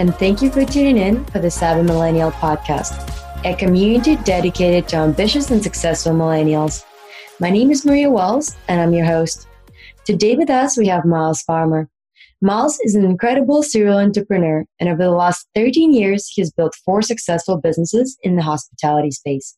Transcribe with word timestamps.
And 0.00 0.14
thank 0.14 0.40
you 0.40 0.50
for 0.50 0.64
tuning 0.64 0.96
in 0.96 1.26
for 1.26 1.40
the 1.40 1.50
Savvy 1.50 1.82
Millennial 1.82 2.30
podcast, 2.30 3.06
a 3.44 3.54
community 3.54 4.16
dedicated 4.16 4.88
to 4.88 4.96
ambitious 4.96 5.50
and 5.50 5.62
successful 5.62 6.12
millennials. 6.12 6.86
My 7.38 7.50
name 7.50 7.70
is 7.70 7.84
Maria 7.84 8.08
Wells, 8.08 8.56
and 8.66 8.80
I'm 8.80 8.94
your 8.94 9.04
host. 9.04 9.46
Today 10.06 10.36
with 10.36 10.48
us, 10.48 10.78
we 10.78 10.86
have 10.86 11.04
Myles 11.04 11.42
Farmer. 11.42 11.86
Myles 12.40 12.80
is 12.80 12.94
an 12.94 13.04
incredible 13.04 13.62
serial 13.62 13.98
entrepreneur, 13.98 14.64
and 14.78 14.88
over 14.88 15.02
the 15.02 15.10
last 15.10 15.46
13 15.54 15.92
years, 15.92 16.28
he 16.28 16.40
has 16.40 16.50
built 16.50 16.74
four 16.82 17.02
successful 17.02 17.60
businesses 17.60 18.16
in 18.22 18.36
the 18.36 18.42
hospitality 18.42 19.10
space. 19.10 19.54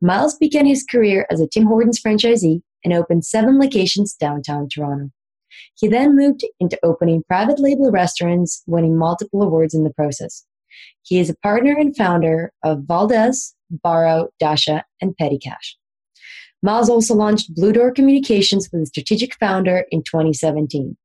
Myles 0.00 0.36
began 0.36 0.64
his 0.64 0.84
career 0.84 1.26
as 1.28 1.40
a 1.40 1.48
Tim 1.48 1.66
Hortons 1.66 2.00
franchisee 2.00 2.62
and 2.84 2.94
opened 2.94 3.24
seven 3.24 3.58
locations 3.58 4.14
downtown 4.14 4.68
Toronto. 4.68 5.10
He 5.82 5.88
then 5.88 6.14
moved 6.14 6.46
into 6.60 6.78
opening 6.84 7.24
private 7.26 7.58
label 7.58 7.90
restaurants, 7.90 8.62
winning 8.68 8.96
multiple 8.96 9.42
awards 9.42 9.74
in 9.74 9.82
the 9.82 9.92
process. 9.92 10.46
He 11.02 11.18
is 11.18 11.28
a 11.28 11.36
partner 11.42 11.72
and 11.76 11.96
founder 11.96 12.52
of 12.62 12.84
Valdez, 12.84 13.56
Baro, 13.68 14.28
Dasha, 14.38 14.84
and 15.00 15.16
Petty 15.16 15.38
Cash. 15.38 15.76
Myles 16.62 16.88
also 16.88 17.14
launched 17.14 17.52
Blue 17.56 17.72
Door 17.72 17.94
Communications 17.94 18.68
with 18.72 18.82
a 18.82 18.86
strategic 18.86 19.34
founder 19.40 19.84
in 19.90 20.04
2017. 20.04 20.96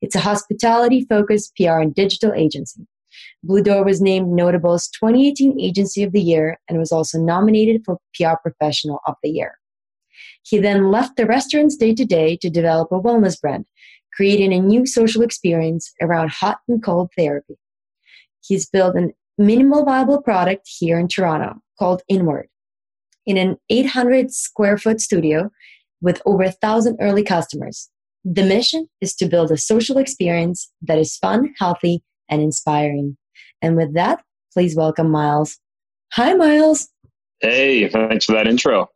It's 0.00 0.14
a 0.14 0.20
hospitality 0.20 1.04
focused 1.06 1.54
PR 1.54 1.80
and 1.80 1.94
digital 1.94 2.32
agency. 2.32 2.86
Blue 3.42 3.62
Door 3.62 3.84
was 3.84 4.00
named 4.00 4.28
Notable's 4.28 4.88
2018 4.98 5.60
Agency 5.60 6.02
of 6.04 6.12
the 6.12 6.22
Year 6.22 6.58
and 6.70 6.78
was 6.78 6.90
also 6.90 7.18
nominated 7.18 7.82
for 7.84 7.98
PR 8.14 8.36
Professional 8.42 9.00
of 9.06 9.16
the 9.22 9.28
Year. 9.28 9.58
He 10.42 10.58
then 10.58 10.90
left 10.90 11.16
the 11.16 11.26
restaurants 11.26 11.76
day 11.76 11.94
to 11.94 12.04
day 12.06 12.36
to 12.38 12.50
develop 12.50 12.90
a 12.90 13.00
wellness 13.00 13.40
brand, 13.40 13.66
creating 14.14 14.52
a 14.52 14.60
new 14.60 14.86
social 14.86 15.22
experience 15.22 15.92
around 16.00 16.30
hot 16.30 16.58
and 16.68 16.82
cold 16.82 17.10
therapy. 17.16 17.56
He's 18.40 18.68
built 18.68 18.96
a 18.96 19.12
minimal 19.38 19.84
viable 19.84 20.20
product 20.20 20.68
here 20.78 20.98
in 20.98 21.08
Toronto 21.08 21.60
called 21.78 22.02
Inward 22.08 22.48
in 23.26 23.36
an 23.36 23.56
800 23.70 24.32
square 24.32 24.76
foot 24.76 25.00
studio 25.00 25.50
with 26.00 26.20
over 26.26 26.42
a 26.42 26.52
thousand 26.52 26.98
early 27.00 27.22
customers. 27.22 27.88
The 28.24 28.44
mission 28.44 28.88
is 29.00 29.14
to 29.16 29.26
build 29.26 29.50
a 29.50 29.56
social 29.56 29.98
experience 29.98 30.70
that 30.82 30.98
is 30.98 31.16
fun, 31.16 31.54
healthy, 31.58 32.02
and 32.28 32.42
inspiring. 32.42 33.16
And 33.60 33.76
with 33.76 33.94
that, 33.94 34.22
please 34.52 34.76
welcome 34.76 35.10
Myles. 35.10 35.58
Hi, 36.12 36.34
Myles. 36.34 36.88
Hey, 37.40 37.88
thanks 37.88 38.26
for 38.26 38.32
that 38.32 38.46
intro. 38.46 38.88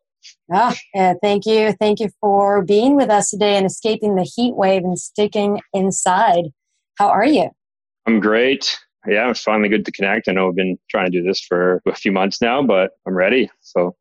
Ah, 0.53 0.77
yeah, 0.95 1.15
thank 1.23 1.47
you. 1.47 1.73
Thank 1.73 2.01
you 2.01 2.09
for 2.21 2.65
being 2.65 2.97
with 2.97 3.11
us 3.11 3.31
today 3.31 3.57
and 3.57 3.67
escaping 3.67 4.15
the 4.15 4.23
heat 4.23 4.55
wave 4.55 4.85
and 4.85 4.99
sticking 4.99 5.61
inside. 5.73 6.47
How 6.99 7.09
are 7.09 7.27
you? 7.27 7.51
I'm 8.07 8.21
great. 8.21 8.79
Yeah, 9.07 9.31
it's 9.31 9.43
finally 9.43 9.69
good 9.69 9.85
to 9.85 9.93
connect. 9.93 10.29
I 10.29 10.33
know 10.33 10.49
I've 10.49 10.57
been 10.57 10.79
trying 10.91 11.11
to 11.11 11.11
do 11.11 11.23
this 11.23 11.41
for 11.41 11.81
a 11.87 11.95
few 11.95 12.13
months 12.13 12.41
now, 12.41 12.63
but 12.63 12.93
I'm 13.07 13.17
ready. 13.17 13.51
So 13.61 13.97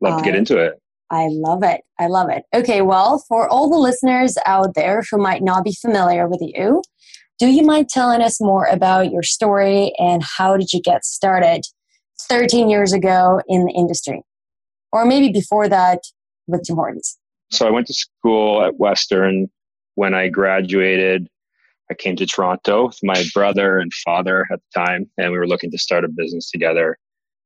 love 0.00 0.14
I, 0.14 0.18
to 0.18 0.24
get 0.24 0.34
into 0.34 0.58
it. 0.58 0.74
I 1.10 1.28
love 1.30 1.62
it. 1.62 1.80
I 1.98 2.06
love 2.06 2.28
it. 2.28 2.44
Okay, 2.54 2.82
well, 2.82 3.24
for 3.28 3.48
all 3.48 3.70
the 3.70 3.78
listeners 3.78 4.36
out 4.44 4.74
there 4.74 5.02
who 5.10 5.18
might 5.18 5.42
not 5.42 5.64
be 5.64 5.72
familiar 5.72 6.28
with 6.28 6.40
you, 6.42 6.82
do 7.38 7.46
you 7.46 7.62
mind 7.62 7.88
telling 7.88 8.20
us 8.20 8.40
more 8.40 8.64
about 8.66 9.10
your 9.12 9.22
story 9.22 9.92
and 9.98 10.22
how 10.22 10.56
did 10.56 10.72
you 10.72 10.80
get 10.82 11.04
started 11.04 11.62
13 12.28 12.68
years 12.68 12.92
ago 12.92 13.40
in 13.48 13.64
the 13.64 13.72
industry? 13.72 14.22
Or 14.92 15.04
maybe 15.04 15.30
before 15.30 15.68
that 15.68 16.00
with 16.46 16.64
Tim 16.64 16.76
Hortons? 16.76 17.18
So 17.50 17.66
I 17.66 17.70
went 17.70 17.86
to 17.86 17.94
school 17.94 18.62
at 18.62 18.78
Western. 18.78 19.48
When 19.94 20.14
I 20.14 20.28
graduated, 20.28 21.28
I 21.90 21.94
came 21.94 22.16
to 22.16 22.26
Toronto 22.26 22.86
with 22.86 22.98
my 23.02 23.24
brother 23.34 23.78
and 23.78 23.92
father 24.04 24.46
at 24.52 24.60
the 24.60 24.80
time, 24.80 25.10
and 25.16 25.32
we 25.32 25.38
were 25.38 25.46
looking 25.46 25.70
to 25.70 25.78
start 25.78 26.04
a 26.04 26.08
business 26.08 26.50
together. 26.50 26.98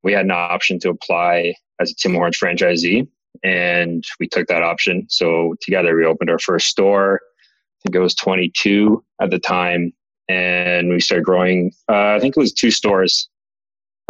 We 0.02 0.12
had 0.12 0.24
an 0.24 0.32
option 0.32 0.78
to 0.80 0.90
apply 0.90 1.54
as 1.80 1.90
a 1.90 1.94
Tim 1.94 2.14
Hortons 2.14 2.38
franchisee, 2.38 3.06
and 3.44 4.04
we 4.18 4.28
took 4.28 4.48
that 4.48 4.62
option. 4.62 5.06
So 5.08 5.54
together 5.62 5.96
we 5.96 6.04
opened 6.04 6.30
our 6.30 6.40
first 6.40 6.66
store. 6.66 7.20
I 7.22 7.78
think 7.84 7.96
it 7.96 8.00
was 8.00 8.14
22 8.16 9.02
at 9.20 9.30
the 9.30 9.38
time, 9.38 9.92
and 10.28 10.88
we 10.88 11.00
started 11.00 11.24
growing. 11.24 11.72
Uh, 11.88 12.14
I 12.14 12.18
think 12.20 12.36
it 12.36 12.40
was 12.40 12.52
two 12.52 12.70
stores 12.70 13.28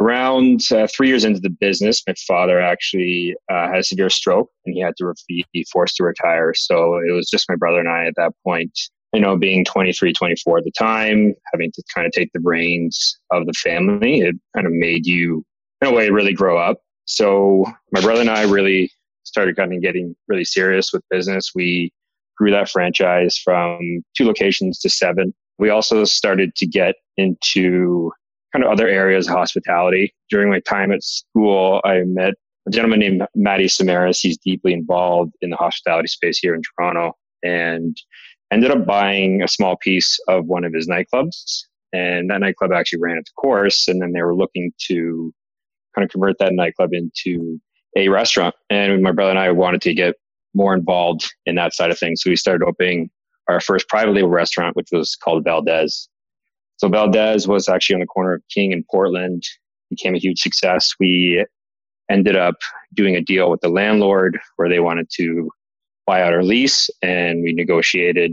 around 0.00 0.62
uh, 0.72 0.86
three 0.94 1.08
years 1.08 1.24
into 1.24 1.40
the 1.40 1.50
business, 1.50 2.02
my 2.06 2.14
father 2.26 2.60
actually 2.60 3.34
uh, 3.50 3.68
had 3.68 3.78
a 3.78 3.84
severe 3.84 4.10
stroke 4.10 4.50
and 4.64 4.74
he 4.74 4.80
had 4.80 4.96
to 4.96 5.06
re- 5.06 5.44
be 5.52 5.66
forced 5.72 5.96
to 5.96 6.04
retire. 6.04 6.54
So 6.54 6.96
it 6.96 7.12
was 7.12 7.28
just 7.28 7.48
my 7.48 7.56
brother 7.56 7.78
and 7.78 7.88
I 7.88 8.06
at 8.06 8.14
that 8.16 8.32
point, 8.44 8.78
you 9.12 9.20
know, 9.20 9.36
being 9.36 9.64
23, 9.64 10.12
24 10.12 10.58
at 10.58 10.64
the 10.64 10.72
time, 10.78 11.34
having 11.52 11.70
to 11.72 11.82
kind 11.94 12.06
of 12.06 12.12
take 12.12 12.30
the 12.32 12.40
reins 12.42 13.18
of 13.30 13.46
the 13.46 13.52
family. 13.52 14.20
It 14.20 14.36
kind 14.54 14.66
of 14.66 14.72
made 14.72 15.06
you, 15.06 15.44
in 15.80 15.88
a 15.88 15.92
way, 15.92 16.10
really 16.10 16.32
grow 16.32 16.58
up. 16.58 16.78
So 17.04 17.64
my 17.92 18.00
brother 18.00 18.20
and 18.20 18.30
I 18.30 18.44
really 18.44 18.90
started 19.24 19.56
kind 19.56 19.72
of 19.72 19.82
getting 19.82 20.14
really 20.28 20.44
serious 20.44 20.92
with 20.92 21.02
business. 21.10 21.52
We 21.54 21.92
grew 22.36 22.50
that 22.50 22.70
franchise 22.70 23.36
from 23.36 24.02
two 24.16 24.24
locations 24.24 24.78
to 24.80 24.88
seven. 24.88 25.34
We 25.58 25.70
also 25.70 26.04
started 26.04 26.54
to 26.56 26.66
get 26.66 26.94
into 27.16 28.12
kind 28.52 28.64
of 28.64 28.70
other 28.70 28.88
areas 28.88 29.28
of 29.28 29.34
hospitality. 29.34 30.14
During 30.30 30.50
my 30.50 30.60
time 30.60 30.92
at 30.92 31.02
school, 31.02 31.80
I 31.84 32.02
met 32.04 32.34
a 32.66 32.70
gentleman 32.70 33.00
named 33.00 33.22
Matty 33.34 33.66
Samaras. 33.66 34.20
He's 34.20 34.38
deeply 34.38 34.72
involved 34.72 35.32
in 35.40 35.50
the 35.50 35.56
hospitality 35.56 36.08
space 36.08 36.38
here 36.38 36.54
in 36.54 36.62
Toronto 36.62 37.12
and 37.42 37.96
ended 38.52 38.70
up 38.70 38.86
buying 38.86 39.42
a 39.42 39.48
small 39.48 39.76
piece 39.76 40.18
of 40.28 40.46
one 40.46 40.64
of 40.64 40.72
his 40.72 40.88
nightclubs. 40.88 41.62
And 41.92 42.30
that 42.30 42.40
nightclub 42.40 42.72
actually 42.72 43.00
ran 43.00 43.18
its 43.18 43.30
course. 43.32 43.88
And 43.88 44.00
then 44.00 44.12
they 44.12 44.22
were 44.22 44.34
looking 44.34 44.72
to 44.86 45.32
kind 45.94 46.04
of 46.04 46.10
convert 46.10 46.38
that 46.38 46.52
nightclub 46.52 46.90
into 46.92 47.60
a 47.96 48.08
restaurant. 48.08 48.54
And 48.70 49.02
my 49.02 49.12
brother 49.12 49.30
and 49.30 49.38
I 49.38 49.50
wanted 49.50 49.82
to 49.82 49.94
get 49.94 50.14
more 50.54 50.74
involved 50.74 51.32
in 51.46 51.54
that 51.56 51.74
side 51.74 51.90
of 51.90 51.98
things. 51.98 52.22
So 52.22 52.30
we 52.30 52.36
started 52.36 52.64
opening 52.64 53.10
our 53.48 53.60
first 53.60 53.88
private 53.88 54.12
label 54.12 54.28
restaurant, 54.28 54.76
which 54.76 54.88
was 54.92 55.16
called 55.16 55.44
Valdez. 55.44 56.08
So 56.82 56.88
Valdez 56.88 57.46
was 57.46 57.68
actually 57.68 57.94
on 57.94 58.00
the 58.00 58.06
corner 58.06 58.32
of 58.32 58.42
King 58.52 58.72
and 58.72 58.84
Portland, 58.90 59.44
became 59.88 60.16
a 60.16 60.18
huge 60.18 60.40
success. 60.40 60.92
We 60.98 61.46
ended 62.10 62.34
up 62.34 62.56
doing 62.92 63.14
a 63.14 63.20
deal 63.20 63.52
with 63.52 63.60
the 63.60 63.68
landlord 63.68 64.40
where 64.56 64.68
they 64.68 64.80
wanted 64.80 65.08
to 65.18 65.48
buy 66.08 66.22
out 66.22 66.32
our 66.32 66.42
lease, 66.42 66.90
and 67.00 67.40
we 67.44 67.52
negotiated 67.52 68.32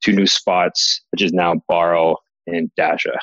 two 0.00 0.12
new 0.12 0.28
spots, 0.28 1.00
which 1.10 1.22
is 1.22 1.32
now 1.32 1.56
Baro 1.68 2.18
and 2.46 2.70
Dasha. 2.76 3.18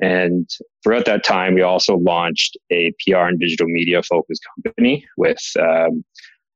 And 0.00 0.48
throughout 0.82 1.04
that 1.04 1.22
time, 1.22 1.52
we 1.52 1.60
also 1.60 1.98
launched 1.98 2.56
a 2.72 2.94
PR 3.06 3.26
and 3.28 3.38
digital 3.38 3.66
media 3.66 4.02
focused 4.02 4.42
company 4.64 5.04
with 5.18 5.42
um, 5.60 6.02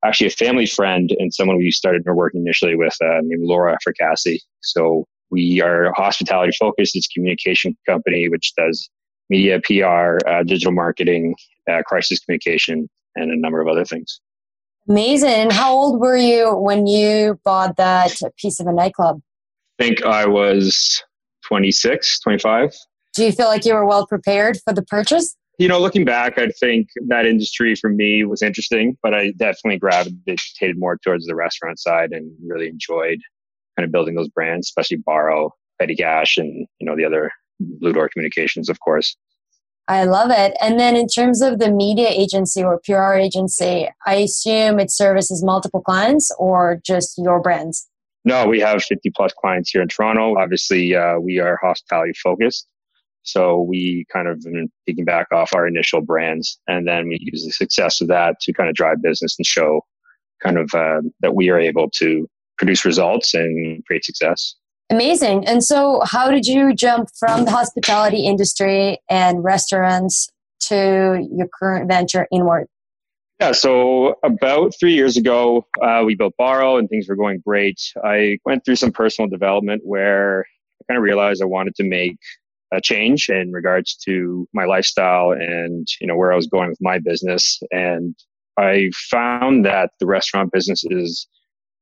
actually 0.06 0.28
a 0.28 0.30
family 0.30 0.64
friend 0.64 1.14
and 1.18 1.34
someone 1.34 1.58
we 1.58 1.70
started 1.70 2.02
working 2.06 2.40
initially 2.40 2.76
with 2.76 2.96
uh, 3.04 3.20
named 3.22 3.44
Laura 3.44 3.76
Fricassi. 3.86 4.38
So 4.62 5.06
we 5.30 5.60
are 5.60 5.92
hospitality 5.96 6.52
focused. 6.58 6.96
It's 6.96 7.06
a 7.06 7.14
communication 7.14 7.76
company 7.86 8.28
which 8.28 8.52
does 8.56 8.88
media, 9.28 9.60
PR, 9.64 10.18
uh, 10.28 10.42
digital 10.42 10.72
marketing, 10.72 11.34
uh, 11.70 11.82
crisis 11.86 12.18
communication, 12.20 12.88
and 13.16 13.30
a 13.30 13.36
number 13.36 13.60
of 13.60 13.68
other 13.68 13.84
things. 13.84 14.20
Amazing. 14.88 15.50
How 15.50 15.72
old 15.72 16.00
were 16.00 16.16
you 16.16 16.52
when 16.54 16.86
you 16.86 17.38
bought 17.44 17.76
that 17.76 18.12
piece 18.38 18.60
of 18.60 18.66
a 18.66 18.72
nightclub? 18.72 19.20
I 19.78 19.84
think 19.84 20.02
I 20.02 20.26
was 20.26 21.02
26, 21.46 22.20
25. 22.20 22.74
Do 23.14 23.24
you 23.24 23.32
feel 23.32 23.46
like 23.46 23.64
you 23.64 23.74
were 23.74 23.86
well 23.86 24.06
prepared 24.06 24.58
for 24.64 24.72
the 24.72 24.82
purchase? 24.82 25.36
You 25.58 25.68
know, 25.68 25.78
looking 25.78 26.04
back, 26.04 26.38
I 26.38 26.48
think 26.58 26.88
that 27.08 27.26
industry 27.26 27.74
for 27.74 27.90
me 27.90 28.24
was 28.24 28.40
interesting, 28.40 28.96
but 29.02 29.14
I 29.14 29.32
definitely 29.32 29.78
gravitated 29.78 30.78
more 30.78 30.96
towards 31.04 31.26
the 31.26 31.34
restaurant 31.34 31.78
side 31.78 32.12
and 32.12 32.32
really 32.46 32.68
enjoyed 32.68 33.20
kind 33.80 33.86
of 33.86 33.92
building 33.92 34.14
those 34.14 34.28
brands, 34.28 34.66
especially 34.66 34.98
Baro, 34.98 35.54
Petty 35.78 35.96
Cash, 35.96 36.36
and 36.36 36.66
you 36.78 36.86
know 36.86 36.94
the 36.94 37.04
other 37.04 37.30
Blue 37.58 37.92
Door 37.92 38.10
Communications, 38.10 38.68
of 38.68 38.78
course. 38.80 39.16
I 39.88 40.04
love 40.04 40.30
it. 40.30 40.56
And 40.60 40.78
then 40.78 40.94
in 40.94 41.08
terms 41.08 41.40
of 41.42 41.58
the 41.58 41.72
media 41.72 42.08
agency 42.08 42.62
or 42.62 42.80
PR 42.84 43.14
agency, 43.14 43.88
I 44.06 44.14
assume 44.16 44.78
it 44.78 44.90
services 44.90 45.42
multiple 45.42 45.80
clients 45.80 46.30
or 46.38 46.80
just 46.86 47.18
your 47.18 47.40
brands. 47.40 47.88
No, 48.24 48.46
we 48.46 48.60
have 48.60 48.82
50 48.84 49.10
plus 49.16 49.32
clients 49.32 49.70
here 49.70 49.82
in 49.82 49.88
Toronto. 49.88 50.38
Obviously, 50.38 50.94
uh, 50.94 51.18
we 51.18 51.40
are 51.40 51.58
hospitality 51.60 52.12
focused. 52.22 52.68
So 53.22 53.62
we 53.62 54.04
kind 54.12 54.28
of 54.28 54.40
been 54.42 54.70
picking 54.86 55.04
back 55.04 55.26
off 55.32 55.54
our 55.54 55.66
initial 55.66 56.02
brands, 56.02 56.58
and 56.68 56.86
then 56.86 57.08
we 57.08 57.18
use 57.20 57.44
the 57.44 57.50
success 57.50 58.00
of 58.00 58.08
that 58.08 58.40
to 58.42 58.52
kind 58.52 58.68
of 58.68 58.74
drive 58.74 59.02
business 59.02 59.36
and 59.38 59.46
show 59.46 59.80
kind 60.40 60.56
of 60.56 60.72
uh, 60.74 61.00
that 61.20 61.34
we 61.34 61.50
are 61.50 61.58
able 61.58 61.90
to 61.90 62.28
produce 62.60 62.84
results 62.84 63.32
and 63.32 63.84
create 63.86 64.04
success. 64.04 64.54
Amazing. 64.90 65.46
And 65.46 65.64
so, 65.64 66.02
how 66.04 66.30
did 66.30 66.46
you 66.46 66.74
jump 66.74 67.08
from 67.18 67.46
the 67.46 67.50
hospitality 67.50 68.26
industry 68.26 68.98
and 69.08 69.42
restaurants 69.42 70.28
to 70.68 71.26
your 71.32 71.48
current 71.58 71.88
venture 71.88 72.26
inward? 72.30 72.66
Yeah, 73.40 73.52
so 73.52 74.16
about 74.22 74.74
three 74.78 74.92
years 74.92 75.16
ago, 75.16 75.66
uh, 75.80 76.02
we 76.04 76.14
built 76.14 76.34
Baro 76.36 76.76
and 76.76 76.90
things 76.90 77.08
were 77.08 77.16
going 77.16 77.40
great. 77.46 77.80
I 78.04 78.38
went 78.44 78.64
through 78.64 78.76
some 78.76 78.92
personal 78.92 79.30
development 79.30 79.80
where 79.84 80.44
I 80.80 80.92
kind 80.92 80.98
of 80.98 81.02
realized 81.02 81.40
I 81.40 81.46
wanted 81.46 81.74
to 81.76 81.84
make 81.84 82.18
a 82.72 82.80
change 82.80 83.30
in 83.30 83.52
regards 83.52 83.96
to 84.04 84.46
my 84.52 84.64
lifestyle 84.64 85.32
and 85.32 85.88
you 86.00 86.06
know 86.06 86.16
where 86.16 86.32
I 86.32 86.36
was 86.36 86.46
going 86.48 86.68
with 86.68 86.80
my 86.82 86.98
business. 86.98 87.58
And 87.70 88.14
I 88.58 88.90
found 89.10 89.64
that 89.64 89.90
the 90.00 90.06
restaurant 90.06 90.52
business 90.52 90.84
is 90.90 91.26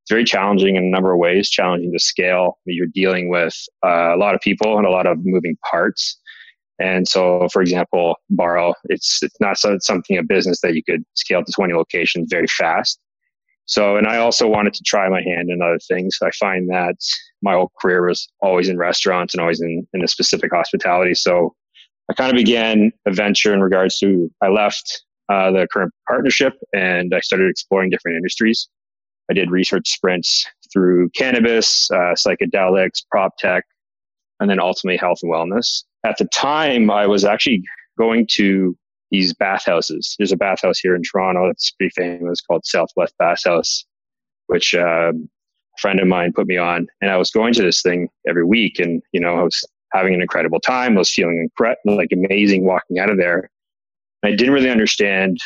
very 0.08 0.24
challenging 0.24 0.76
in 0.76 0.84
a 0.84 0.88
number 0.88 1.12
of 1.12 1.18
ways. 1.18 1.48
Challenging 1.48 1.92
to 1.92 1.98
scale. 1.98 2.58
You're 2.64 2.86
dealing 2.86 3.30
with 3.30 3.54
uh, 3.84 4.14
a 4.14 4.18
lot 4.18 4.34
of 4.34 4.40
people 4.40 4.76
and 4.78 4.86
a 4.86 4.90
lot 4.90 5.06
of 5.06 5.18
moving 5.24 5.56
parts. 5.70 6.18
And 6.80 7.08
so, 7.08 7.48
for 7.52 7.60
example, 7.60 8.16
Baro, 8.30 8.72
it's, 8.84 9.20
it's 9.22 9.36
not 9.40 9.58
something 9.58 10.16
a 10.16 10.22
business 10.22 10.60
that 10.60 10.74
you 10.74 10.82
could 10.84 11.02
scale 11.14 11.42
to 11.44 11.52
20 11.52 11.74
locations 11.74 12.28
very 12.30 12.46
fast. 12.46 13.00
So, 13.66 13.96
and 13.96 14.06
I 14.06 14.16
also 14.16 14.48
wanted 14.48 14.72
to 14.74 14.82
try 14.84 15.08
my 15.08 15.20
hand 15.20 15.50
in 15.50 15.60
other 15.60 15.78
things. 15.88 16.16
I 16.22 16.30
find 16.38 16.70
that 16.70 16.96
my 17.42 17.54
whole 17.54 17.70
career 17.80 18.06
was 18.06 18.28
always 18.40 18.68
in 18.68 18.78
restaurants 18.78 19.34
and 19.34 19.40
always 19.42 19.60
in, 19.60 19.86
in 19.92 20.02
a 20.02 20.08
specific 20.08 20.52
hospitality. 20.54 21.14
So 21.14 21.54
I 22.08 22.14
kind 22.14 22.30
of 22.30 22.36
began 22.36 22.92
a 23.06 23.12
venture 23.12 23.52
in 23.52 23.60
regards 23.60 23.98
to, 23.98 24.30
I 24.42 24.48
left 24.48 25.02
uh, 25.28 25.50
the 25.50 25.68
current 25.70 25.92
partnership 26.08 26.54
and 26.72 27.14
I 27.14 27.20
started 27.20 27.50
exploring 27.50 27.90
different 27.90 28.16
industries. 28.16 28.68
I 29.30 29.34
did 29.34 29.50
research 29.50 29.88
sprints 29.88 30.46
through 30.72 31.10
cannabis, 31.10 31.90
uh, 31.90 32.14
psychedelics, 32.14 33.04
prop 33.10 33.36
tech, 33.38 33.64
and 34.40 34.48
then 34.48 34.60
ultimately 34.60 34.96
health 34.96 35.18
and 35.22 35.32
wellness. 35.32 35.84
At 36.04 36.16
the 36.18 36.26
time, 36.26 36.90
I 36.90 37.06
was 37.06 37.24
actually 37.24 37.62
going 37.98 38.26
to 38.32 38.76
these 39.10 39.34
bathhouses. 39.34 40.14
There's 40.18 40.32
a 40.32 40.36
bathhouse 40.36 40.78
here 40.78 40.94
in 40.94 41.02
Toronto 41.02 41.46
that's 41.46 41.70
pretty 41.72 41.92
famous 41.96 42.40
called 42.40 42.64
Southwest 42.64 43.14
Bathhouse, 43.18 43.84
which 44.46 44.74
um, 44.74 45.28
a 45.76 45.80
friend 45.80 46.00
of 46.00 46.06
mine 46.06 46.32
put 46.34 46.46
me 46.46 46.56
on. 46.56 46.86
And 47.00 47.10
I 47.10 47.16
was 47.16 47.30
going 47.30 47.54
to 47.54 47.62
this 47.62 47.82
thing 47.82 48.08
every 48.28 48.44
week, 48.44 48.78
and 48.78 49.02
you 49.12 49.20
know, 49.20 49.36
I 49.36 49.42
was 49.42 49.64
having 49.92 50.14
an 50.14 50.22
incredible 50.22 50.60
time. 50.60 50.96
I 50.96 50.98
was 50.98 51.12
feeling 51.12 51.48
incre- 51.58 51.76
like 51.84 52.10
amazing 52.12 52.64
walking 52.64 52.98
out 52.98 53.10
of 53.10 53.16
there. 53.16 53.50
I 54.22 54.30
didn't 54.30 54.52
really 54.52 54.70
understand, 54.70 55.38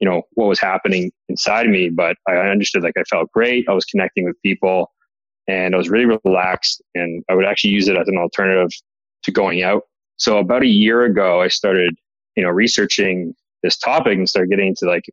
you 0.00 0.08
know, 0.08 0.22
what 0.32 0.46
was 0.46 0.60
happening 0.60 1.12
inside 1.28 1.66
of 1.66 1.72
me, 1.72 1.90
but 1.90 2.16
I 2.26 2.36
understood 2.36 2.82
like 2.82 2.96
I 2.98 3.04
felt 3.04 3.30
great. 3.32 3.66
I 3.68 3.72
was 3.72 3.84
connecting 3.84 4.24
with 4.24 4.40
people, 4.42 4.90
and 5.46 5.74
I 5.74 5.78
was 5.78 5.88
really 5.88 6.18
relaxed. 6.24 6.82
And 6.94 7.22
I 7.30 7.34
would 7.34 7.44
actually 7.44 7.70
use 7.70 7.88
it 7.88 7.96
as 7.96 8.08
an 8.08 8.16
alternative 8.16 8.70
to 9.24 9.30
going 9.30 9.62
out. 9.62 9.82
So 10.16 10.38
about 10.38 10.62
a 10.62 10.68
year 10.68 11.04
ago, 11.04 11.40
I 11.40 11.48
started 11.48 11.94
you 12.36 12.42
know, 12.42 12.50
researching 12.50 13.34
this 13.62 13.76
topic 13.76 14.16
and 14.16 14.28
started 14.28 14.50
getting 14.50 14.68
into 14.68 14.86
like, 14.86 15.04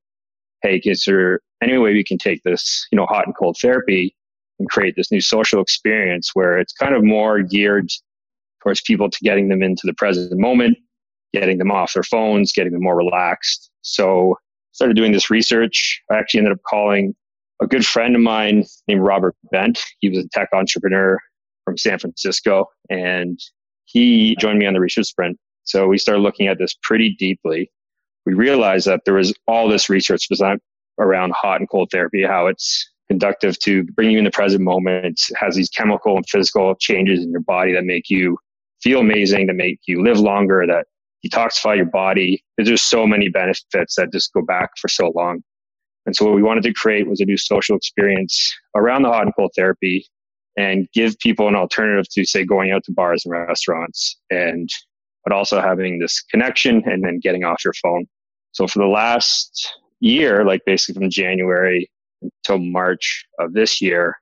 hey, 0.61 0.81
is 0.85 1.03
there 1.05 1.41
any 1.61 1.77
way 1.77 1.93
we 1.93 2.03
can 2.03 2.17
take 2.17 2.41
this, 2.43 2.87
you 2.91 2.95
know, 2.95 3.05
hot 3.05 3.25
and 3.25 3.35
cold 3.35 3.57
therapy 3.61 4.15
and 4.59 4.69
create 4.69 4.95
this 4.95 5.11
new 5.11 5.21
social 5.21 5.61
experience 5.61 6.31
where 6.33 6.57
it's 6.57 6.73
kind 6.73 6.95
of 6.95 7.03
more 7.03 7.41
geared 7.41 7.89
towards 8.63 8.81
people 8.81 9.09
to 9.09 9.17
getting 9.21 9.49
them 9.49 9.61
into 9.61 9.81
the 9.85 9.93
present 9.93 10.31
moment, 10.39 10.77
getting 11.33 11.57
them 11.57 11.71
off 11.71 11.93
their 11.93 12.03
phones, 12.03 12.53
getting 12.53 12.71
them 12.71 12.81
more 12.81 12.97
relaxed. 12.97 13.69
So 13.81 14.37
started 14.77 14.95
doing 14.95 15.11
this 15.11 15.31
research. 15.31 15.99
I 16.11 16.19
actually 16.19 16.41
ended 16.41 16.53
up 16.53 16.61
calling 16.61 17.15
a 17.59 17.65
good 17.65 17.83
friend 17.83 18.15
of 18.15 18.21
mine 18.21 18.63
named 18.87 19.01
Robert 19.01 19.35
Bent. 19.51 19.79
He 20.01 20.09
was 20.09 20.19
a 20.19 20.27
tech 20.29 20.49
entrepreneur 20.53 21.17
from 21.65 21.79
San 21.79 21.97
Francisco 21.97 22.67
and 22.87 23.39
he 23.85 24.35
joined 24.39 24.59
me 24.59 24.67
on 24.67 24.75
the 24.75 24.79
research 24.79 25.07
sprint. 25.07 25.39
So 25.63 25.87
we 25.87 25.97
started 25.97 26.21
looking 26.21 26.45
at 26.45 26.59
this 26.59 26.75
pretty 26.83 27.15
deeply. 27.17 27.71
We 28.27 28.35
realized 28.35 28.85
that 28.85 29.01
there 29.03 29.15
was 29.15 29.33
all 29.47 29.67
this 29.67 29.89
research 29.89 30.27
around 30.99 31.33
hot 31.33 31.59
and 31.59 31.67
cold 31.67 31.89
therapy, 31.91 32.23
how 32.23 32.45
it's 32.45 32.87
conductive 33.09 33.57
to 33.61 33.83
bring 33.83 34.11
you 34.11 34.19
in 34.19 34.25
the 34.25 34.31
present 34.31 34.61
moment. 34.61 35.05
It 35.05 35.37
has 35.39 35.55
these 35.55 35.71
chemical 35.71 36.17
and 36.17 36.29
physical 36.29 36.75
changes 36.75 37.23
in 37.23 37.31
your 37.31 37.41
body 37.41 37.73
that 37.73 37.83
make 37.83 38.11
you 38.11 38.37
feel 38.83 38.99
amazing, 38.99 39.47
that 39.47 39.55
make 39.55 39.79
you 39.87 40.03
live 40.03 40.19
longer, 40.19 40.65
that 40.67 40.85
detoxify 41.27 41.75
your 41.75 41.85
body. 41.85 42.43
There's 42.55 42.69
just 42.69 42.89
so 42.89 43.05
many 43.05 43.29
benefits 43.29 43.95
that 43.95 44.11
just 44.11 44.33
go 44.33 44.41
back 44.41 44.71
for 44.79 44.87
so 44.87 45.11
long. 45.15 45.41
And 46.05 46.15
so 46.15 46.25
what 46.25 46.35
we 46.35 46.43
wanted 46.43 46.63
to 46.63 46.73
create 46.73 47.07
was 47.07 47.19
a 47.19 47.25
new 47.25 47.37
social 47.37 47.75
experience 47.75 48.55
around 48.75 49.03
the 49.03 49.09
hot 49.09 49.23
and 49.23 49.33
cold 49.35 49.51
therapy 49.55 50.07
and 50.57 50.87
give 50.93 51.19
people 51.19 51.47
an 51.47 51.55
alternative 51.55 52.05
to 52.11 52.25
say 52.25 52.45
going 52.45 52.71
out 52.71 52.83
to 52.85 52.93
bars 52.93 53.23
and 53.25 53.33
restaurants 53.33 54.17
and 54.29 54.69
but 55.23 55.35
also 55.35 55.59
having 55.59 55.99
this 55.99 56.21
connection 56.31 56.81
and 56.85 57.03
then 57.03 57.19
getting 57.19 57.43
off 57.43 57.63
your 57.65 57.73
phone. 57.73 58.07
So 58.53 58.65
for 58.65 58.79
the 58.79 58.87
last 58.87 59.69
year, 59.99 60.45
like 60.45 60.61
basically 60.65 61.01
from 61.01 61.09
January 61.09 61.91
until 62.21 62.59
March 62.59 63.25
of 63.37 63.51
this 63.51 63.81
year, 63.81 64.15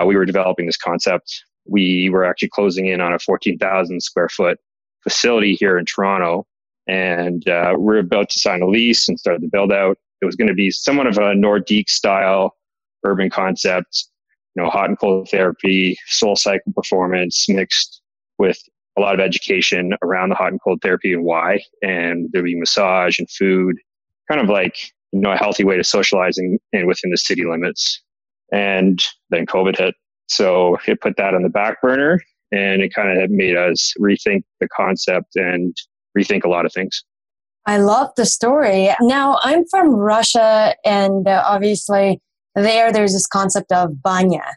uh, 0.00 0.04
we 0.06 0.16
were 0.16 0.24
developing 0.24 0.66
this 0.66 0.76
concept. 0.76 1.42
We 1.66 2.08
were 2.08 2.24
actually 2.24 2.50
closing 2.50 2.86
in 2.86 3.00
on 3.00 3.12
a 3.12 3.18
14,000 3.18 4.00
square 4.00 4.28
foot 4.28 4.58
facility 5.04 5.54
here 5.54 5.78
in 5.78 5.84
Toronto, 5.84 6.46
and 6.88 7.46
uh, 7.48 7.74
we're 7.78 7.98
about 7.98 8.28
to 8.30 8.40
sign 8.40 8.62
a 8.62 8.66
lease 8.66 9.08
and 9.08 9.18
start 9.18 9.40
the 9.40 9.48
build 9.48 9.72
out. 9.72 9.98
It 10.20 10.26
was 10.26 10.36
going 10.36 10.48
to 10.48 10.54
be 10.54 10.70
somewhat 10.70 11.06
of 11.06 11.18
a 11.18 11.34
Nordik 11.34 11.88
style 11.88 12.56
urban 13.04 13.30
concept, 13.30 14.06
you 14.54 14.62
know, 14.62 14.70
hot 14.70 14.88
and 14.88 14.98
cold 14.98 15.28
therapy, 15.30 15.96
SoulCycle 16.10 16.74
performance 16.74 17.48
mixed 17.48 18.00
with 18.38 18.58
a 18.96 19.00
lot 19.00 19.14
of 19.14 19.20
education 19.20 19.92
around 20.02 20.30
the 20.30 20.34
hot 20.34 20.52
and 20.52 20.60
cold 20.62 20.80
therapy 20.82 21.12
and 21.12 21.24
why. 21.24 21.60
And 21.82 22.28
there'll 22.32 22.44
be 22.44 22.58
massage 22.58 23.18
and 23.18 23.30
food, 23.30 23.76
kind 24.30 24.40
of 24.40 24.48
like 24.48 24.76
you 25.12 25.20
know 25.20 25.32
a 25.32 25.36
healthy 25.36 25.64
way 25.64 25.76
to 25.76 25.84
socializing 25.84 26.58
and 26.72 26.86
within 26.86 27.10
the 27.10 27.18
city 27.18 27.44
limits. 27.44 28.02
And 28.52 29.04
then 29.30 29.46
COVID 29.46 29.78
hit, 29.78 29.94
so 30.28 30.78
it 30.86 31.00
put 31.00 31.16
that 31.16 31.34
on 31.34 31.42
the 31.42 31.48
back 31.48 31.80
burner, 31.82 32.20
and 32.54 32.82
it 32.82 32.94
kind 32.94 33.20
of 33.20 33.30
made 33.30 33.56
us 33.56 33.92
rethink 34.00 34.42
the 34.60 34.68
concept 34.68 35.36
and 35.36 35.76
rethink 36.16 36.44
a 36.44 36.48
lot 36.48 36.64
of 36.64 36.72
things. 36.72 37.04
I 37.66 37.78
love 37.78 38.10
the 38.16 38.26
story. 38.26 38.90
Now 39.00 39.38
I'm 39.42 39.64
from 39.70 39.94
Russia, 39.94 40.74
and 40.84 41.26
uh, 41.26 41.42
obviously 41.46 42.20
there 42.54 42.92
there's 42.92 43.12
this 43.12 43.26
concept 43.26 43.72
of 43.72 44.02
banya, 44.02 44.56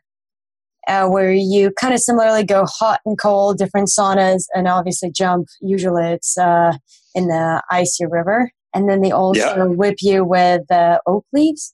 uh, 0.87 1.07
where 1.07 1.33
you 1.33 1.71
kind 1.79 1.93
of 1.93 1.99
similarly 1.99 2.43
go 2.43 2.65
hot 2.65 2.99
and 3.05 3.17
cold, 3.17 3.57
different 3.57 3.89
saunas, 3.89 4.43
and 4.53 4.67
obviously 4.67 5.11
jump. 5.11 5.47
Usually 5.61 6.13
it's 6.13 6.37
uh, 6.37 6.73
in 7.15 7.27
the 7.27 7.63
icy 7.71 8.05
river. 8.05 8.51
And 8.73 8.87
then 8.87 9.01
they 9.01 9.11
also 9.11 9.39
yeah. 9.39 9.63
whip 9.63 9.95
you 10.01 10.23
with 10.23 10.69
uh, 10.69 10.99
oak 11.07 11.25
leaves. 11.33 11.73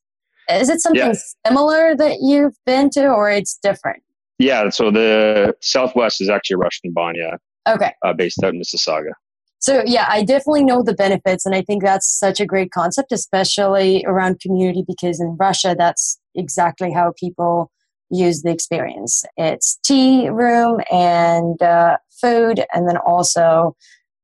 Is 0.50 0.70
it 0.70 0.80
something 0.80 1.02
yeah. 1.02 1.14
similar 1.46 1.96
that 1.96 2.20
you've 2.22 2.56
been 2.66 2.90
to, 2.92 3.08
or 3.08 3.30
it's 3.30 3.60
different? 3.62 4.04
Yeah, 4.44 4.70
so 4.70 4.92
the 4.92 5.56
Southwest 5.62 6.20
is 6.20 6.30
actually 6.30 6.56
a 6.56 6.58
Russian 6.58 6.92
banya. 6.92 7.40
Okay. 7.68 7.94
Uh, 8.04 8.12
based 8.12 8.44
out 8.44 8.54
in 8.54 8.60
Mississauga. 8.60 9.12
So, 9.60 9.82
yeah, 9.86 10.06
I 10.10 10.26
definitely 10.26 10.66
know 10.66 10.84
the 10.84 10.94
benefits, 10.94 11.46
and 11.46 11.56
I 11.56 11.62
think 11.62 11.82
that's 11.82 12.20
such 12.20 12.42
a 12.42 12.46
great 12.46 12.72
concept, 12.72 13.14
especially 13.14 14.04
around 14.06 14.42
community, 14.42 14.84
because 14.86 15.22
in 15.22 15.38
Russia, 15.40 15.74
that's 15.78 16.20
exactly 16.36 16.92
how 16.92 17.14
people 17.18 17.72
use 18.10 18.42
the 18.42 18.52
experience. 18.52 19.24
It's 19.38 19.80
tea 19.86 20.28
room 20.28 20.82
and 20.92 21.62
uh, 21.62 21.96
food, 22.22 22.66
and 22.74 22.90
then 22.90 22.98
also 22.98 23.78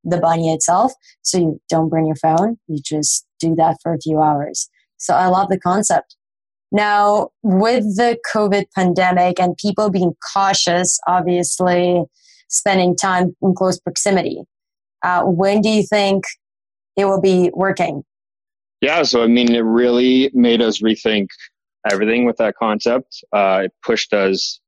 the 0.03 0.17
banya 0.17 0.53
itself. 0.53 0.91
So 1.21 1.38
you 1.38 1.61
don't 1.69 1.88
bring 1.88 2.07
your 2.07 2.17
phone, 2.17 2.57
you 2.67 2.79
just 2.83 3.25
do 3.39 3.55
that 3.55 3.77
for 3.81 3.93
a 3.93 3.99
few 3.99 4.19
hours. 4.19 4.69
So 4.97 5.13
I 5.13 5.27
love 5.27 5.47
the 5.47 5.59
concept. 5.59 6.17
Now, 6.71 7.29
with 7.41 7.83
the 7.97 8.17
COVID 8.33 8.65
pandemic 8.75 9.39
and 9.39 9.57
people 9.57 9.89
being 9.89 10.15
cautious, 10.33 10.99
obviously 11.07 12.03
spending 12.47 12.95
time 12.95 13.35
in 13.41 13.55
close 13.55 13.79
proximity, 13.79 14.41
uh, 15.03 15.23
when 15.23 15.61
do 15.61 15.69
you 15.69 15.83
think 15.83 16.25
it 16.95 17.05
will 17.05 17.21
be 17.21 17.49
working? 17.53 18.03
Yeah, 18.81 19.03
so 19.03 19.23
I 19.23 19.27
mean, 19.27 19.53
it 19.53 19.59
really 19.59 20.29
made 20.33 20.61
us 20.61 20.79
rethink 20.79 21.27
everything 21.89 22.25
with 22.25 22.38
that 22.38 22.55
concept. 22.55 23.23
Uh, 23.33 23.63
it 23.65 23.73
pushed 23.83 24.13
us 24.13 24.59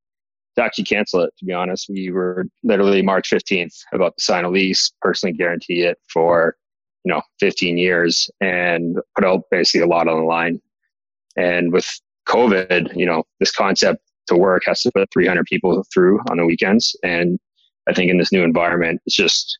to 0.55 0.63
actually 0.63 0.85
cancel 0.85 1.21
it. 1.21 1.33
To 1.37 1.45
be 1.45 1.53
honest, 1.53 1.87
we 1.89 2.11
were 2.11 2.45
literally 2.63 3.01
March 3.01 3.29
15th 3.29 3.73
about 3.93 4.17
to 4.17 4.23
sign 4.23 4.43
a 4.43 4.49
lease, 4.49 4.91
personally 5.01 5.33
guarantee 5.33 5.81
it 5.83 5.97
for 6.11 6.55
you 7.05 7.13
know 7.13 7.21
15 7.39 7.77
years, 7.77 8.29
and 8.41 8.97
put 9.15 9.25
out 9.25 9.43
basically 9.49 9.81
a 9.81 9.87
lot 9.87 10.07
on 10.07 10.19
the 10.19 10.25
line. 10.25 10.61
And 11.37 11.71
with 11.71 11.87
COVID, 12.27 12.95
you 12.95 13.05
know, 13.05 13.23
this 13.39 13.51
concept 13.51 14.01
to 14.27 14.35
work 14.35 14.63
has 14.65 14.81
to 14.81 14.91
put 14.91 15.11
300 15.11 15.45
people 15.45 15.83
through 15.93 16.19
on 16.29 16.37
the 16.37 16.45
weekends, 16.45 16.95
and 17.03 17.39
I 17.89 17.93
think 17.93 18.11
in 18.11 18.17
this 18.17 18.31
new 18.31 18.43
environment, 18.43 19.01
it's 19.05 19.15
just 19.15 19.57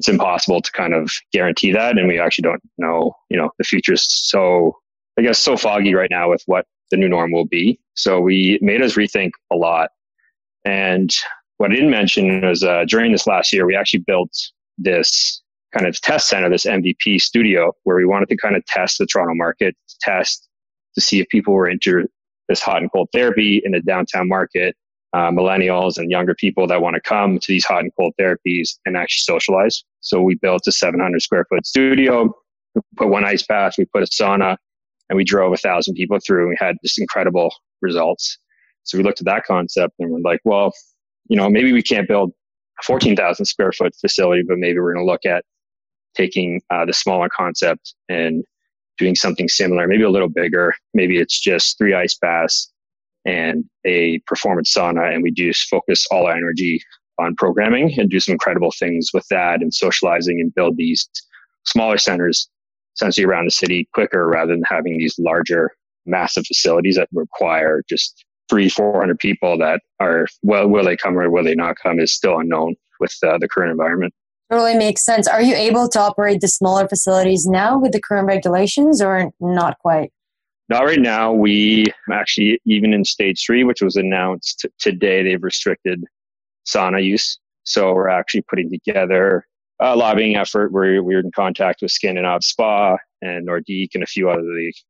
it's 0.00 0.08
impossible 0.08 0.60
to 0.60 0.72
kind 0.72 0.92
of 0.92 1.10
guarantee 1.32 1.70
that, 1.72 1.96
and 1.96 2.08
we 2.08 2.18
actually 2.18 2.42
don't 2.42 2.62
know. 2.78 3.14
You 3.30 3.38
know, 3.38 3.50
the 3.58 3.64
future 3.64 3.92
is 3.92 4.06
so 4.08 4.76
I 5.18 5.22
guess 5.22 5.38
so 5.38 5.56
foggy 5.56 5.94
right 5.94 6.10
now 6.10 6.30
with 6.30 6.42
what 6.46 6.66
the 6.90 6.96
new 6.96 7.08
norm 7.08 7.32
will 7.32 7.46
be. 7.46 7.78
So 7.94 8.20
we 8.20 8.58
made 8.60 8.82
us 8.82 8.94
rethink 8.94 9.30
a 9.52 9.56
lot. 9.56 9.90
And 10.64 11.10
what 11.58 11.70
I 11.70 11.74
didn't 11.74 11.90
mention 11.90 12.40
was 12.40 12.62
uh, 12.62 12.84
during 12.86 13.12
this 13.12 13.26
last 13.26 13.52
year, 13.52 13.66
we 13.66 13.76
actually 13.76 14.00
built 14.00 14.30
this 14.76 15.42
kind 15.72 15.86
of 15.86 16.00
test 16.00 16.28
center, 16.28 16.48
this 16.48 16.66
MVP 16.66 17.20
studio, 17.20 17.72
where 17.84 17.96
we 17.96 18.06
wanted 18.06 18.28
to 18.28 18.36
kind 18.36 18.56
of 18.56 18.64
test 18.66 18.98
the 18.98 19.06
Toronto 19.06 19.34
market, 19.34 19.76
test 20.00 20.48
to 20.94 21.00
see 21.00 21.20
if 21.20 21.28
people 21.28 21.54
were 21.54 21.68
into 21.68 22.06
this 22.48 22.60
hot 22.60 22.82
and 22.82 22.90
cold 22.92 23.08
therapy 23.12 23.60
in 23.64 23.72
the 23.72 23.80
downtown 23.80 24.28
market. 24.28 24.76
uh, 25.14 25.30
millennials 25.30 25.96
and 25.96 26.10
younger 26.10 26.34
people 26.34 26.66
that 26.66 26.82
want 26.82 26.94
to 26.94 27.00
come 27.00 27.38
to 27.38 27.46
these 27.48 27.64
hot 27.64 27.82
and 27.84 27.92
cold 27.96 28.12
therapies 28.20 28.70
and 28.84 28.96
actually 28.96 29.22
socialize. 29.32 29.84
So 30.00 30.20
we 30.20 30.34
built 30.34 30.62
a 30.66 30.72
700 30.72 31.22
square 31.22 31.46
foot 31.48 31.64
studio, 31.64 32.34
put 32.96 33.08
one 33.08 33.24
ice 33.24 33.44
bath, 33.46 33.74
we 33.78 33.84
put 33.86 34.02
a 34.02 34.06
sauna, 34.06 34.56
and 35.08 35.16
we 35.16 35.22
drove 35.24 35.52
a 35.52 35.56
thousand 35.56 35.94
people 35.94 36.18
through. 36.18 36.40
And 36.40 36.48
we 36.50 36.56
had 36.58 36.76
just 36.82 36.98
incredible 36.98 37.54
results. 37.80 38.38
So 38.82 38.98
we 38.98 39.04
looked 39.04 39.20
at 39.20 39.26
that 39.26 39.44
concept 39.44 39.94
and 40.00 40.10
we're 40.10 40.18
like, 40.18 40.40
well, 40.44 40.72
you 41.28 41.36
know, 41.36 41.48
maybe 41.48 41.72
we 41.72 41.82
can't 41.82 42.08
build 42.08 42.32
a 42.80 42.82
14,000 42.82 43.44
square 43.46 43.70
foot 43.70 43.94
facility, 44.00 44.42
but 44.46 44.58
maybe 44.58 44.80
we're 44.80 44.94
going 44.94 45.06
to 45.06 45.10
look 45.10 45.24
at 45.24 45.44
taking 46.16 46.60
uh, 46.70 46.84
the 46.84 46.92
smaller 46.92 47.28
concept 47.28 47.94
and 48.08 48.42
doing 48.98 49.14
something 49.14 49.48
similar, 49.48 49.86
maybe 49.86 50.02
a 50.02 50.10
little 50.10 50.28
bigger. 50.28 50.74
Maybe 50.92 51.18
it's 51.18 51.40
just 51.40 51.78
three 51.78 51.94
ice 51.94 52.16
baths 52.20 52.72
and 53.24 53.64
a 53.84 54.18
performance 54.26 54.72
sauna, 54.72 55.12
and 55.12 55.22
we 55.22 55.30
just 55.30 55.68
focus 55.68 56.06
all 56.10 56.26
our 56.26 56.36
energy 56.36 56.80
on 57.18 57.34
programming 57.36 57.98
and 57.98 58.10
do 58.10 58.20
some 58.20 58.32
incredible 58.32 58.72
things 58.78 59.10
with 59.14 59.26
that 59.28 59.62
and 59.62 59.72
socializing 59.72 60.40
and 60.40 60.54
build 60.54 60.76
these 60.76 61.08
smaller 61.64 61.96
centers 61.96 62.48
essentially 62.96 63.24
around 63.24 63.46
the 63.46 63.50
city 63.50 63.88
quicker 63.92 64.26
rather 64.26 64.52
than 64.52 64.62
having 64.68 64.98
these 64.98 65.18
larger, 65.18 65.70
massive 66.06 66.44
facilities 66.46 66.96
that 66.96 67.08
require 67.12 67.82
just 67.88 68.24
three, 68.48 68.68
400 68.68 69.18
people 69.18 69.58
that 69.58 69.80
are, 70.00 70.26
well, 70.42 70.68
will 70.68 70.84
they 70.84 70.96
come 70.96 71.18
or 71.18 71.30
will 71.30 71.44
they 71.44 71.54
not 71.54 71.76
come 71.82 71.98
is 71.98 72.12
still 72.12 72.38
unknown 72.38 72.74
with 73.00 73.14
uh, 73.26 73.38
the 73.38 73.48
current 73.48 73.70
environment. 73.70 74.12
Totally 74.50 74.76
makes 74.76 75.04
sense. 75.04 75.26
Are 75.26 75.42
you 75.42 75.54
able 75.54 75.88
to 75.88 76.00
operate 76.00 76.40
the 76.40 76.48
smaller 76.48 76.86
facilities 76.86 77.46
now 77.46 77.78
with 77.78 77.92
the 77.92 78.00
current 78.00 78.26
regulations 78.26 79.00
or 79.00 79.30
not 79.40 79.78
quite? 79.78 80.12
Not 80.68 80.84
right 80.84 81.00
now. 81.00 81.32
We 81.32 81.86
actually, 82.12 82.60
even 82.64 82.92
in 82.94 83.04
stage 83.04 83.42
three, 83.44 83.64
which 83.64 83.82
was 83.82 83.96
announced 83.96 84.66
today, 84.78 85.22
they've 85.22 85.42
restricted 85.42 86.04
sauna 86.66 87.04
use. 87.04 87.38
So 87.64 87.92
we're 87.94 88.08
actually 88.08 88.42
putting 88.42 88.70
together 88.70 89.46
a 89.80 89.96
lobbying 89.96 90.36
effort 90.36 90.72
where 90.72 91.02
we're 91.02 91.20
in 91.20 91.32
contact 91.32 91.82
with 91.82 91.90
Scandinave 91.90 92.42
Spa 92.42 92.96
and 93.22 93.48
Nordik 93.48 93.88
and 93.94 94.02
a 94.02 94.06
few 94.06 94.30
other 94.30 94.42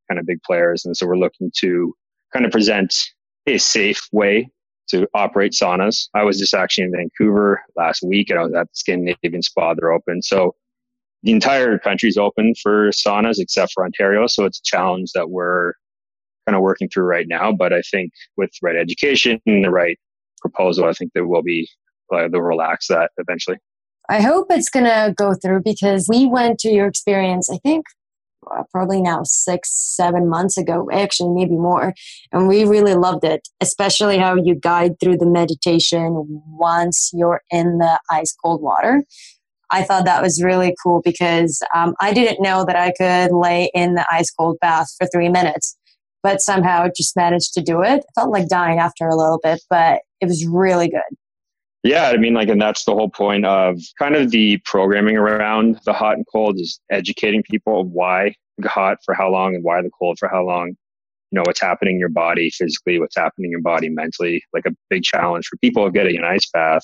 kind 0.09 0.19
of 0.19 0.25
big 0.25 0.41
players. 0.43 0.85
And 0.85 0.95
so 0.95 1.07
we're 1.07 1.17
looking 1.17 1.51
to 1.59 1.93
kind 2.33 2.45
of 2.45 2.51
present 2.51 2.93
a 3.47 3.57
safe 3.57 4.07
way 4.11 4.49
to 4.89 5.07
operate 5.13 5.53
saunas. 5.53 6.07
I 6.13 6.23
was 6.23 6.37
just 6.37 6.53
actually 6.53 6.85
in 6.85 6.91
Vancouver 6.91 7.61
last 7.75 8.03
week 8.03 8.29
and 8.29 8.39
I 8.39 8.43
was 8.43 8.53
at 8.53 8.67
the 8.67 8.75
Scandinavian 8.75 9.41
Spa. 9.41 9.73
They're 9.73 9.91
open. 9.91 10.21
So 10.21 10.55
the 11.23 11.31
entire 11.31 11.79
country 11.79 12.09
is 12.09 12.17
open 12.17 12.53
for 12.61 12.89
saunas 12.89 13.39
except 13.39 13.73
for 13.73 13.83
Ontario. 13.83 14.27
So 14.27 14.45
it's 14.45 14.59
a 14.59 14.63
challenge 14.63 15.11
that 15.13 15.29
we're 15.29 15.73
kind 16.45 16.55
of 16.55 16.61
working 16.61 16.87
through 16.89 17.05
right 17.05 17.27
now. 17.27 17.51
But 17.51 17.73
I 17.73 17.81
think 17.81 18.11
with 18.37 18.51
the 18.51 18.67
right 18.67 18.75
education 18.75 19.41
and 19.45 19.63
the 19.63 19.71
right 19.71 19.97
proposal, 20.39 20.85
I 20.85 20.93
think 20.93 21.11
there 21.13 21.25
will 21.25 21.41
be, 21.41 21.67
uh, 22.13 22.27
they'll 22.27 22.41
relax 22.41 22.87
that 22.87 23.11
eventually. 23.17 23.57
I 24.07 24.21
hope 24.21 24.47
it's 24.51 24.69
going 24.69 24.85
to 24.85 25.15
go 25.17 25.33
through 25.33 25.61
because 25.63 26.07
we 26.07 26.27
went 26.27 26.59
to 26.59 26.69
your 26.69 26.85
experience, 26.85 27.49
I 27.49 27.57
think 27.57 27.85
probably 28.71 29.01
now 29.01 29.21
six, 29.23 29.71
seven 29.71 30.29
months 30.29 30.57
ago, 30.57 30.89
actually, 30.91 31.29
maybe 31.33 31.55
more. 31.55 31.93
And 32.31 32.47
we 32.47 32.65
really 32.65 32.95
loved 32.95 33.23
it, 33.23 33.47
especially 33.61 34.17
how 34.17 34.35
you 34.35 34.55
guide 34.55 34.99
through 34.99 35.17
the 35.17 35.25
meditation 35.25 36.41
once 36.47 37.11
you're 37.13 37.41
in 37.51 37.77
the 37.77 37.99
ice 38.09 38.35
cold 38.43 38.61
water. 38.61 39.03
I 39.71 39.83
thought 39.83 40.05
that 40.05 40.21
was 40.21 40.43
really 40.43 40.75
cool 40.83 41.01
because 41.03 41.61
um, 41.73 41.95
I 41.99 42.13
didn't 42.13 42.41
know 42.41 42.65
that 42.65 42.75
I 42.75 42.91
could 42.91 43.35
lay 43.35 43.71
in 43.73 43.95
the 43.95 44.05
ice 44.11 44.31
cold 44.31 44.57
bath 44.61 44.87
for 44.97 45.07
three 45.07 45.29
minutes, 45.29 45.75
but 46.21 46.41
somehow 46.41 46.87
just 46.95 47.15
managed 47.15 47.53
to 47.55 47.61
do 47.61 47.81
it. 47.81 48.03
I 48.07 48.21
felt 48.21 48.31
like 48.31 48.47
dying 48.47 48.79
after 48.79 49.07
a 49.07 49.15
little 49.15 49.39
bit, 49.41 49.61
but 49.69 50.01
it 50.21 50.27
was 50.27 50.45
really 50.45 50.89
good. 50.89 51.01
Yeah, 51.85 52.09
I 52.09 52.17
mean, 52.17 52.33
like, 52.33 52.49
and 52.49 52.59
that's 52.59 52.83
the 52.83 52.95
whole 52.95 53.11
point 53.11 53.45
of 53.45 53.79
kind 53.99 54.15
of 54.15 54.31
the 54.31 54.57
programming 54.65 55.17
around 55.17 55.79
the 55.85 55.93
hot 55.93 56.17
and 56.17 56.25
cold 56.33 56.59
is 56.59 56.79
educating 56.89 57.43
people 57.43 57.81
of 57.81 57.87
why 57.89 58.33
the 58.57 58.69
hot 58.69 58.97
for 59.05 59.13
how 59.13 59.29
long 59.29 59.53
and 59.53 59.63
why 59.63 59.83
the 59.83 59.91
cold 59.99 60.17
for 60.17 60.27
how 60.27 60.43
long. 60.43 60.69
You 61.29 61.37
know, 61.37 61.43
what's 61.45 61.61
happening 61.61 61.95
in 61.95 61.99
your 61.99 62.09
body 62.09 62.49
physically, 62.49 62.99
what's 62.99 63.15
happening 63.15 63.49
in 63.49 63.51
your 63.51 63.61
body 63.61 63.89
mentally. 63.89 64.41
Like 64.51 64.65
a 64.65 64.71
big 64.89 65.03
challenge 65.03 65.45
for 65.45 65.57
people 65.57 65.85
of 65.85 65.93
getting 65.93 66.17
an 66.17 66.23
ice 66.23 66.49
bath, 66.51 66.81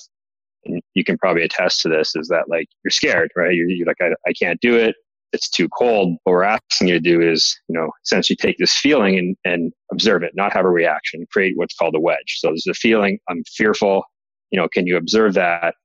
and 0.66 0.80
you 0.94 1.04
can 1.04 1.18
probably 1.18 1.42
attest 1.42 1.82
to 1.82 1.90
this, 1.90 2.16
is 2.16 2.28
that 2.28 2.48
like 2.48 2.68
you're 2.84 2.92
scared, 2.92 3.32
right? 3.36 3.56
You're, 3.56 3.70
you're 3.70 3.88
like, 3.88 4.02
I, 4.02 4.12
I 4.28 4.34
can't 4.34 4.62
do 4.62 4.76
it. 4.76 4.96
It's 5.34 5.50
too 5.50 5.68
cold. 5.70 6.18
What 6.26 6.34
we're 6.34 6.44
asking 6.44 6.90
you 6.90 6.94
to 6.96 7.00
do 7.00 7.22
is, 7.22 7.60
you 7.68 7.74
know, 7.74 7.90
essentially 8.06 8.36
take 8.36 8.60
this 8.60 8.78
feeling 8.78 9.18
and, 9.18 9.36
and 9.46 9.74
observe 9.92 10.22
it, 10.22 10.34
not 10.36 10.54
have 10.54 10.66
a 10.66 10.70
reaction, 10.70 11.26
create 11.32 11.54
what's 11.56 11.74
called 11.74 11.96
a 11.96 12.00
wedge. 12.00 12.38
So 12.38 12.50
there's 12.50 12.68
a 12.68 12.76
feeling, 12.76 13.18
I'm 13.30 13.44
fearful, 13.56 14.04
you 14.52 14.60
know, 14.60 14.68
can 14.68 14.86
you 14.86 14.98
observe 14.98 15.34
that 15.34 15.76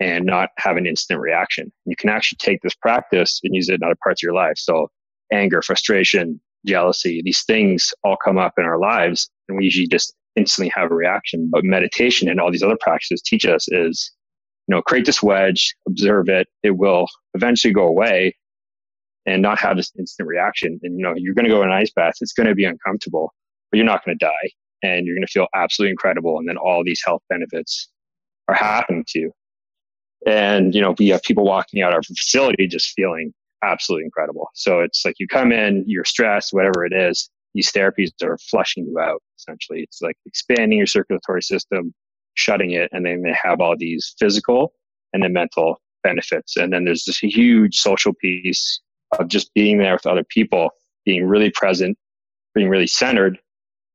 and 0.00 0.24
not 0.24 0.50
have 0.58 0.76
an 0.76 0.86
instant 0.86 1.20
reaction? 1.20 1.72
You 1.84 1.96
can 1.96 2.08
actually 2.08 2.38
take 2.40 2.62
this 2.62 2.74
practice 2.74 3.40
and 3.44 3.54
use 3.54 3.68
it 3.68 3.74
in 3.74 3.82
other 3.82 3.96
parts 4.02 4.22
of 4.22 4.26
your 4.26 4.34
life. 4.34 4.56
So 4.56 4.88
anger, 5.32 5.60
frustration, 5.62 6.40
jealousy, 6.64 7.22
these 7.24 7.44
things 7.44 7.92
all 8.04 8.16
come 8.22 8.38
up 8.38 8.54
in 8.58 8.64
our 8.64 8.78
lives 8.78 9.30
and 9.48 9.58
we 9.58 9.64
usually 9.64 9.88
just 9.88 10.14
instantly 10.36 10.70
have 10.74 10.90
a 10.90 10.94
reaction. 10.94 11.48
But 11.50 11.64
meditation 11.64 12.28
and 12.28 12.40
all 12.40 12.50
these 12.50 12.62
other 12.62 12.78
practices 12.80 13.22
teach 13.22 13.46
us 13.46 13.66
is, 13.68 14.10
you 14.68 14.74
know, 14.74 14.82
create 14.82 15.06
this 15.06 15.22
wedge, 15.22 15.74
observe 15.88 16.28
it. 16.28 16.48
It 16.62 16.76
will 16.76 17.06
eventually 17.34 17.72
go 17.72 17.86
away 17.86 18.34
and 19.24 19.42
not 19.42 19.58
have 19.58 19.76
this 19.76 19.90
instant 19.98 20.28
reaction. 20.28 20.78
And, 20.82 20.98
you 20.98 21.02
know, 21.02 21.14
you're 21.16 21.34
going 21.34 21.46
to 21.46 21.50
go 21.50 21.62
in 21.62 21.68
an 21.70 21.74
ice 21.74 21.90
bath. 21.94 22.14
It's 22.20 22.32
going 22.32 22.48
to 22.48 22.54
be 22.54 22.64
uncomfortable, 22.64 23.32
but 23.70 23.78
you're 23.78 23.86
not 23.86 24.04
going 24.04 24.16
to 24.18 24.24
die 24.24 24.50
and 24.82 25.06
you're 25.06 25.16
going 25.16 25.26
to 25.26 25.32
feel 25.32 25.48
absolutely 25.54 25.90
incredible. 25.90 26.38
And 26.38 26.48
then 26.48 26.56
all 26.56 26.84
these 26.84 27.02
health 27.04 27.22
benefits 27.28 27.88
are 28.48 28.54
happening 28.54 29.04
to 29.08 29.18
you. 29.18 29.32
And, 30.26 30.74
you 30.74 30.80
know, 30.80 30.94
we 30.98 31.08
have 31.08 31.22
people 31.22 31.44
walking 31.44 31.82
out 31.82 31.92
of 31.92 31.96
our 31.96 32.02
facility 32.02 32.66
just 32.66 32.92
feeling 32.96 33.32
absolutely 33.62 34.04
incredible. 34.04 34.48
So 34.54 34.80
it's 34.80 35.04
like 35.04 35.16
you 35.18 35.28
come 35.28 35.52
in, 35.52 35.84
you're 35.86 36.04
stressed, 36.04 36.52
whatever 36.52 36.84
it 36.84 36.92
is, 36.92 37.30
these 37.54 37.70
therapies 37.72 38.10
are 38.22 38.38
flushing 38.50 38.86
you 38.86 38.98
out 38.98 39.22
essentially. 39.38 39.80
It's 39.80 40.02
like 40.02 40.16
expanding 40.26 40.78
your 40.78 40.86
circulatory 40.86 41.42
system, 41.42 41.94
shutting 42.34 42.72
it, 42.72 42.90
and 42.92 43.06
then 43.06 43.22
they 43.22 43.34
have 43.42 43.60
all 43.60 43.76
these 43.78 44.14
physical 44.18 44.72
and 45.12 45.22
then 45.22 45.32
mental 45.32 45.80
benefits. 46.02 46.56
And 46.56 46.72
then 46.72 46.84
there's 46.84 47.04
this 47.04 47.18
huge 47.18 47.76
social 47.76 48.12
piece 48.14 48.80
of 49.18 49.28
just 49.28 49.52
being 49.54 49.78
there 49.78 49.94
with 49.94 50.06
other 50.06 50.24
people, 50.28 50.70
being 51.04 51.24
really 51.26 51.50
present, 51.50 51.96
being 52.54 52.68
really 52.68 52.86
centered. 52.86 53.38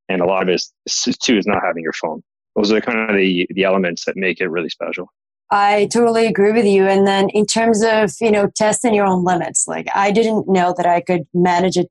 And 0.10 0.22
a 0.22 0.26
lot 0.26 0.44
of 0.44 0.50
it 0.50 0.56
is, 0.56 1.18
too 1.22 1.38
is 1.38 1.46
not 1.46 1.62
having 1.64 1.84
your 1.84 1.94
phone 1.94 2.24
those 2.56 2.72
are 2.72 2.82
kind 2.82 3.10
of 3.10 3.16
the, 3.16 3.48
the 3.52 3.64
elements 3.64 4.06
that 4.06 4.18
make 4.18 4.40
it 4.42 4.48
really 4.48 4.70
special. 4.70 5.08
I 5.52 5.90
totally 5.92 6.28
agree 6.28 6.54
with 6.54 6.66
you. 6.66 6.88
And 6.88 7.06
then 7.06 7.30
in 7.30 7.46
terms 7.46 7.84
of, 7.84 8.12
you 8.22 8.32
know, 8.32 8.50
testing 8.56 8.94
your 8.94 9.06
own 9.06 9.26
limits, 9.26 9.66
like 9.68 9.88
I 9.94 10.12
didn't 10.12 10.48
know 10.48 10.74
that 10.78 10.86
I 10.86 11.02
could 11.02 11.24
manage 11.34 11.78
it 11.78 11.90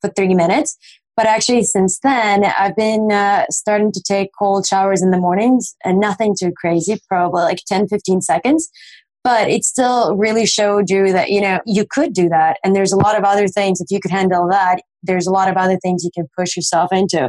for 0.00 0.10
three 0.10 0.34
minutes. 0.34 0.76
But 1.16 1.26
actually, 1.26 1.62
since 1.62 1.98
then, 2.02 2.44
I've 2.44 2.76
been 2.76 3.10
uh, 3.10 3.46
starting 3.48 3.90
to 3.92 4.02
take 4.02 4.30
cold 4.38 4.66
showers 4.66 5.02
in 5.02 5.12
the 5.12 5.18
mornings 5.18 5.74
and 5.82 5.98
nothing 5.98 6.34
too 6.38 6.52
crazy, 6.54 7.00
probably 7.08 7.42
like 7.42 7.60
10, 7.66 7.88
15 7.88 8.20
seconds 8.20 8.70
but 9.26 9.50
it 9.50 9.64
still 9.64 10.16
really 10.16 10.46
showed 10.46 10.88
you 10.88 11.12
that 11.12 11.30
you 11.30 11.40
know 11.40 11.58
you 11.66 11.84
could 11.90 12.12
do 12.12 12.28
that 12.28 12.58
and 12.62 12.76
there's 12.76 12.92
a 12.92 12.96
lot 12.96 13.18
of 13.18 13.24
other 13.24 13.48
things 13.48 13.80
if 13.80 13.90
you 13.90 13.98
could 13.98 14.12
handle 14.12 14.48
that 14.48 14.80
there's 15.06 15.26
a 15.26 15.32
lot 15.32 15.48
of 15.48 15.56
other 15.56 15.78
things 15.82 16.04
you 16.04 16.10
can 16.14 16.26
push 16.36 16.56
yourself 16.56 16.92
into 16.92 17.24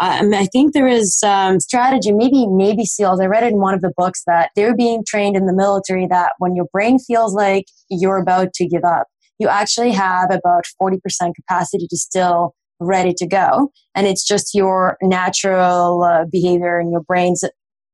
um, 0.00 0.32
i 0.34 0.46
think 0.46 0.72
there 0.72 0.86
is 0.86 1.22
um, 1.24 1.60
strategy 1.60 2.12
maybe 2.12 2.46
navy 2.46 2.84
seals 2.84 3.20
i 3.20 3.26
read 3.26 3.42
it 3.42 3.52
in 3.52 3.58
one 3.58 3.74
of 3.74 3.80
the 3.80 3.92
books 3.96 4.22
that 4.26 4.50
they're 4.56 4.76
being 4.76 5.02
trained 5.06 5.36
in 5.36 5.46
the 5.46 5.54
military 5.54 6.06
that 6.06 6.32
when 6.38 6.54
your 6.54 6.66
brain 6.72 6.98
feels 6.98 7.34
like 7.34 7.64
you're 7.88 8.18
about 8.18 8.52
to 8.54 8.66
give 8.66 8.84
up 8.84 9.06
you 9.38 9.48
actually 9.48 9.90
have 9.90 10.30
about 10.30 10.64
40% 10.80 10.98
capacity 11.34 11.88
to 11.88 11.96
still 11.96 12.54
ready 12.80 13.14
to 13.16 13.26
go 13.26 13.70
and 13.94 14.06
it's 14.06 14.26
just 14.26 14.54
your 14.54 14.96
natural 15.02 16.02
uh, 16.02 16.24
behavior 16.30 16.78
and 16.78 16.90
your 16.90 17.02
brain's 17.02 17.44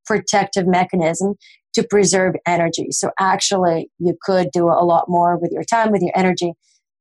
protective 0.06 0.66
mechanism 0.66 1.34
to 1.74 1.86
preserve 1.88 2.34
energy. 2.46 2.88
So 2.90 3.10
actually, 3.18 3.90
you 3.98 4.16
could 4.22 4.48
do 4.52 4.66
a 4.66 4.84
lot 4.84 5.04
more 5.08 5.38
with 5.38 5.52
your 5.52 5.64
time, 5.64 5.92
with 5.92 6.02
your 6.02 6.12
energy. 6.16 6.52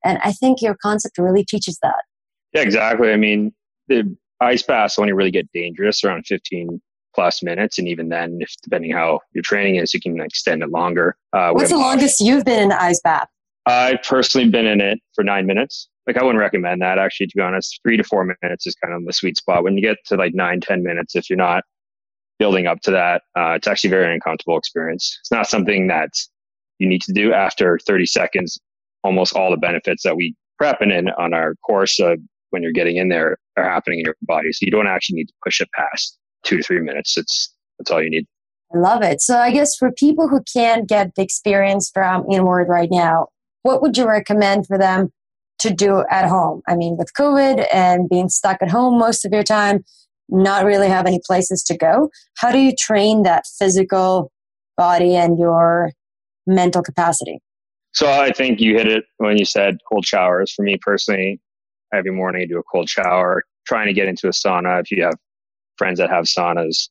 And 0.04 0.20
I 0.24 0.32
think 0.32 0.62
your 0.62 0.76
concept 0.82 1.18
really 1.18 1.44
teaches 1.44 1.78
that. 1.82 2.04
Yeah, 2.54 2.62
exactly. 2.62 3.12
I 3.12 3.18
mean, 3.18 3.54
the 3.88 4.16
ice 4.40 4.64
baths 4.64 4.98
only 4.98 5.14
really 5.14 5.32
get 5.32 5.52
dangerous 5.52 6.04
around 6.04 6.26
15 6.26 6.82
plus 7.16 7.44
minutes. 7.44 7.78
And 7.78 7.88
even 7.88 8.10
then, 8.10 8.38
if 8.40 8.54
depending 8.64 8.92
how 8.92 9.20
your 9.34 9.42
training 9.44 9.76
is, 9.76 9.94
you 9.94 10.00
can 10.00 10.20
extend 10.22 10.64
it 10.64 10.70
longer. 10.70 11.16
Uh, 11.34 11.52
What's 11.52 11.70
the 11.70 11.78
longest 11.78 12.22
you've 12.22 12.46
been 12.46 12.62
in 12.62 12.70
the 12.70 12.82
ice 12.82 13.02
bath? 13.02 13.28
I've 13.66 14.02
personally 14.04 14.50
been 14.50 14.66
in 14.66 14.82
it 14.82 15.00
for 15.14 15.24
nine 15.24 15.46
minutes. 15.46 15.90
Like 16.08 16.18
I 16.18 16.24
wouldn't 16.24 16.40
recommend 16.40 16.82
that 16.82 16.98
actually, 16.98 17.28
to 17.28 17.36
be 17.36 17.42
honest. 17.42 17.80
Three 17.84 17.98
to 17.98 18.04
four 18.04 18.26
minutes 18.42 18.66
is 18.66 18.76
kind 18.76 18.94
of 18.94 19.06
the 19.06 19.14
sweet 19.14 19.38
spot. 19.38 19.64
When 19.64 19.76
you 19.76 19.82
get 19.82 19.98
to 20.08 20.16
like 20.16 20.34
nine, 20.34 20.60
ten 20.60 20.82
minutes, 20.82 21.16
if 21.16 21.30
you're 21.30 21.38
not 21.38 21.64
building 22.40 22.66
up 22.66 22.80
to 22.82 22.92
that, 22.92 23.22
uh, 23.38 23.52
it's 23.52 23.68
actually 23.68 23.90
a 23.90 23.92
very 23.92 24.14
uncomfortable 24.14 24.58
experience. 24.58 25.18
It's 25.22 25.32
not 25.32 25.48
something 25.48 25.88
that 25.88 26.10
you 26.80 26.88
need 26.88 27.02
to 27.04 27.14
do 27.14 27.34
after 27.34 27.78
30 27.86 28.06
seconds. 28.08 28.60
Almost 29.04 29.36
all 29.36 29.52
the 29.52 29.58
benefits 29.58 30.04
that 30.04 30.16
we 30.16 30.36
prep 30.58 30.82
and 30.82 30.92
in 30.92 31.10
on 31.12 31.34
our 31.34 31.56
course 31.66 32.00
uh, 32.00 32.16
when 32.52 32.64
you're 32.64 32.72
getting 32.72 32.98
in 32.98 33.10
there 33.10 33.38
are 33.58 33.64
happening 33.64 34.00
in 34.00 34.06
your 34.06 34.16
body. 34.22 34.52
So 34.52 34.60
you 34.66 34.72
don't 34.72 34.88
actually 34.88 35.18
need 35.18 35.28
to 35.28 35.34
push 35.44 35.62
it 35.62 35.70
past 35.76 36.18
two 36.44 36.58
to 36.58 36.64
three 36.64 36.80
minutes. 36.80 37.18
It's 37.18 37.54
that's 37.78 37.92
all 37.92 38.04
you 38.04 38.10
need. 38.10 38.26
I 38.74 38.78
love 38.78 39.02
it. 39.02 39.22
So 39.22 39.38
I 39.38 39.52
guess 39.52 39.76
for 39.76 39.92
people 39.92 40.28
who 40.28 40.42
can't 40.54 40.88
get 40.88 41.16
the 41.16 41.24
experience 41.24 41.90
from 41.92 42.26
Inward 42.30 42.68
right 42.70 42.90
now, 42.92 43.28
what 43.64 43.82
would 43.82 43.98
you 43.98 44.08
recommend 44.08 44.68
for 44.68 44.78
them 44.78 45.12
to 45.60 45.72
do 45.72 46.04
at 46.10 46.28
home? 46.28 46.62
I 46.68 46.76
mean, 46.76 46.96
with 46.98 47.12
COVID 47.18 47.66
and 47.74 48.08
being 48.08 48.30
stuck 48.30 48.62
at 48.62 48.70
home 48.70 49.00
most 49.00 49.26
of 49.26 49.32
your 49.32 49.44
time, 49.44 49.84
not 50.30 50.66
really 50.66 50.88
have 50.88 51.08
any 51.08 51.20
places 51.26 51.64
to 51.64 51.78
go, 51.78 52.10
how 52.38 52.52
do 52.52 52.60
you 52.60 52.74
train 52.78 53.24
that 53.24 53.46
physical 53.58 54.32
body 54.78 55.16
and 55.16 55.40
your 55.40 55.92
mental 56.46 56.84
capacity? 56.84 57.40
So 57.94 58.10
I 58.10 58.32
think 58.32 58.60
you 58.60 58.78
hit 58.78 58.88
it 58.88 59.06
when 59.18 59.38
you 59.38 59.46
said 59.46 59.80
cold 59.92 60.06
showers. 60.06 60.54
For 60.54 60.62
me 60.62 60.78
personally, 60.80 61.42
every 61.94 62.12
morning 62.12 62.48
do 62.48 62.60
a 62.60 62.64
cold 62.64 62.90
shower, 62.90 63.44
trying 63.68 63.88
to 63.88 63.94
get 63.94 64.08
into 64.08 64.28
a 64.28 64.32
sauna. 64.32 64.82
If 64.82 64.92
you 64.92 65.04
have 65.04 65.16
friends 65.78 66.00
that 66.00 66.10
have 66.10 66.26
saunas, 66.26 66.90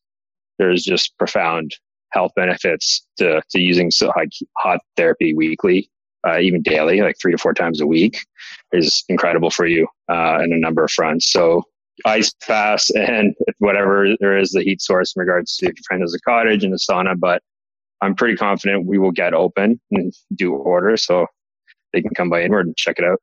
there's 0.58 0.82
just 0.82 1.16
profound 1.18 1.74
health 2.12 2.32
benefits 2.34 3.06
to, 3.18 3.42
to 3.50 3.60
using 3.60 3.90
so 3.90 4.12
hot 4.58 4.80
therapy 4.96 5.34
weekly, 5.34 5.90
uh, 6.26 6.38
even 6.38 6.62
daily, 6.62 7.00
like 7.00 7.16
three 7.20 7.32
to 7.32 7.38
four 7.38 7.54
times 7.54 7.80
a 7.80 7.86
week 7.86 8.24
is 8.72 9.04
incredible 9.08 9.50
for 9.50 9.66
you 9.66 9.86
uh, 10.10 10.38
in 10.42 10.52
a 10.52 10.58
number 10.58 10.84
of 10.84 10.90
fronts. 10.90 11.30
So 11.30 11.62
ice 12.04 12.32
baths 12.46 12.90
and 12.90 13.34
whatever 13.58 14.14
there 14.20 14.38
is 14.38 14.50
the 14.50 14.62
heat 14.62 14.80
source 14.80 15.14
in 15.16 15.20
regards 15.20 15.56
to 15.56 15.66
if 15.66 15.74
your 15.76 15.82
friend 15.86 16.02
has 16.02 16.14
a 16.14 16.20
cottage 16.20 16.64
and 16.64 16.72
a 16.72 16.76
sauna, 16.76 17.18
but 17.18 17.42
I'm 18.00 18.14
pretty 18.14 18.36
confident 18.36 18.86
we 18.86 18.98
will 18.98 19.10
get 19.10 19.34
open 19.34 19.80
and 19.90 20.12
do 20.34 20.54
order 20.54 20.96
so 20.96 21.26
they 21.92 22.00
can 22.00 22.14
come 22.14 22.30
by 22.30 22.42
inward 22.42 22.66
and 22.66 22.76
check 22.76 22.98
it 22.98 23.04
out. 23.04 23.20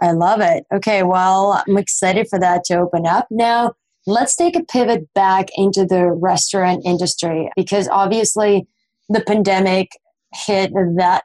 I 0.00 0.12
love 0.12 0.40
it. 0.40 0.64
Okay, 0.72 1.02
well, 1.02 1.62
I'm 1.66 1.76
excited 1.76 2.28
for 2.28 2.38
that 2.38 2.64
to 2.64 2.78
open 2.78 3.06
up. 3.06 3.26
Now, 3.30 3.74
let's 4.06 4.36
take 4.36 4.56
a 4.56 4.64
pivot 4.64 5.12
back 5.14 5.48
into 5.56 5.84
the 5.84 6.10
restaurant 6.10 6.82
industry 6.84 7.50
because 7.56 7.88
obviously 7.88 8.66
the 9.08 9.20
pandemic 9.20 9.88
hit 10.32 10.72
that 10.96 11.24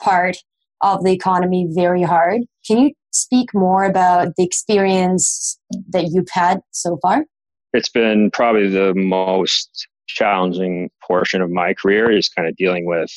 part 0.00 0.36
of 0.82 1.04
the 1.04 1.12
economy 1.12 1.68
very 1.70 2.02
hard. 2.02 2.42
Can 2.66 2.78
you 2.78 2.92
speak 3.10 3.54
more 3.54 3.84
about 3.84 4.34
the 4.36 4.44
experience 4.44 5.58
that 5.90 6.08
you've 6.12 6.30
had 6.30 6.60
so 6.70 6.98
far? 7.02 7.24
It's 7.72 7.88
been 7.88 8.30
probably 8.30 8.68
the 8.68 8.94
most 8.94 9.88
challenging 10.06 10.90
portion 11.02 11.40
of 11.40 11.50
my 11.50 11.74
career 11.74 12.10
is 12.10 12.28
kind 12.28 12.48
of 12.48 12.56
dealing 12.56 12.86
with 12.86 13.10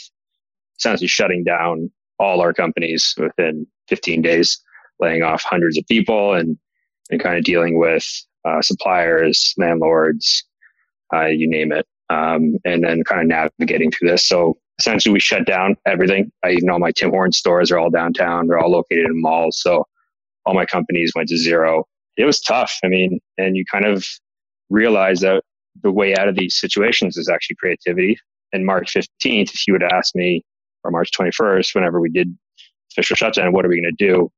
essentially 0.80 1.08
shutting 1.08 1.44
down 1.44 1.92
all 2.20 2.42
our 2.42 2.54
companies 2.54 3.14
within 3.18 3.68
15 3.90 4.22
days, 4.22 4.58
laying 5.00 5.24
off 5.24 5.44
hundreds 5.44 5.78
of 5.78 5.86
people 5.88 6.34
and, 6.34 6.58
and 7.10 7.22
kind 7.22 7.38
of 7.38 7.44
dealing 7.44 7.78
with 7.78 8.06
uh, 8.46 8.62
suppliers, 8.62 9.54
landlords, 9.58 10.44
uh, 11.14 11.26
you 11.26 11.50
name 11.50 11.72
it. 11.72 11.86
Um, 12.10 12.58
and 12.66 12.84
then 12.84 13.04
kind 13.04 13.22
of 13.22 13.28
navigating 13.28 13.92
through 13.92 14.10
this. 14.10 14.28
So 14.28 14.58
essentially 14.80 15.14
we 15.14 15.20
shut 15.20 15.46
down 15.46 15.76
everything. 15.86 16.32
I 16.44 16.52
even 16.52 16.66
know 16.66 16.78
my 16.78 16.92
Tim 16.92 17.10
Hortons 17.10 17.38
stores 17.38 17.72
are 17.72 17.80
all 17.80 17.90
downtown. 17.90 18.48
They're 18.48 18.60
all 18.60 18.72
located 18.72 19.06
in 19.06 19.22
malls. 19.22 19.60
So 19.60 19.86
all 20.46 20.54
my 20.54 20.66
companies 20.66 21.14
went 21.16 21.30
to 21.30 21.38
zero. 21.38 21.86
It 22.18 22.26
was 22.26 22.40
tough. 22.40 22.78
I 22.84 22.88
mean, 22.88 23.20
and 23.38 23.56
you 23.56 23.66
kind 23.72 23.86
of 23.86 24.06
realize 24.70 25.22
that 25.22 25.44
the 25.82 25.92
way 25.92 26.16
out 26.16 26.28
of 26.28 26.36
these 26.36 26.60
situations 26.60 27.18
is 27.18 27.30
actually 27.30 27.58
creativity. 27.58 28.18
And 28.54 28.66
March 28.66 28.94
15th, 28.94 29.54
if 29.54 29.68
you 29.68 29.74
would 29.74 29.84
ask 29.84 30.16
me, 30.16 30.44
or 30.84 30.92
March 30.92 31.10
21st, 31.12 31.74
whenever 31.74 32.00
we 32.00 32.10
did 32.10 32.36
official 32.92 33.16
shutdown, 33.16 33.52
what 33.52 33.66
are 33.66 33.70
we 33.70 33.82
going 33.82 33.94
to 33.98 34.06
do? 34.06 34.30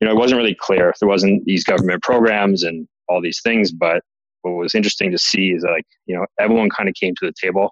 You 0.00 0.08
know, 0.08 0.12
it 0.12 0.18
wasn't 0.18 0.38
really 0.38 0.56
clear. 0.58 0.92
There 1.00 1.08
wasn't 1.08 1.44
these 1.44 1.64
government 1.64 2.02
programs 2.02 2.62
and 2.62 2.86
all 3.08 3.20
these 3.20 3.40
things, 3.42 3.72
but 3.72 4.02
what 4.42 4.52
was 4.52 4.74
interesting 4.74 5.10
to 5.10 5.18
see 5.18 5.50
is 5.50 5.62
like, 5.62 5.84
you 6.06 6.16
know, 6.16 6.26
everyone 6.38 6.68
kind 6.70 6.88
of 6.88 6.94
came 6.94 7.14
to 7.20 7.26
the 7.26 7.32
table. 7.40 7.70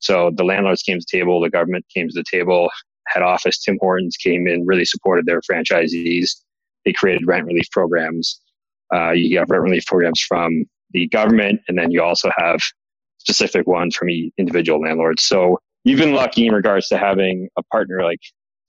So 0.00 0.30
the 0.34 0.44
landlords 0.44 0.82
came 0.82 0.98
to 0.98 1.06
the 1.10 1.18
table, 1.18 1.40
the 1.40 1.50
government 1.50 1.84
came 1.94 2.08
to 2.08 2.14
the 2.14 2.24
table, 2.30 2.70
head 3.08 3.22
office, 3.22 3.58
Tim 3.58 3.78
Hortons 3.80 4.16
came 4.16 4.46
in, 4.46 4.66
really 4.66 4.84
supported 4.84 5.26
their 5.26 5.40
franchisees. 5.42 6.30
They 6.84 6.92
created 6.92 7.26
rent 7.26 7.46
relief 7.46 7.70
programs. 7.70 8.40
Uh, 8.92 9.10
you 9.10 9.38
have 9.38 9.50
rent 9.50 9.62
relief 9.62 9.84
programs 9.86 10.20
from 10.20 10.64
the 10.92 11.06
government, 11.08 11.60
and 11.68 11.78
then 11.78 11.90
you 11.90 12.02
also 12.02 12.30
have 12.36 12.60
specific 13.18 13.66
ones 13.66 13.94
from 13.94 14.08
individual 14.38 14.80
landlords. 14.80 15.22
So 15.22 15.58
you've 15.84 16.00
been 16.00 16.14
lucky 16.14 16.46
in 16.46 16.54
regards 16.54 16.88
to 16.88 16.98
having 16.98 17.48
a 17.56 17.62
partner 17.64 18.02
like 18.02 18.20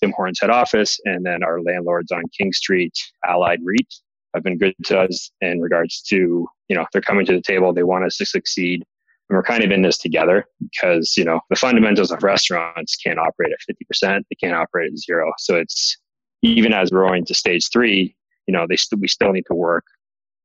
Tim 0.02 0.14
Hortons 0.16 0.40
head 0.40 0.50
office, 0.50 1.00
and 1.06 1.26
then 1.26 1.44
our 1.44 1.62
landlords 1.62 2.12
on 2.12 2.24
King 2.38 2.52
Street, 2.54 2.94
Allied 3.26 3.60
REIT, 3.64 3.94
have 4.34 4.44
been 4.44 4.58
good 4.58 4.74
to 4.86 5.00
us 5.00 5.30
in 5.42 5.62
regards 5.62 6.02
to 6.04 6.48
you 6.68 6.76
know 6.76 6.86
they're 6.92 7.02
coming 7.02 7.26
to 7.26 7.34
the 7.34 7.42
table, 7.42 7.74
they 7.74 7.84
want 7.84 8.06
us 8.06 8.18
to 8.18 8.26
succeed, 8.26 8.84
and 9.30 9.36
we're 9.36 9.44
kind 9.44 9.64
of 9.64 9.72
in 9.72 9.82
this 9.82 9.98
together 9.98 10.46
because 10.60 11.16
you 11.18 11.26
know 11.26 11.40
the 11.50 11.56
fundamentals 11.56 12.12
of 12.12 12.24
restaurants 12.24 12.96
can't 12.96 13.20
operate 13.20 13.52
at 13.52 13.76
50%, 14.04 14.24
they 14.30 14.36
can't 14.40 14.56
operate 14.56 14.92
at 14.92 14.98
zero. 14.98 15.32
So 15.38 15.56
it's 15.56 15.98
even 16.42 16.74
as 16.74 16.92
we're 16.92 17.08
going 17.08 17.26
to 17.26 17.34
stage 17.34 17.70
three, 17.72 18.16
you 18.48 18.54
know 18.54 18.66
they 18.68 18.78
st- 18.78 19.02
we 19.02 19.08
still 19.08 19.32
need 19.32 19.46
to 19.48 19.56
work 19.56 19.86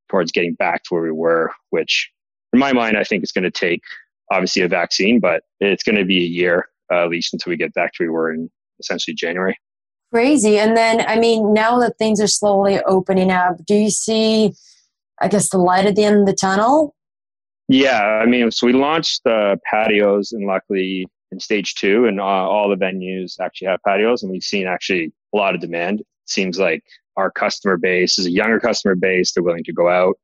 towards 0.09 0.31
getting 0.31 0.53
back 0.53 0.83
to 0.83 0.93
where 0.93 1.03
we 1.03 1.11
were, 1.11 1.51
which 1.71 2.09
in 2.53 2.59
my 2.59 2.73
mind, 2.73 2.97
I 2.97 3.03
think 3.03 3.23
it's 3.23 3.31
going 3.31 3.43
to 3.43 3.51
take 3.51 3.81
obviously 4.31 4.61
a 4.61 4.67
vaccine, 4.67 5.19
but 5.19 5.43
it's 5.59 5.83
going 5.83 5.97
to 5.97 6.05
be 6.05 6.19
a 6.19 6.27
year 6.27 6.67
uh, 6.91 7.03
at 7.03 7.09
least 7.09 7.33
until 7.33 7.51
we 7.51 7.57
get 7.57 7.73
back 7.73 7.93
to 7.93 8.03
where 8.03 8.09
we 8.09 8.13
were 8.13 8.33
in 8.33 8.49
essentially 8.79 9.15
January. 9.15 9.57
Crazy. 10.13 10.57
And 10.57 10.77
then, 10.77 11.05
I 11.05 11.19
mean, 11.19 11.53
now 11.53 11.79
that 11.79 11.97
things 11.97 12.21
are 12.21 12.27
slowly 12.27 12.79
opening 12.83 13.29
up, 13.29 13.57
do 13.65 13.75
you 13.75 13.89
see, 13.89 14.53
I 15.21 15.27
guess, 15.27 15.49
the 15.49 15.57
light 15.57 15.85
at 15.85 15.95
the 15.95 16.05
end 16.05 16.21
of 16.21 16.25
the 16.25 16.33
tunnel? 16.33 16.95
Yeah. 17.67 18.01
I 18.01 18.25
mean, 18.25 18.49
so 18.51 18.67
we 18.67 18.73
launched 18.73 19.23
the 19.25 19.59
patios, 19.69 20.31
and 20.31 20.47
luckily 20.47 21.07
in 21.31 21.39
stage 21.41 21.75
two, 21.75 22.05
and 22.05 22.21
uh, 22.21 22.23
all 22.23 22.69
the 22.69 22.77
venues 22.77 23.39
actually 23.41 23.67
have 23.67 23.81
patios, 23.85 24.23
and 24.23 24.31
we've 24.31 24.43
seen 24.43 24.65
actually 24.65 25.11
a 25.33 25.37
lot 25.37 25.55
of 25.55 25.59
demand. 25.59 25.99
It 25.99 26.05
seems 26.25 26.57
like 26.57 26.83
our 27.17 27.29
customer 27.29 27.75
base 27.75 28.17
is 28.17 28.27
a 28.27 28.31
younger 28.31 28.59
customer 28.61 28.95
base. 28.95 29.33
They're 29.33 29.43
willing 29.43 29.65
to 29.65 29.73
go 29.73 29.89
out. 29.89 30.15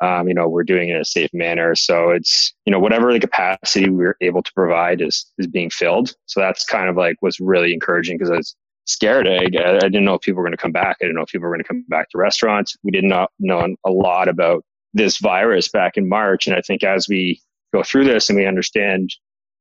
Um, 0.00 0.28
you 0.28 0.34
know, 0.34 0.48
we're 0.48 0.64
doing 0.64 0.88
it 0.88 0.96
in 0.96 1.00
a 1.00 1.04
safe 1.04 1.30
manner. 1.32 1.74
So 1.74 2.10
it's, 2.10 2.52
you 2.66 2.72
know, 2.72 2.78
whatever 2.78 3.12
the 3.12 3.20
capacity 3.20 3.88
we're 3.88 4.16
able 4.20 4.42
to 4.42 4.52
provide 4.54 5.00
is, 5.00 5.24
is 5.38 5.46
being 5.46 5.70
filled. 5.70 6.14
So 6.26 6.40
that's 6.40 6.64
kind 6.64 6.88
of 6.88 6.96
like 6.96 7.16
was 7.22 7.38
really 7.40 7.72
encouraging 7.72 8.18
because 8.18 8.30
I 8.30 8.36
was 8.36 8.56
scared. 8.86 9.26
I, 9.26 9.44
I 9.44 9.78
didn't 9.78 10.04
know 10.04 10.14
if 10.14 10.22
people 10.22 10.38
were 10.38 10.44
going 10.44 10.56
to 10.56 10.62
come 10.62 10.72
back. 10.72 10.96
I 11.00 11.04
didn't 11.04 11.16
know 11.16 11.22
if 11.22 11.28
people 11.28 11.48
were 11.48 11.54
going 11.54 11.62
to 11.62 11.68
come 11.68 11.84
back 11.88 12.10
to 12.10 12.18
restaurants. 12.18 12.76
We 12.82 12.90
did 12.90 13.04
not 13.04 13.30
know 13.38 13.66
a 13.84 13.90
lot 13.90 14.28
about 14.28 14.64
this 14.92 15.18
virus 15.18 15.68
back 15.68 15.96
in 15.96 16.08
March. 16.08 16.46
And 16.46 16.56
I 16.56 16.60
think 16.60 16.82
as 16.82 17.08
we 17.08 17.40
go 17.72 17.82
through 17.82 18.04
this 18.04 18.28
and 18.28 18.38
we 18.38 18.46
understand 18.46 19.10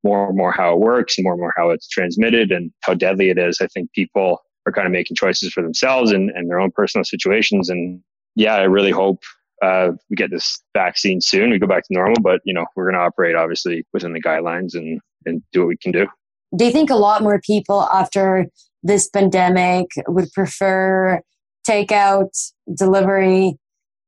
more 0.04 0.28
and 0.28 0.38
more 0.38 0.52
how 0.52 0.74
it 0.74 0.80
works 0.80 1.17
and 1.17 1.24
more 1.24 1.34
and 1.34 1.39
more 1.39 1.54
how 1.56 1.69
it's 1.69 1.88
transmitted 1.88 2.52
and 2.52 2.72
how 2.82 2.93
deadly 2.93 3.30
it 3.30 3.38
is, 3.38 3.60
I 3.62 3.67
think 3.67 3.91
people 3.93 4.39
are 4.65 4.72
kind 4.72 4.86
of 4.86 4.91
making 4.91 5.15
choices 5.15 5.52
for 5.52 5.63
themselves 5.63 6.12
and, 6.12 6.30
and 6.32 6.50
their 6.50 6.60
own 6.60 6.72
personal 6.72 7.04
situations. 7.04 7.69
And 7.69 8.02
yeah, 8.36 8.56
I 8.56 8.63
really 8.63 8.91
hope 8.91 9.22
uh, 9.63 9.91
we 10.10 10.15
get 10.15 10.30
this 10.30 10.62
vaccine 10.73 11.21
soon. 11.21 11.52
We 11.52 11.60
go 11.60 11.67
back 11.67 11.88
to 11.88 11.93
normal, 11.93 12.21
but 12.21 12.41
you 12.43 12.54
know 12.54 12.65
we're 12.76 12.86
going 12.86 12.95
to 12.95 12.99
operate 12.99 13.36
obviously 13.36 13.86
within 13.93 14.13
the 14.13 14.21
guidelines 14.21 14.76
and 14.76 14.99
and 15.26 15.41
do 15.54 15.62
what 15.62 15.69
we 15.69 15.78
can 15.78 15.91
do. 15.91 16.08
Do 16.56 16.65
you 16.65 16.71
think 16.71 16.89
a 16.89 16.95
lot 16.95 17.23
more 17.23 17.39
people 17.39 17.84
after 17.84 18.47
this 18.84 19.10
pandemic 19.10 19.88
would 20.08 20.32
prefer 20.34 21.21
takeout, 21.67 22.30
delivery, 22.78 23.58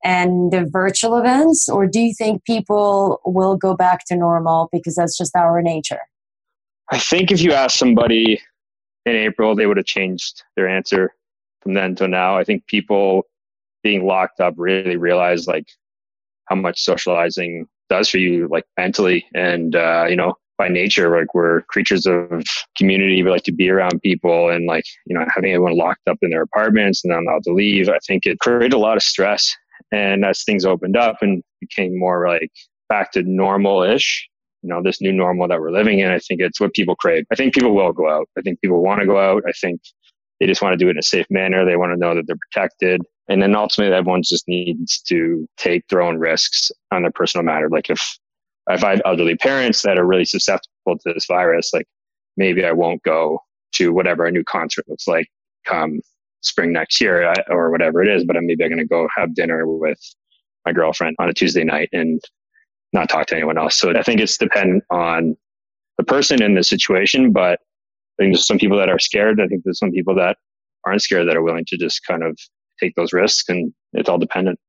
and 0.04 0.52
the 0.52 0.68
virtual 0.70 1.18
events, 1.18 1.70
or 1.70 1.88
do 1.88 2.00
you 2.00 2.14
think 2.14 2.44
people 2.44 3.22
will 3.26 3.56
go 3.56 3.76
back 3.76 4.06
to 4.08 4.16
normal 4.16 4.70
because 4.72 4.96
that's 4.96 5.18
just 5.18 5.36
our 5.36 5.62
nature? 5.62 6.02
I 6.92 7.00
think 7.00 7.32
if 7.32 7.42
you 7.42 7.54
ask 7.54 7.78
somebody 7.78 8.42
in 9.06 9.16
April, 9.16 9.56
they 9.56 9.66
would 9.66 9.78
have 9.78 9.86
changed 9.86 10.44
their 10.56 10.68
answer 10.68 11.12
from 11.62 11.74
then 11.74 11.96
to 11.96 12.08
now. 12.08 12.38
I 12.38 12.44
think 12.44 12.68
people 12.68 13.26
being 13.86 14.04
locked 14.04 14.40
up 14.40 14.56
really 14.58 14.98
realized 14.98 15.48
like 15.48 15.68
how 16.48 16.56
much 16.56 16.82
socializing 16.82 17.68
does 17.88 18.10
for 18.10 18.18
you, 18.18 18.48
like 18.50 18.66
mentally 18.78 19.24
and 19.36 19.76
uh, 19.76 20.06
you 20.10 20.16
know 20.16 20.34
by 20.58 20.70
nature, 20.70 21.16
like 21.16 21.34
we're 21.36 21.62
creatures 21.64 22.08
of 22.08 22.44
community. 22.78 23.22
We 23.22 23.30
like 23.30 23.44
to 23.44 23.52
be 23.52 23.70
around 23.70 24.02
people 24.02 24.50
and 24.50 24.66
like 24.66 24.86
you 25.06 25.16
know 25.16 25.24
having 25.34 25.52
everyone 25.52 25.78
locked 25.78 26.08
up 26.10 26.18
in 26.24 26.32
their 26.32 26.42
apartments 26.42 27.04
and 27.04 27.14
not 27.14 27.22
allowed 27.24 27.44
to 27.44 27.54
leave. 27.54 27.88
I 27.88 28.00
think 28.08 28.26
it 28.26 28.40
created 28.40 28.74
a 28.74 28.80
lot 28.80 28.98
of 28.98 29.04
stress. 29.04 29.56
And 29.92 30.26
as 30.26 30.44
things 30.44 30.66
opened 30.66 30.98
up 30.98 31.18
and 31.22 31.44
became 31.62 31.98
more 31.98 32.28
like 32.28 32.52
back 32.90 33.12
to 33.12 33.22
normal 33.22 33.84
ish, 33.84 34.28
you 34.64 34.70
know, 34.70 34.82
this 34.82 35.00
new 35.00 35.14
normal 35.14 35.48
that 35.48 35.62
we're 35.62 35.72
living 35.72 36.00
in, 36.00 36.10
I 36.10 36.18
think 36.18 36.42
it's 36.42 36.60
what 36.60 36.74
people 36.74 36.96
crave. 36.96 37.26
I 37.32 37.36
think 37.36 37.54
people 37.54 37.76
will 37.76 37.94
go 37.94 38.10
out. 38.10 38.28
I 38.36 38.42
think 38.42 38.60
people 38.62 38.82
want 38.82 39.02
to 39.02 39.06
go 39.06 39.20
out. 39.20 39.44
I 39.48 39.52
think 39.52 39.80
they 40.40 40.48
just 40.48 40.64
want 40.64 40.74
to 40.74 40.78
do 40.84 40.88
it 40.88 40.92
in 40.92 40.98
a 40.98 41.04
safe 41.04 41.28
manner. 41.30 41.64
They 41.66 41.76
want 41.76 41.94
to 41.94 42.00
know 42.00 42.16
that 42.16 42.26
they're 42.26 42.44
protected. 42.52 43.02
And 43.28 43.42
then 43.42 43.56
ultimately 43.56 43.96
everyone 43.96 44.22
just 44.24 44.48
needs 44.48 45.02
to 45.04 45.48
take 45.58 45.88
their 45.88 46.02
own 46.02 46.18
risks 46.20 46.72
on 46.92 47.02
their 47.02 47.12
personal 47.12 47.44
matter. 47.44 47.70
Like 47.70 47.90
if 47.90 48.18
if 48.70 48.84
I 48.84 48.92
have 48.92 49.02
elderly 49.06 49.36
parents 49.36 49.84
that 49.84 49.98
are 49.98 50.06
really 50.06 50.26
susceptible 50.26 50.98
to 50.98 51.14
this 51.14 51.26
virus, 51.28 51.72
like 51.74 51.86
maybe 52.38 52.66
I 52.66 52.72
won't 52.72 53.04
go 53.04 53.40
to 53.76 53.94
whatever 53.94 54.26
a 54.26 54.32
new 54.32 54.44
concert 54.44 54.86
looks 54.88 55.08
like 55.08 55.28
come 55.66 56.00
spring 56.42 56.72
next 56.72 57.02
year 57.02 57.34
or 57.50 57.72
whatever 57.72 58.02
it 58.02 58.10
is, 58.10 58.24
but 58.26 58.38
I'm 58.38 58.46
maybe 58.46 58.64
I'm 58.64 58.70
going 58.70 58.80
to 58.80 58.88
go 58.88 59.08
have 59.16 59.36
dinner 59.36 59.68
with 59.68 60.00
my 60.66 60.72
girlfriend 60.72 61.16
on 61.20 61.30
a 61.30 61.34
Tuesday 61.34 61.64
night 61.64 61.90
and 61.92 62.22
not 62.94 63.10
talk 63.10 63.28
to 63.28 63.36
anyone 63.36 63.58
else. 63.58 63.76
So 63.78 63.92
I 63.92 64.04
think 64.04 64.22
it's 64.22 64.38
dependent 64.38 64.84
on 64.90 65.36
the 65.98 66.04
person 66.04 66.42
and 66.42 66.58
the 66.58 66.64
situation. 66.64 67.32
But 67.32 67.60
I 68.18 68.24
think 68.24 68.34
there's 68.34 68.48
some 68.48 68.60
people 68.60 68.78
that 68.78 68.90
are 68.90 69.00
scared. 69.00 69.42
I 69.42 69.48
think 69.48 69.64
there's 69.64 69.80
some 69.80 69.92
people 69.92 70.16
that 70.16 70.38
aren't 70.86 71.02
scared 71.02 71.28
that 71.28 71.36
are 71.36 71.44
willing 71.44 71.66
to 71.68 71.78
just 71.78 72.06
kind 72.06 72.24
of 72.24 72.38
take 72.80 72.96
those 72.96 73.14
risks, 73.14 73.50
and 73.50 73.74
it's 73.94 74.10
all 74.10 74.18
dependent. 74.18 74.60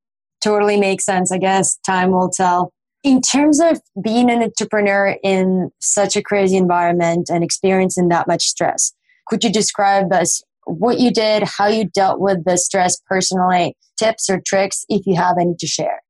Totally 0.42 0.78
makes 0.78 1.04
sense. 1.04 1.32
I 1.32 1.38
guess 1.38 1.78
time 1.86 2.10
will 2.10 2.30
tell. 2.30 2.72
In 3.02 3.20
terms 3.20 3.60
of 3.60 3.80
being 4.02 4.30
an 4.30 4.42
entrepreneur 4.42 5.16
in 5.22 5.70
such 5.80 6.16
a 6.16 6.22
crazy 6.22 6.56
environment 6.56 7.28
and 7.30 7.44
experiencing 7.44 8.08
that 8.08 8.26
much 8.26 8.44
stress, 8.44 8.92
could 9.28 9.44
you 9.44 9.52
describe 9.52 10.12
us 10.12 10.42
what 10.64 10.98
you 10.98 11.12
did, 11.12 11.44
how 11.44 11.68
you 11.68 11.88
dealt 11.94 12.20
with 12.20 12.44
the 12.44 12.56
stress 12.56 13.00
personally, 13.08 13.76
tips 13.96 14.28
or 14.28 14.40
tricks 14.44 14.84
if 14.88 15.06
you 15.06 15.14
have 15.14 15.36
any 15.40 15.54
to 15.58 15.66
share? 15.66 16.02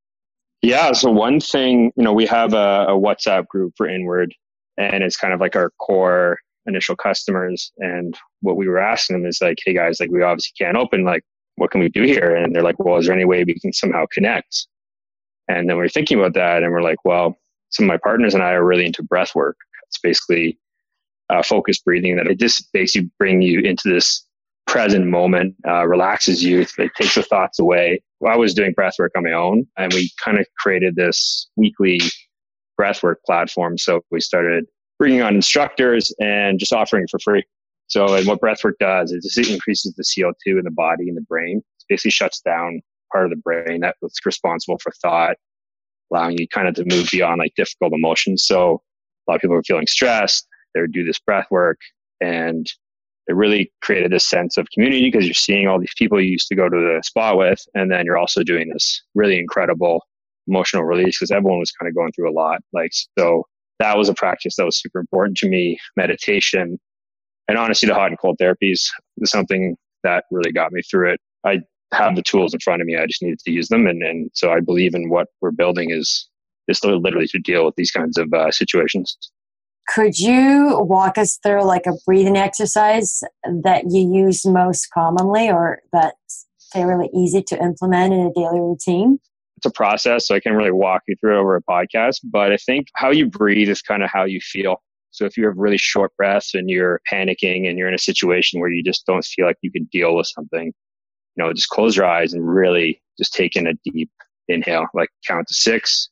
Yeah. 0.63 0.93
So 0.93 1.11
one 1.11 1.39
thing, 1.39 1.93
you 1.97 2.03
know, 2.03 2.13
we 2.13 2.27
have 2.27 2.55
a, 2.55 2.87
a 2.89 2.99
WhatsApp 2.99 3.47
group 3.49 3.75
for 3.77 3.89
Inward, 3.89 4.35
and 4.79 5.05
it's 5.05 5.17
kind 5.17 5.35
of 5.35 5.41
like 5.41 5.55
our 5.55 5.71
core 5.79 6.39
initial 6.67 6.97
customers. 6.97 7.71
And 7.79 8.19
what 8.41 8.57
we 8.57 8.69
were 8.69 8.79
asking 8.79 9.21
them 9.21 9.27
is 9.29 9.39
like, 9.41 9.59
hey 9.65 9.75
guys, 9.75 10.01
like 10.01 10.11
we 10.11 10.23
obviously 10.23 10.53
can't 10.59 10.77
open, 10.77 11.05
like 11.05 11.23
what 11.57 11.71
can 11.71 11.81
we 11.81 11.89
do 11.89 12.03
here? 12.03 12.35
And 12.35 12.55
they're 12.55 12.63
like, 12.63 12.79
well, 12.79 12.97
is 12.97 13.07
there 13.07 13.15
any 13.15 13.25
way 13.25 13.45
we 13.45 13.59
can 13.59 13.73
somehow 13.73 14.07
connect? 14.13 14.67
And 15.49 15.69
then 15.69 15.77
we 15.77 15.85
are 15.85 15.89
thinking 15.89 16.19
about 16.19 16.35
that, 16.35 16.63
and 16.63 16.73
we're 16.73 16.83
like, 16.83 17.05
well, 17.05 17.37
some 17.71 17.85
of 17.85 17.89
my 17.89 17.99
partners 17.99 18.35
and 18.35 18.43
I 18.43 18.53
are 18.53 18.65
really 18.65 18.87
into 18.87 19.03
breath 19.03 19.35
work. 19.35 19.57
It's 19.89 19.99
basically 19.99 20.59
uh, 21.31 21.43
focused 21.43 21.85
breathing 21.85 22.17
that 22.17 22.27
it 22.27 22.39
just 22.39 22.73
basically 22.73 23.11
bring 23.19 23.43
you 23.43 23.61
into 23.61 23.93
this 23.93 24.25
present 24.67 25.07
moment, 25.07 25.55
uh, 25.67 25.87
relaxes 25.87 26.43
you, 26.43 26.61
it 26.61 26.91
takes 26.97 27.15
the 27.15 27.23
thoughts 27.23 27.59
away. 27.59 28.03
Well, 28.21 28.33
I 28.33 28.37
was 28.37 28.55
doing 28.55 28.73
breath 28.73 28.95
work 28.99 29.13
on 29.17 29.25
my 29.25 29.33
own, 29.33 29.67
and 29.77 29.93
we 29.93 30.11
kind 30.23 30.39
of 30.39 30.47
created 30.59 30.97
this 30.97 31.49
weekly 31.57 32.01
breathwork 32.81 33.17
platform. 33.25 33.79
So 33.79 34.01
we 34.11 34.21
started 34.21 34.65
bringing 34.99 35.23
on 35.23 35.35
instructors 35.35 36.13
and 36.21 36.59
just 36.59 36.73
offering 36.73 37.07
for 37.09 37.19
free. 37.21 37.45
So, 37.89 38.15
and 38.15 38.27
what 38.27 38.41
breathwork 38.41 38.79
does 38.81 39.13
is 39.13 39.37
it 39.37 39.51
increases 39.51 39.95
the 39.95 40.03
CO2 40.03 40.59
in 40.59 40.65
the 40.65 40.71
body 40.71 41.09
and 41.09 41.17
the 41.17 41.23
brain. 41.23 41.59
It 41.59 41.85
basically 41.89 42.11
shuts 42.11 42.41
down 42.41 42.81
part 43.13 43.25
of 43.25 43.31
the 43.31 43.37
brain 43.37 43.81
that's 43.81 44.27
responsible 44.27 44.79
for 44.79 44.93
thought, 45.03 45.37
allowing 46.13 46.39
you 46.39 46.49
kind 46.49 46.69
of 46.69 46.75
to 46.75 46.85
move 46.85 47.09
beyond 47.13 47.39
like 47.39 47.53
difficult 47.57 47.93
emotions. 47.93 48.45
So, 48.45 48.83
a 49.27 49.31
lot 49.31 49.37
of 49.37 49.41
people 49.41 49.57
are 49.57 49.63
feeling 49.63 49.87
stressed. 49.87 50.47
They 50.75 50.81
would 50.81 50.93
do 50.93 51.05
this 51.05 51.19
breath 51.19 51.47
work 51.51 51.79
and 52.21 52.71
it 53.29 53.35
really 53.35 53.73
created 53.83 54.13
this 54.13 54.25
sense 54.25 54.57
of 54.57 54.71
community 54.71 55.11
because 55.11 55.27
you're 55.27 55.35
seeing 55.35 55.67
all 55.67 55.81
these 55.81 55.95
people 55.99 56.21
you 56.21 56.31
used 56.31 56.49
to 56.49 56.55
go 56.55 56.69
to 56.69 56.77
the 56.77 57.03
spa 57.05 57.35
with. 57.35 57.61
And 57.75 57.91
then 57.91 58.05
you're 58.05 58.19
also 58.19 58.43
doing 58.43 58.69
this 58.69 59.03
really 59.15 59.39
incredible 59.39 60.03
emotional 60.47 60.85
release 60.85 61.19
because 61.19 61.33
everyone 61.33 61.59
was 61.59 61.73
kind 61.73 61.89
of 61.89 61.95
going 61.95 62.13
through 62.13 62.31
a 62.31 62.33
lot. 62.33 62.61
Like, 62.73 62.93
so 63.19 63.45
that 63.81 63.99
was 63.99 64.09
a 64.09 64.15
practice 64.15 64.57
that 64.57 64.65
was 64.65 64.81
super 64.81 65.01
important 65.01 65.37
to 65.39 65.49
me. 65.49 65.79
Meditation 65.97 66.79
and 67.49 67.59
honestly, 67.59 67.89
the 67.89 67.95
hot 67.95 68.09
and 68.09 68.19
cold 68.19 68.39
therapies 68.41 68.89
is 69.19 69.31
something 69.31 69.77
that 70.03 70.25
really 70.31 70.53
got 70.53 70.73
me 70.73 70.83
through 70.83 71.13
it. 71.13 71.21
I 71.45 71.61
have 71.93 72.17
the 72.17 72.23
tools 72.23 72.53
in 72.53 72.61
front 72.61 72.83
of 72.83 72.87
me. 72.87 72.97
I 72.97 73.07
just 73.07 73.23
needed 73.23 73.39
to 73.41 73.53
use 73.53 73.69
them. 73.69 73.87
And, 73.87 74.03
and 74.03 74.31
so 74.35 74.51
I 74.51 74.61
believe 74.61 74.95
in 74.95 75.09
what 75.09 75.29
we're 75.41 75.53
building 75.53 75.91
is, 75.91 76.29
is 76.69 76.83
literally 76.85 77.29
to 77.29 77.39
deal 77.39 77.65
with 77.65 77.77
these 77.77 77.91
kinds 77.91 78.19
of 78.19 78.33
uh, 78.33 78.51
situations. 78.51 79.17
Could 79.89 80.19
you 80.19 80.81
walk 80.81 81.17
us 81.17 81.39
through 81.43 81.65
like 81.65 81.87
a 81.87 81.93
breathing 82.05 82.37
exercise 82.37 83.21
that 83.63 83.85
you 83.89 84.13
use 84.13 84.45
most 84.45 84.89
commonly 84.93 85.49
or 85.49 85.79
that's 85.93 86.47
fairly 86.73 87.09
easy 87.15 87.43
to 87.45 87.63
implement 87.63 88.13
in 88.13 88.21
a 88.21 88.33
daily 88.33 88.61
routine? 88.61 89.21
It's 89.59 89.67
a 89.67 89.71
process, 89.71 90.27
so 90.27 90.35
I 90.35 90.41
can't 90.41 90.57
really 90.57 90.73
walk 90.73 91.03
you 91.07 91.15
through 91.21 91.39
it 91.39 91.41
over 91.41 91.57
a 91.57 91.63
podcast, 91.63 92.17
but 92.25 92.53
I 92.53 92.57
think 92.57 92.89
how 92.95 93.11
you 93.11 93.27
breathe 93.27 93.69
is 93.69 93.81
kind 93.81 94.03
of 94.03 94.11
how 94.13 94.25
you 94.25 94.41
feel. 94.41 94.83
So 95.17 95.25
if 95.25 95.39
you 95.39 95.47
have 95.47 95.57
really 95.57 95.79
short 95.79 96.15
breaths 96.19 96.53
and 96.53 96.69
you're 96.69 97.01
panicking 97.11 97.67
and 97.67 97.79
you're 97.79 97.89
in 97.89 97.95
a 97.95 97.99
situation 97.99 98.61
where 98.61 98.69
you 98.69 98.85
just 98.85 99.07
don't 99.07 99.25
feel 99.25 99.47
like 99.47 99.57
you 99.63 99.73
can 99.73 99.89
deal 99.91 100.15
with 100.15 100.27
something, 100.27 100.67
you 100.67 101.43
know, 101.43 101.51
just 101.55 101.71
close 101.71 101.97
your 101.97 102.05
eyes 102.05 102.35
and 102.35 102.47
really 102.47 103.01
just 103.19 103.33
take 103.33 103.57
in 103.57 103.67
a 103.67 103.73
deep 103.83 104.11
inhale, 104.49 104.85
like 104.93 105.09
count 105.27 105.49
to 105.49 105.55
six, 105.55 106.11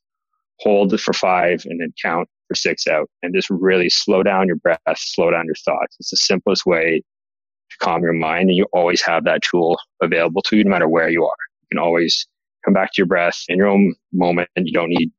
hold 0.60 0.98
for 0.98 1.12
five, 1.12 1.66
and 1.66 1.82
then 1.82 1.92
count 2.02 2.30
for 2.48 2.54
six 2.54 2.86
out. 2.86 3.10
And 3.22 3.34
just 3.34 3.50
really 3.50 3.90
slow 3.90 4.22
down 4.22 4.46
your 4.46 4.56
breath, 4.56 4.78
slow 4.96 5.30
down 5.30 5.44
your 5.44 5.54
thoughts. 5.66 5.96
It's 6.00 6.08
the 6.08 6.16
simplest 6.16 6.64
way 6.64 7.02
to 7.72 7.76
calm 7.84 8.00
your 8.02 8.14
mind. 8.14 8.48
And 8.48 8.56
you 8.56 8.66
always 8.72 9.02
have 9.02 9.24
that 9.24 9.42
tool 9.42 9.78
available 10.02 10.40
to 10.46 10.56
you 10.56 10.64
no 10.64 10.70
matter 10.70 10.88
where 10.88 11.10
you 11.10 11.26
are. 11.26 11.36
You 11.60 11.76
can 11.76 11.78
always 11.78 12.26
come 12.64 12.72
back 12.72 12.94
to 12.94 13.02
your 13.02 13.06
breath 13.06 13.44
in 13.48 13.58
your 13.58 13.68
own 13.68 13.94
moment 14.14 14.48
and 14.56 14.66
you 14.66 14.72
don't 14.72 14.88
need 14.88 15.12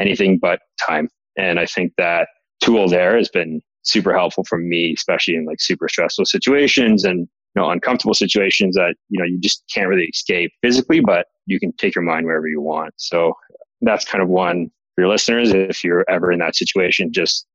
anything 0.00 0.36
but 0.42 0.62
time. 0.84 1.08
And 1.36 1.60
I 1.60 1.66
think 1.66 1.92
that 1.96 2.26
tool 2.60 2.88
there 2.88 3.16
has 3.16 3.28
been 3.28 3.60
super 3.82 4.12
helpful 4.12 4.44
for 4.44 4.58
me, 4.58 4.94
especially 4.96 5.34
in 5.34 5.44
like 5.44 5.60
super 5.60 5.88
stressful 5.88 6.26
situations 6.26 7.04
and 7.04 7.20
you 7.20 7.62
know 7.62 7.70
uncomfortable 7.70 8.14
situations 8.14 8.76
that 8.76 8.94
you 9.08 9.18
know 9.18 9.24
you 9.24 9.38
just 9.40 9.64
can't 9.72 9.88
really 9.88 10.04
escape 10.04 10.52
physically, 10.62 11.00
but 11.00 11.26
you 11.46 11.58
can 11.58 11.72
take 11.72 11.94
your 11.94 12.04
mind 12.04 12.26
wherever 12.26 12.46
you 12.46 12.60
want. 12.60 12.94
So 12.96 13.34
that's 13.80 14.04
kind 14.04 14.22
of 14.22 14.28
one 14.28 14.70
for 14.94 15.02
your 15.02 15.10
listeners. 15.10 15.52
If 15.52 15.82
you're 15.82 16.04
ever 16.08 16.30
in 16.30 16.38
that 16.40 16.56
situation, 16.56 17.12
just 17.12 17.46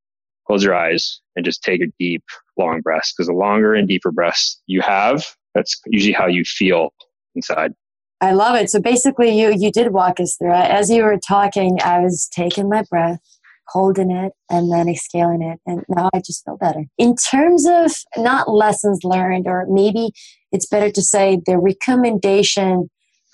close 0.48 0.64
your 0.64 0.76
eyes 0.76 1.22
and 1.36 1.46
just 1.46 1.64
take 1.64 1.82
a 1.82 1.88
deep, 2.00 2.24
long 2.58 2.82
breath. 2.82 3.12
Because 3.16 3.28
the 3.28 3.34
longer 3.34 3.74
and 3.74 3.88
deeper 3.88 4.12
breaths 4.12 4.62
you 4.68 4.82
have, 4.82 5.26
that's 5.54 5.80
usually 5.88 6.14
how 6.14 6.28
you 6.28 6.44
feel 6.44 6.94
inside. 7.36 7.74
I 8.22 8.32
love 8.32 8.56
it. 8.56 8.70
So 8.70 8.80
basically, 8.80 9.40
you 9.40 9.54
you 9.56 9.72
did 9.72 9.92
walk 9.92 10.20
us 10.20 10.36
through 10.38 10.54
it. 10.54 10.72
As 10.72 10.90
you 10.90 11.04
were 11.04 11.18
talking, 11.18 11.78
I 11.84 12.00
was 12.00 12.28
taking 12.34 12.70
my 12.70 12.84
breath 12.90 13.20
holding 13.68 14.12
it 14.12 14.34
and 14.50 14.72
then 14.72 14.88
exhaling 14.88 15.42
it. 15.42 15.60
And 15.66 15.84
now 15.90 16.10
I 16.14 16.20
just 16.20 16.46
feel 16.46 16.58
better. 16.58 16.86
In 16.98 17.16
terms 17.16 17.66
of 17.68 17.92
not 18.18 18.50
lessons 18.50 19.02
learned, 19.04 19.48
or 19.48 19.66
maybe 19.70 20.12
it's 20.52 20.68
better 20.68 20.92
to 20.92 21.02
say 21.02 21.40
the 21.46 21.58
recommendation 21.58 22.90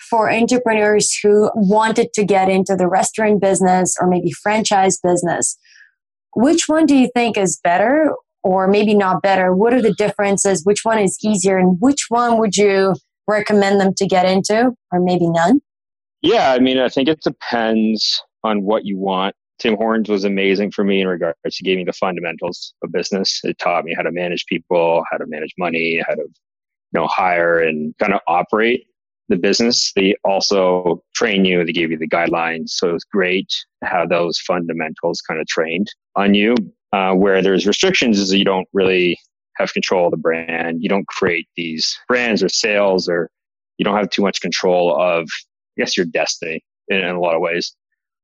for 0.10 0.32
entrepreneurs 0.32 1.18
who 1.22 1.50
wanted 1.56 2.12
to 2.14 2.26
get 2.26 2.50
into 2.50 2.76
the 2.76 2.88
restaurant 2.88 3.42
business 3.42 3.96
or 4.00 4.08
maybe 4.08 4.32
franchise 4.32 5.00
business, 5.02 5.58
which 6.36 6.64
one 6.68 6.86
do 6.86 6.96
you 6.96 7.10
think 7.16 7.38
is 7.38 7.60
better 7.64 8.14
or 8.44 8.68
maybe 8.68 8.94
not 8.94 9.22
better? 9.22 9.56
What 9.56 9.74
are 9.74 9.82
the 9.82 9.94
differences? 9.94 10.66
Which 10.66 10.82
one 10.84 11.00
is 11.00 11.18
easier? 11.24 11.58
And 11.58 11.78
which 11.80 12.06
one 12.10 12.38
would 12.40 12.58
you 12.58 12.96
recommend 13.28 13.80
them 13.80 13.94
to 13.96 14.08
get 14.08 14.26
into 14.26 14.72
or 14.92 15.00
maybe 15.00 15.30
none? 15.30 15.62
Yeah, 16.22 16.52
I 16.52 16.60
mean, 16.60 16.78
I 16.78 16.90
think 16.90 17.08
it 17.08 17.22
depends 17.22 18.22
on 18.44 18.64
what 18.64 18.86
you 18.86 18.98
want 18.98 19.36
Tim 19.62 19.76
Hortons 19.76 20.10
was 20.10 20.24
amazing 20.24 20.72
for 20.72 20.84
me 20.84 21.02
in 21.02 21.08
regards 21.08 21.38
to 21.46 21.64
gave 21.64 21.78
me 21.78 21.84
the 21.84 21.94
fundamentals 21.94 22.74
of 22.84 22.92
business. 22.92 23.42
It 23.44 23.60
taught 23.60 23.86
me 23.86 23.94
how 23.96 24.02
to 24.02 24.12
manage 24.12 24.48
people, 24.48 25.04
how 25.12 25.18
to 25.18 25.28
manage 25.28 25.54
money, 25.60 26.04
how 26.08 26.16
to 26.16 26.22
you 26.24 27.00
know 27.00 27.06
hire 27.06 27.60
and 27.60 27.96
kind 28.00 28.12
of 28.12 28.22
operate 28.28 28.88
the 29.30 29.36
business. 29.36 29.94
They 29.96 30.16
also 30.24 31.04
train 31.14 31.46
you. 31.46 31.64
They 31.64 31.74
gave 31.74 31.92
you 31.92 31.98
the 32.00 32.08
guidelines, 32.08 32.70
so 32.70 32.90
it 32.90 32.94
was 32.94 33.04
great 33.04 33.50
to 33.84 33.90
have 33.90 34.10
those 34.10 34.40
fundamentals 34.40 35.22
kind 35.22 35.40
of 35.40 35.46
trained 35.46 35.88
on 36.16 36.34
you. 36.34 36.56
Uh, 36.92 37.14
where 37.14 37.42
there's 37.42 37.68
restrictions 37.68 38.20
is 38.20 38.34
you 38.34 38.44
don't 38.44 38.68
really 38.74 39.18
have 39.58 39.72
control 39.74 40.08
of 40.08 40.12
the 40.12 40.18
brand. 40.18 40.82
You 40.82 40.90
don't 40.90 41.08
create 41.08 41.48
these 41.56 41.96
brands 42.08 42.42
or 42.42 42.50
sales, 42.50 43.08
or 43.08 43.30
you 43.78 43.86
don't 43.86 43.96
have 43.96 44.10
too 44.10 44.24
much 44.24 44.42
control 44.42 45.00
of, 45.00 45.30
I 45.78 45.82
guess, 45.82 45.96
your 45.96 46.08
destiny 46.08 46.62
in, 46.88 46.98
in 46.98 47.16
a 47.16 47.20
lot 47.20 47.36
of 47.36 47.42
ways. 47.42 47.76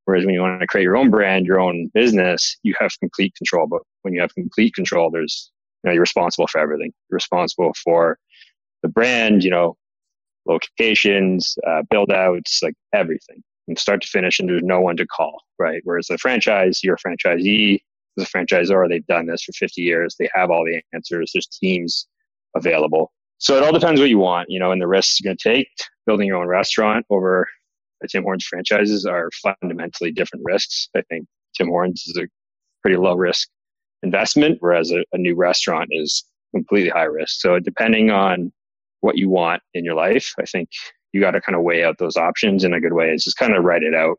Whereas 0.08 0.26
when 0.26 0.34
you 0.34 0.40
want 0.40 0.62
to 0.62 0.68
create 0.68 0.86
your 0.86 0.96
own 0.96 1.10
brand, 1.10 1.46
your 1.46 1.60
own 1.60 1.92
business, 1.94 2.56
you 2.64 2.74
have 2.80 2.98
complete 3.02 3.36
control. 3.36 3.68
But 3.68 3.82
when 4.04 4.14
you 4.14 4.22
have 4.22 4.34
complete 4.34 4.74
control, 4.74 5.12
there's 5.12 5.52
you 5.84 5.90
know 5.90 5.94
you're 5.94 6.00
responsible 6.00 6.48
for 6.48 6.62
everything. 6.62 6.94
You're 7.10 7.18
responsible 7.18 7.74
for 7.84 8.18
the 8.84 8.88
brand, 8.88 9.44
you 9.44 9.52
know, 9.52 9.76
locations, 10.46 11.58
uh, 11.68 11.84
build 11.90 12.10
outs, 12.10 12.64
like 12.64 12.76
everything 12.94 13.44
from 13.66 13.76
start 13.76 14.02
to 14.02 14.08
finish, 14.08 14.40
and 14.40 14.48
there's 14.48 14.64
no 14.64 14.80
one 14.80 14.96
to 14.96 15.06
call, 15.06 15.42
right? 15.60 15.82
Whereas 15.84 16.10
a 16.10 16.18
franchise, 16.18 16.80
you're 16.86 16.96
a 16.96 17.06
franchisee, 17.06 17.82
a 18.18 18.22
franchisor, 18.22 18.88
they've 18.88 19.06
done 19.08 19.26
this 19.26 19.44
for 19.44 19.52
50 19.52 19.82
years. 19.82 20.16
They 20.18 20.30
have 20.34 20.50
all 20.50 20.64
the 20.64 20.82
answers. 20.94 21.32
There's 21.34 21.48
teams 21.48 22.08
available. 22.56 23.12
So 23.40 23.58
it 23.58 23.64
all 23.64 23.74
depends 23.74 24.00
what 24.00 24.10
you 24.10 24.20
want, 24.20 24.50
you 24.50 24.58
know, 24.58 24.72
and 24.72 24.82
the 24.82 24.88
risks 24.88 25.20
you're 25.20 25.30
going 25.30 25.38
to 25.38 25.50
take. 25.50 25.68
Building 26.06 26.28
your 26.28 26.38
own 26.38 26.48
restaurant 26.48 27.06
over 27.10 27.50
Tim 28.10 28.24
Hortons 28.24 28.46
franchises 28.46 29.06
are 29.06 29.30
fundamentally 29.44 30.12
different 30.12 30.46
risks. 30.46 30.90
I 30.96 31.02
think 31.10 31.26
Tim 31.56 31.68
Hortons 31.68 32.04
is 32.08 32.18
a 32.18 32.28
pretty 32.82 32.98
low 32.98 33.16
risk 33.16 33.48
investment, 34.04 34.58
whereas 34.60 34.92
a, 34.92 35.04
a 35.14 35.18
new 35.18 35.36
restaurant 35.36 35.90
is 35.92 36.24
completely 36.54 36.90
high 36.90 37.04
risk. 37.04 37.40
So 37.40 37.60
depending 37.60 38.12
on 38.12 38.52
what 39.02 39.18
you 39.18 39.30
want 39.30 39.62
in 39.74 39.84
your 39.84 39.96
life, 39.96 40.34
I 40.40 40.46
think 40.46 40.70
you 41.14 41.22
got 41.22 41.32
to 41.32 41.42
kind 41.42 41.56
of 41.56 41.64
weigh 41.64 41.84
out 41.84 41.98
those 41.98 42.18
options 42.18 42.64
in 42.64 42.74
a 42.74 42.82
good 42.82 42.94
way. 42.94 43.10
Is 43.10 43.24
just 43.24 43.38
kind 43.38 43.56
of 43.56 43.64
write 43.64 43.84
it 43.84 43.96
out 43.96 44.18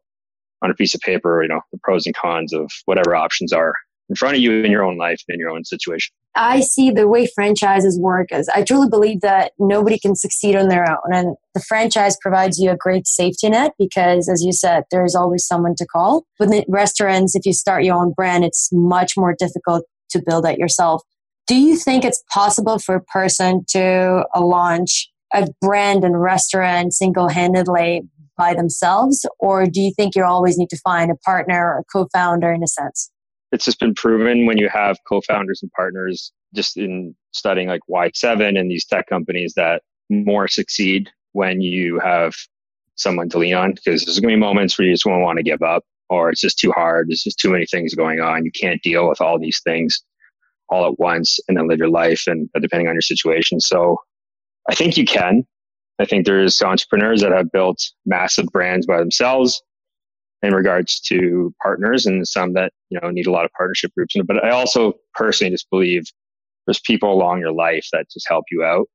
on 0.62 0.70
a 0.70 0.74
piece 0.74 0.94
of 0.94 1.00
paper, 1.00 1.42
you 1.42 1.48
know, 1.48 1.60
the 1.72 1.78
pros 1.82 2.06
and 2.06 2.16
cons 2.16 2.52
of 2.52 2.70
whatever 2.86 3.14
options 3.14 3.52
are 3.52 3.74
in 4.08 4.16
front 4.16 4.36
of 4.36 4.42
you 4.42 4.62
in 4.62 4.70
your 4.70 4.84
own 4.84 4.96
life, 4.96 5.20
in 5.28 5.38
your 5.38 5.50
own 5.50 5.64
situation. 5.64 6.12
I 6.34 6.60
see 6.60 6.90
the 6.90 7.08
way 7.08 7.26
franchises 7.26 7.98
work 7.98 8.30
as 8.30 8.48
I 8.50 8.62
truly 8.62 8.88
believe 8.88 9.22
that 9.22 9.52
nobody 9.58 9.98
can 9.98 10.14
succeed 10.14 10.54
on 10.54 10.68
their 10.68 10.88
own. 10.88 11.12
And 11.12 11.36
the 11.54 11.60
franchise 11.60 12.16
provides 12.20 12.58
you 12.58 12.70
a 12.70 12.76
great 12.76 13.06
safety 13.06 13.48
net 13.48 13.72
because, 13.78 14.28
as 14.28 14.42
you 14.44 14.52
said, 14.52 14.84
there's 14.90 15.14
always 15.14 15.46
someone 15.46 15.74
to 15.76 15.86
call. 15.86 16.24
With 16.38 16.64
restaurants, 16.68 17.34
if 17.34 17.44
you 17.44 17.52
start 17.52 17.84
your 17.84 17.96
own 17.96 18.12
brand, 18.12 18.44
it's 18.44 18.68
much 18.72 19.16
more 19.16 19.34
difficult 19.36 19.84
to 20.10 20.22
build 20.24 20.46
it 20.46 20.58
yourself. 20.58 21.02
Do 21.46 21.56
you 21.56 21.76
think 21.76 22.04
it's 22.04 22.22
possible 22.32 22.78
for 22.78 22.94
a 22.94 23.02
person 23.02 23.64
to 23.70 24.24
uh, 24.34 24.44
launch 24.44 25.08
a 25.34 25.48
brand 25.60 26.04
and 26.04 26.20
restaurant 26.20 26.94
single 26.94 27.28
handedly 27.28 28.02
by 28.36 28.54
themselves? 28.54 29.26
Or 29.40 29.66
do 29.66 29.80
you 29.80 29.92
think 29.92 30.14
you 30.14 30.24
always 30.24 30.56
need 30.56 30.70
to 30.70 30.78
find 30.78 31.10
a 31.10 31.16
partner 31.16 31.74
or 31.74 31.78
a 31.80 31.84
co 31.84 32.06
founder 32.12 32.52
in 32.52 32.62
a 32.62 32.68
sense? 32.68 33.10
It's 33.52 33.64
just 33.64 33.80
been 33.80 33.94
proven 33.94 34.46
when 34.46 34.58
you 34.58 34.68
have 34.68 34.98
co-founders 35.08 35.62
and 35.62 35.72
partners 35.72 36.32
just 36.54 36.76
in 36.76 37.14
studying 37.32 37.68
like 37.68 37.80
Y7 37.90 38.58
and 38.58 38.70
these 38.70 38.84
tech 38.84 39.06
companies 39.06 39.54
that 39.56 39.82
more 40.10 40.48
succeed 40.48 41.10
when 41.32 41.60
you 41.60 41.98
have 42.00 42.34
someone 42.96 43.28
to 43.28 43.38
lean 43.38 43.54
on 43.54 43.72
because 43.72 44.04
there's 44.04 44.18
going 44.18 44.32
to 44.32 44.36
be 44.36 44.40
moments 44.40 44.78
where 44.78 44.86
you 44.86 44.92
just 44.92 45.06
won't 45.06 45.22
want 45.22 45.36
to 45.36 45.42
give 45.42 45.62
up 45.62 45.84
or 46.10 46.30
it's 46.30 46.40
just 46.40 46.58
too 46.58 46.72
hard. 46.72 47.08
There's 47.08 47.22
just 47.22 47.38
too 47.38 47.50
many 47.50 47.66
things 47.66 47.94
going 47.94 48.20
on. 48.20 48.44
You 48.44 48.50
can't 48.50 48.82
deal 48.82 49.08
with 49.08 49.20
all 49.20 49.38
these 49.38 49.60
things 49.62 50.02
all 50.68 50.86
at 50.86 50.98
once 50.98 51.38
and 51.48 51.56
then 51.56 51.68
live 51.68 51.78
your 51.78 51.90
life 51.90 52.24
and 52.26 52.48
uh, 52.54 52.60
depending 52.60 52.88
on 52.88 52.94
your 52.94 53.02
situation. 53.02 53.60
So 53.60 53.98
I 54.68 54.74
think 54.74 54.96
you 54.96 55.04
can. 55.04 55.44
I 55.98 56.04
think 56.04 56.26
there's 56.26 56.60
entrepreneurs 56.62 57.22
that 57.22 57.32
have 57.32 57.50
built 57.50 57.82
massive 58.06 58.46
brands 58.46 58.86
by 58.86 58.98
themselves 58.98 59.62
in 60.42 60.54
regards 60.54 61.00
to 61.00 61.52
partners 61.62 62.06
and 62.06 62.26
some 62.26 62.52
that 62.54 62.72
you 62.90 62.98
know 63.00 63.10
need 63.10 63.26
a 63.26 63.32
lot 63.32 63.44
of 63.44 63.50
partnership 63.52 63.92
groups. 63.96 64.14
But 64.26 64.44
i 64.44 64.50
also 64.50 64.94
personally 65.14 65.50
just 65.50 65.68
believe 65.70 66.04
there's 66.66 66.80
people 66.80 67.12
along 67.12 67.40
your 67.40 67.52
life 67.52 67.86
that 67.92 68.06
just 68.12 68.28
help 68.28 68.44
you 68.50 68.62
out 68.62 68.86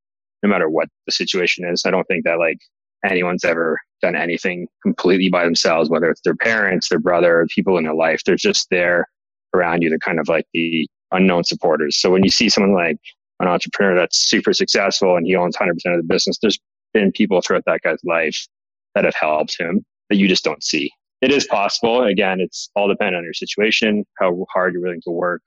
no 0.44 0.50
matter 0.50 0.70
what 0.70 0.90
the 1.06 1.12
situation 1.12 1.66
is. 1.68 1.84
I 1.86 1.92
don't 1.92 2.06
think 2.06 2.26
that 2.26 2.38
like 2.38 2.60
anyone's 3.06 3.44
ever 3.44 3.80
done 4.02 4.16
anything 4.16 4.68
completely 4.82 5.30
by 5.30 5.44
themselves 5.44 5.90
whether 5.90 6.10
it's 6.10 6.22
their 6.24 6.36
parents 6.36 6.90
their 6.90 7.00
brother 7.00 7.48
people 7.54 7.78
in 7.78 7.84
their 7.84 7.96
life. 7.96 8.22
They're 8.26 8.36
just 8.36 8.68
there 8.70 9.08
around 9.54 9.82
you 9.82 9.90
they're 9.90 10.00
kind 10.00 10.20
of 10.20 10.28
like 10.28 10.46
the 10.54 10.88
unknown 11.12 11.44
supporters. 11.44 12.00
So 12.00 12.10
when 12.10 12.24
you 12.24 12.32
see 12.32 12.50
someone 12.50 12.74
like 12.74 12.98
an 13.40 13.48
entrepreneur 13.48 13.96
that's 13.96 14.18
super 14.18 14.54
successful 14.54 15.16
and 15.16 15.26
he 15.28 15.36
owns 15.36 15.58
100% 15.58 15.70
of 15.70 15.98
the 15.98 16.04
business 16.08 16.38
there's 16.42 16.60
been 16.94 17.12
people 17.12 17.42
throughout 17.42 17.64
that 17.66 17.82
guy's 17.84 18.04
life 18.04 18.48
that 18.96 19.04
have 19.04 19.16
helped 19.16 19.60
him 19.60 19.84
that 20.10 20.18
you 20.18 20.28
just 20.28 20.44
don't 20.44 20.64
see 20.64 20.92
it 21.24 21.32
is 21.32 21.48
possible. 21.48 22.04
Again, 22.04 22.42
it's 22.42 22.70
all 22.76 22.90
dependent 22.90 23.16
on 23.16 23.24
your 23.24 23.34
situation, 23.34 24.04
how 24.20 24.46
hard 24.54 24.74
you're 24.74 24.82
willing 24.82 25.02
to 25.06 25.10
work, 25.10 25.42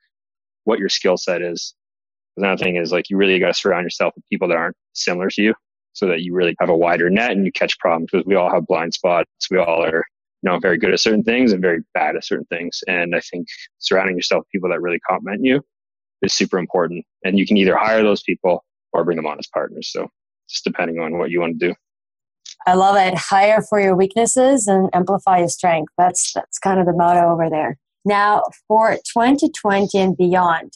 what 0.63 0.79
your 0.79 0.89
skill 0.89 1.17
set 1.17 1.43
is. 1.43 1.75
Another 2.35 2.57
thing 2.57 2.77
is 2.77 2.91
like 2.91 3.11
you 3.11 3.17
really 3.17 3.37
got 3.37 3.49
to 3.49 3.53
surround 3.53 3.83
yourself 3.83 4.13
with 4.15 4.25
people 4.27 4.47
that 4.47 4.57
aren't 4.57 4.75
similar 4.93 5.29
to 5.29 5.41
you 5.43 5.53
so 5.93 6.07
that 6.07 6.21
you 6.21 6.33
really 6.33 6.55
have 6.59 6.69
a 6.69 6.75
wider 6.75 7.11
net 7.11 7.29
and 7.29 7.45
you 7.45 7.51
catch 7.51 7.77
problems 7.77 8.09
because 8.11 8.25
we 8.25 8.33
all 8.33 8.51
have 8.51 8.65
blind 8.65 8.95
spots. 8.95 9.29
We 9.51 9.59
all 9.59 9.83
are, 9.83 10.03
you 10.41 10.49
know, 10.49 10.57
very 10.57 10.79
good 10.79 10.93
at 10.93 10.99
certain 10.99 11.23
things 11.23 11.51
and 11.51 11.61
very 11.61 11.81
bad 11.93 12.15
at 12.15 12.25
certain 12.25 12.45
things. 12.45 12.79
And 12.87 13.15
I 13.15 13.19
think 13.19 13.47
surrounding 13.77 14.15
yourself 14.15 14.41
with 14.41 14.49
people 14.49 14.69
that 14.71 14.81
really 14.81 14.99
complement 15.07 15.41
you 15.43 15.61
is 16.23 16.33
super 16.33 16.57
important. 16.57 17.05
And 17.23 17.37
you 17.37 17.45
can 17.45 17.55
either 17.57 17.77
hire 17.77 18.01
those 18.01 18.23
people 18.23 18.63
or 18.93 19.03
bring 19.03 19.17
them 19.17 19.27
on 19.27 19.37
as 19.37 19.47
partners. 19.53 19.91
So 19.91 20.09
just 20.49 20.63
depending 20.63 20.97
on 20.99 21.19
what 21.19 21.29
you 21.29 21.39
want 21.39 21.59
to 21.59 21.67
do. 21.67 21.75
I 22.67 22.73
love 22.73 22.97
it. 22.97 23.17
Hire 23.17 23.61
for 23.61 23.79
your 23.79 23.95
weaknesses 23.95 24.67
and 24.67 24.89
amplify 24.93 25.39
your 25.39 25.47
strength. 25.47 25.93
That's 25.97 26.33
that's 26.33 26.59
kind 26.59 26.81
of 26.81 26.85
the 26.85 26.91
motto 26.91 27.31
over 27.31 27.49
there. 27.49 27.77
Now, 28.03 28.43
for 28.67 28.97
2020 29.13 29.97
and 29.97 30.17
beyond, 30.17 30.73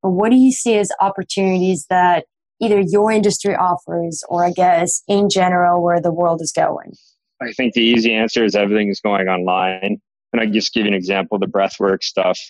what 0.00 0.30
do 0.30 0.36
you 0.36 0.52
see 0.52 0.78
as 0.78 0.90
opportunities 1.02 1.84
that 1.90 2.24
either 2.62 2.80
your 2.80 3.12
industry 3.12 3.54
offers 3.54 4.24
or 4.30 4.42
I 4.42 4.52
guess 4.52 5.02
in 5.06 5.28
general 5.28 5.82
where 5.82 6.00
the 6.00 6.12
world 6.12 6.40
is 6.40 6.50
going? 6.50 6.94
I 7.42 7.52
think 7.52 7.74
the 7.74 7.82
easy 7.82 8.14
answer 8.14 8.42
is 8.42 8.56
everything 8.56 8.88
is 8.88 9.00
going 9.00 9.28
online. 9.28 10.00
And 10.32 10.40
I 10.40 10.46
just 10.46 10.72
give 10.72 10.86
you 10.86 10.88
an 10.88 10.94
example, 10.94 11.38
the 11.38 11.46
breathwork 11.46 12.02
stuff 12.02 12.40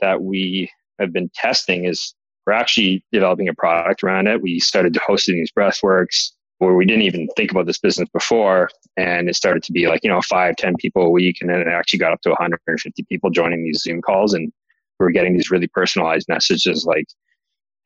that 0.00 0.22
we 0.22 0.70
have 0.98 1.12
been 1.12 1.30
testing 1.34 1.84
is 1.84 2.14
we're 2.46 2.54
actually 2.54 3.04
developing 3.12 3.48
a 3.48 3.54
product 3.54 4.02
around 4.02 4.28
it. 4.28 4.40
We 4.40 4.60
started 4.60 4.96
hosting 5.06 5.34
these 5.34 5.52
breathworks 5.52 6.30
where 6.60 6.74
we 6.74 6.84
didn't 6.84 7.02
even 7.02 7.26
think 7.36 7.50
about 7.50 7.66
this 7.66 7.78
business 7.78 8.08
before 8.12 8.68
and 8.96 9.28
it 9.28 9.34
started 9.34 9.62
to 9.62 9.72
be 9.72 9.88
like 9.88 10.00
you 10.04 10.10
know 10.10 10.20
five 10.22 10.54
ten 10.56 10.74
people 10.76 11.02
a 11.02 11.10
week 11.10 11.38
and 11.40 11.50
then 11.50 11.60
it 11.60 11.66
actually 11.66 11.98
got 11.98 12.12
up 12.12 12.20
to 12.20 12.28
150 12.28 13.02
people 13.08 13.30
joining 13.30 13.64
these 13.64 13.82
zoom 13.82 14.00
calls 14.02 14.34
and 14.34 14.52
we 14.98 15.06
are 15.06 15.10
getting 15.10 15.34
these 15.34 15.50
really 15.50 15.66
personalized 15.68 16.28
messages 16.28 16.84
like 16.84 17.06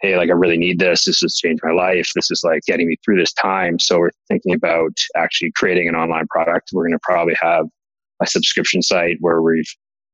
hey 0.01 0.17
like 0.17 0.29
i 0.29 0.33
really 0.33 0.59
need 0.59 0.79
this. 0.79 1.05
This 1.05 1.21
has 1.21 1.37
changed 1.37 1.63
my 1.65 1.73
life. 1.73 2.11
This 2.15 2.31
is 2.31 2.43
like 2.45 2.63
getting 2.67 2.89
me 2.89 2.97
through 3.05 3.17
this 3.17 3.33
time. 3.33 3.79
So 3.79 3.99
we're 3.99 4.11
thinking 4.29 4.55
about 4.55 4.93
actually 5.17 5.53
creating 5.53 5.89
an 5.89 5.95
online 5.95 6.27
product. 6.27 6.71
We're 6.73 6.83
going 6.83 6.93
to 6.93 6.99
probably 7.03 7.37
have 7.41 7.67
a 8.21 8.27
subscription 8.27 8.83
site 8.83 9.17
where 9.21 9.41
we've 9.41 9.73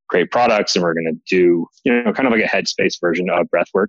create 0.08 0.30
products 0.30 0.74
and 0.74 0.82
we're 0.82 0.94
going 0.94 1.06
to 1.06 1.20
do 1.28 1.66
you 1.84 2.02
know 2.02 2.12
kind 2.12 2.26
of 2.26 2.32
like 2.32 2.44
a 2.44 2.48
headspace 2.48 3.00
version 3.00 3.30
of 3.30 3.46
breathwork 3.54 3.86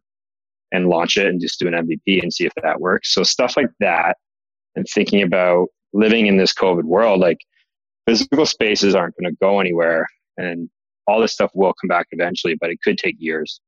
and 0.72 0.88
launch 0.88 1.18
it 1.18 1.26
and 1.26 1.42
just 1.42 1.60
do 1.60 1.68
an 1.68 1.74
mvp 1.74 2.22
and 2.22 2.34
see 2.34 2.46
if 2.46 2.54
that 2.64 2.80
works. 2.80 3.14
So 3.14 3.24
stuff 3.24 3.58
like 3.58 3.70
that 3.80 4.18
and 4.76 4.86
thinking 4.94 5.22
about 5.22 5.68
living 5.94 6.28
in 6.28 6.38
this 6.38 6.54
COVID 6.54 6.84
world, 6.84 7.20
like 7.20 7.40
physical 8.08 8.46
spaces 8.46 8.96
aren't 8.96 9.16
going 9.18 9.32
to 9.32 9.38
go 9.42 9.60
anywhere 9.60 10.08
and 10.38 10.70
all 11.08 11.20
this 11.20 11.34
stuff 11.34 11.52
will 11.54 11.74
come 11.80 11.88
back 11.88 12.08
eventually, 12.12 12.56
but 12.60 12.70
it 12.70 12.80
could 12.84 12.98
take 12.98 13.16
years. 13.20 13.60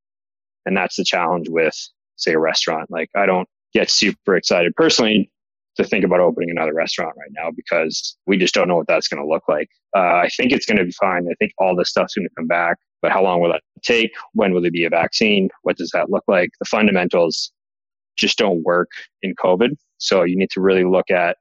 And 0.66 0.76
that's 0.76 0.96
the 0.96 1.04
challenge 1.04 1.48
with, 1.48 1.74
say, 2.16 2.32
a 2.32 2.38
restaurant. 2.38 2.90
Like, 2.90 3.10
I 3.14 3.26
don't 3.26 3.48
get 3.74 3.90
super 3.90 4.36
excited 4.36 4.74
personally 4.76 5.30
to 5.76 5.84
think 5.84 6.04
about 6.04 6.20
opening 6.20 6.50
another 6.50 6.72
restaurant 6.72 7.14
right 7.18 7.30
now 7.32 7.50
because 7.54 8.16
we 8.26 8.38
just 8.38 8.54
don't 8.54 8.68
know 8.68 8.76
what 8.76 8.86
that's 8.86 9.08
going 9.08 9.22
to 9.22 9.28
look 9.28 9.42
like. 9.48 9.68
Uh, 9.96 10.22
I 10.22 10.28
think 10.36 10.52
it's 10.52 10.66
going 10.66 10.78
to 10.78 10.84
be 10.84 10.92
fine. 10.92 11.26
I 11.28 11.34
think 11.38 11.52
all 11.58 11.74
this 11.76 11.90
stuff's 11.90 12.14
going 12.14 12.26
to 12.26 12.34
come 12.36 12.46
back, 12.46 12.78
but 13.02 13.10
how 13.10 13.22
long 13.22 13.40
will 13.40 13.52
that 13.52 13.62
take? 13.82 14.12
When 14.32 14.54
will 14.54 14.62
there 14.62 14.70
be 14.70 14.84
a 14.84 14.90
vaccine? 14.90 15.50
What 15.62 15.76
does 15.76 15.90
that 15.92 16.10
look 16.10 16.24
like? 16.28 16.50
The 16.60 16.66
fundamentals 16.66 17.52
just 18.16 18.38
don't 18.38 18.62
work 18.62 18.90
in 19.22 19.34
COVID. 19.34 19.70
So 20.04 20.22
you 20.22 20.36
need 20.36 20.50
to 20.50 20.60
really 20.60 20.84
look 20.84 21.10
at 21.10 21.36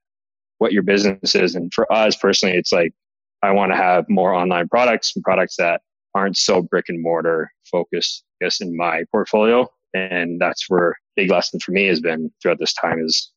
what 0.59 0.71
your 0.71 0.83
business 0.83 1.35
is. 1.35 1.55
And 1.55 1.73
for 1.73 1.91
us 1.91 2.15
personally, 2.15 2.55
it's 2.55 2.71
like 2.71 2.93
I 3.41 3.51
want 3.51 3.71
to 3.71 3.75
have 3.75 4.05
more 4.09 4.33
online 4.33 4.69
products 4.69 5.13
and 5.15 5.23
products 5.23 5.57
that 5.57 5.81
aren't 6.15 6.37
so 6.37 6.61
brick 6.61 6.85
and 6.87 7.01
mortar 7.01 7.51
focused, 7.69 8.23
I 8.41 8.45
guess, 8.45 8.61
in 8.61 8.75
my 8.75 9.03
portfolio. 9.11 9.67
And 9.93 10.39
that's 10.39 10.69
where 10.69 10.95
big 11.15 11.29
lesson 11.29 11.59
for 11.59 11.71
me 11.71 11.87
has 11.87 11.99
been 11.99 12.31
throughout 12.41 12.59
this 12.59 12.73
time 12.73 13.03
is, 13.03 13.31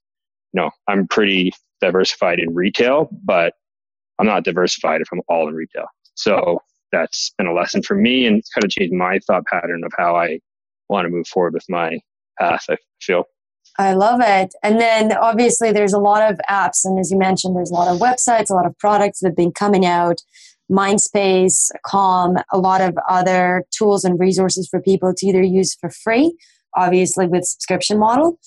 you 0.52 0.60
know, 0.60 0.70
I'm 0.88 1.08
pretty 1.08 1.52
diversified 1.80 2.38
in 2.38 2.54
retail, 2.54 3.08
but 3.24 3.54
I'm 4.18 4.26
not 4.26 4.44
diversified 4.44 5.00
if 5.00 5.08
I'm 5.12 5.22
all 5.28 5.48
in 5.48 5.54
retail. 5.54 5.86
So 6.14 6.60
that's 6.92 7.32
been 7.36 7.46
a 7.46 7.52
lesson 7.52 7.82
for 7.82 7.94
me 7.94 8.26
and 8.26 8.38
it's 8.38 8.50
kind 8.50 8.64
of 8.64 8.70
changed 8.70 8.94
my 8.94 9.18
thought 9.26 9.44
pattern 9.46 9.82
of 9.84 9.92
how 9.98 10.16
I 10.16 10.38
want 10.88 11.04
to 11.04 11.10
move 11.10 11.26
forward 11.26 11.54
with 11.54 11.66
my 11.68 11.98
path, 12.38 12.64
I 12.70 12.76
feel. 13.02 13.24
I 13.78 13.92
love 13.92 14.20
it. 14.22 14.54
And 14.62 14.80
then 14.80 15.12
obviously 15.12 15.72
there's 15.72 15.92
a 15.92 15.98
lot 15.98 16.30
of 16.30 16.40
apps, 16.48 16.84
and 16.84 16.98
as 16.98 17.10
you 17.10 17.18
mentioned, 17.18 17.56
there's 17.56 17.70
a 17.70 17.74
lot 17.74 17.88
of 17.88 18.00
websites, 18.00 18.50
a 18.50 18.54
lot 18.54 18.66
of 18.66 18.76
products 18.78 19.20
that 19.20 19.28
have 19.28 19.36
been 19.36 19.52
coming 19.52 19.84
out. 19.84 20.20
Mindspace, 20.70 21.70
Calm, 21.84 22.38
a 22.52 22.58
lot 22.58 22.80
of 22.80 22.96
other 23.08 23.64
tools 23.70 24.04
and 24.04 24.18
resources 24.18 24.66
for 24.68 24.80
people 24.80 25.14
to 25.16 25.26
either 25.26 25.42
use 25.42 25.74
for 25.74 25.90
free, 25.90 26.36
obviously 26.74 27.28
with 27.28 27.44
subscription 27.44 27.98
model. 27.98 28.38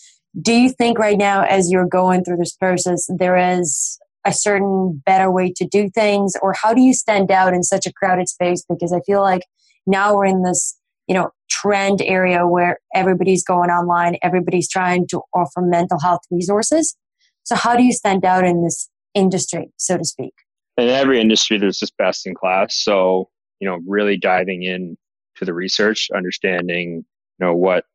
Do 0.42 0.52
you 0.52 0.70
think 0.70 1.00
right 1.00 1.18
now, 1.18 1.44
as 1.44 1.72
you're 1.72 1.88
going 1.88 2.24
through 2.24 2.38
this 2.38 2.56
process, 2.56 3.08
there 3.18 3.38
is 3.38 3.98
a 4.26 4.34
certain 4.34 5.02
better 5.06 5.32
way 5.32 5.54
to 5.56 5.66
do 5.66 5.90
things, 5.90 6.34
or 6.42 6.54
how 6.62 6.74
do 6.74 6.82
you 6.82 6.94
stand 6.94 7.32
out 7.32 7.54
in 7.54 7.64
such 7.64 7.86
a 7.88 7.94
crowded 7.94 8.28
space? 8.28 8.66
Because 8.68 8.92
I 8.92 9.00
feel 9.02 9.22
like 9.22 9.44
now 9.88 10.14
we're 10.16 10.26
in 10.26 10.44
this 10.44 10.78
you 11.10 11.16
know 11.16 11.32
trend 11.62 12.02
area 12.02 12.48
where 12.48 12.80
everybody's 12.96 13.44
going 13.44 13.70
online 13.70 14.18
everybody's 14.22 14.70
trying 14.70 15.08
to 15.08 15.22
offer 15.34 15.62
mental 15.62 16.00
health 16.00 16.22
resources. 16.32 16.96
So 17.44 17.56
how 17.56 17.76
do 17.76 17.84
you 17.84 17.92
stand 17.92 18.26
out 18.26 18.46
in 18.46 18.64
this 18.64 18.90
industry 19.14 19.72
so 19.78 19.98
to 19.98 20.06
speak? 20.06 20.34
In 20.78 20.90
every 20.90 21.20
industry 21.20 21.58
there's 21.58 21.80
this 21.80 21.92
best 21.92 22.28
in 22.28 22.36
class. 22.36 22.76
So 22.76 23.30
you 23.60 23.68
know 23.68 23.80
really 23.88 24.18
diving 24.18 24.64
in 24.64 24.98
to 25.38 25.46
the 25.46 25.54
research 25.54 26.10
understanding 26.16 27.06
you 27.40 27.46
know 27.46 27.56
what 27.56 27.86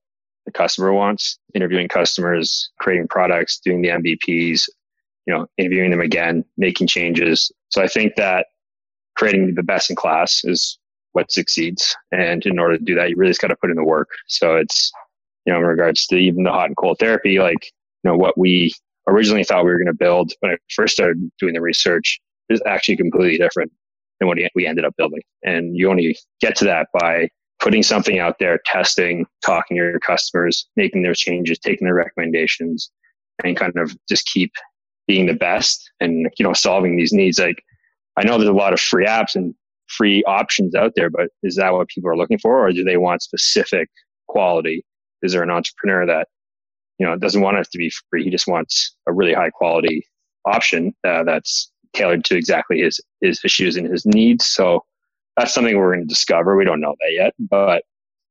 the 0.46 0.52
customer 0.52 0.92
wants 0.92 1.38
interviewing 1.54 1.88
customers 1.88 2.70
creating 2.80 3.08
products 3.08 3.60
doing 3.64 3.80
the 3.80 3.88
mvps 3.88 4.68
you 5.26 5.34
know 5.34 5.46
interviewing 5.56 5.90
them 5.90 6.00
again 6.00 6.44
making 6.56 6.86
changes. 6.86 7.50
So 7.70 7.82
i 7.82 7.86
think 7.86 8.16
that 8.16 8.46
creating 9.16 9.54
the 9.54 9.62
best 9.62 9.90
in 9.90 9.96
class 9.96 10.42
is 10.44 10.78
what 11.14 11.32
succeeds. 11.32 11.96
And 12.12 12.44
in 12.44 12.58
order 12.58 12.76
to 12.76 12.84
do 12.84 12.94
that, 12.94 13.10
you 13.10 13.16
really 13.16 13.30
just 13.30 13.40
got 13.40 13.48
to 13.48 13.56
put 13.56 13.70
in 13.70 13.76
the 13.76 13.84
work. 13.84 14.10
So 14.28 14.56
it's, 14.56 14.92
you 15.46 15.52
know, 15.52 15.58
in 15.58 15.64
regards 15.64 16.06
to 16.08 16.16
even 16.16 16.44
the 16.44 16.50
hot 16.50 16.66
and 16.66 16.76
cold 16.76 16.98
therapy, 17.00 17.38
like, 17.38 17.64
you 18.02 18.10
know, 18.10 18.16
what 18.16 18.36
we 18.36 18.72
originally 19.08 19.44
thought 19.44 19.64
we 19.64 19.70
were 19.70 19.78
going 19.78 19.86
to 19.86 19.94
build 19.94 20.32
when 20.40 20.52
I 20.52 20.56
first 20.74 20.94
started 20.94 21.30
doing 21.38 21.54
the 21.54 21.60
research 21.60 22.20
is 22.48 22.60
actually 22.66 22.96
completely 22.96 23.38
different 23.38 23.72
than 24.18 24.28
what 24.28 24.38
we 24.54 24.66
ended 24.66 24.84
up 24.84 24.94
building. 24.96 25.22
And 25.42 25.76
you 25.76 25.90
only 25.90 26.16
get 26.40 26.56
to 26.56 26.64
that 26.66 26.88
by 26.98 27.28
putting 27.60 27.82
something 27.82 28.18
out 28.18 28.38
there, 28.38 28.60
testing, 28.66 29.26
talking 29.44 29.76
to 29.76 29.82
your 29.82 30.00
customers, 30.00 30.68
making 30.76 31.02
those 31.02 31.18
changes, 31.18 31.58
taking 31.58 31.86
their 31.86 31.94
recommendations, 31.94 32.90
and 33.42 33.56
kind 33.56 33.72
of 33.76 33.96
just 34.08 34.26
keep 34.26 34.52
being 35.06 35.26
the 35.26 35.34
best 35.34 35.90
and 36.00 36.30
you 36.38 36.44
know 36.44 36.52
solving 36.52 36.96
these 36.96 37.12
needs. 37.12 37.38
Like 37.38 37.62
I 38.16 38.24
know 38.24 38.38
there's 38.38 38.48
a 38.48 38.52
lot 38.52 38.72
of 38.72 38.80
free 38.80 39.06
apps 39.06 39.34
and 39.34 39.54
free 39.88 40.22
options 40.24 40.74
out 40.74 40.92
there, 40.96 41.10
but 41.10 41.28
is 41.42 41.56
that 41.56 41.72
what 41.72 41.88
people 41.88 42.10
are 42.10 42.16
looking 42.16 42.38
for, 42.38 42.66
or 42.66 42.72
do 42.72 42.84
they 42.84 42.96
want 42.96 43.22
specific 43.22 43.88
quality? 44.28 44.84
Is 45.22 45.32
there 45.32 45.42
an 45.42 45.50
entrepreneur 45.50 46.06
that 46.06 46.28
you 46.98 47.06
know 47.06 47.16
doesn't 47.16 47.42
want 47.42 47.58
it 47.58 47.68
to 47.70 47.78
be 47.78 47.92
free? 48.10 48.24
He 48.24 48.30
just 48.30 48.46
wants 48.46 48.96
a 49.06 49.12
really 49.12 49.34
high 49.34 49.50
quality 49.50 50.06
option 50.44 50.94
uh, 51.04 51.24
that's 51.24 51.70
tailored 51.94 52.24
to 52.26 52.36
exactly 52.36 52.80
his 52.80 53.00
his 53.20 53.40
issues 53.44 53.76
and 53.76 53.90
his 53.90 54.04
needs. 54.04 54.46
So 54.46 54.84
that's 55.36 55.52
something 55.52 55.76
we're 55.76 55.94
going 55.94 56.06
to 56.06 56.14
discover. 56.14 56.56
We 56.56 56.64
don't 56.64 56.80
know 56.80 56.94
that 57.00 57.12
yet, 57.12 57.34
but 57.38 57.82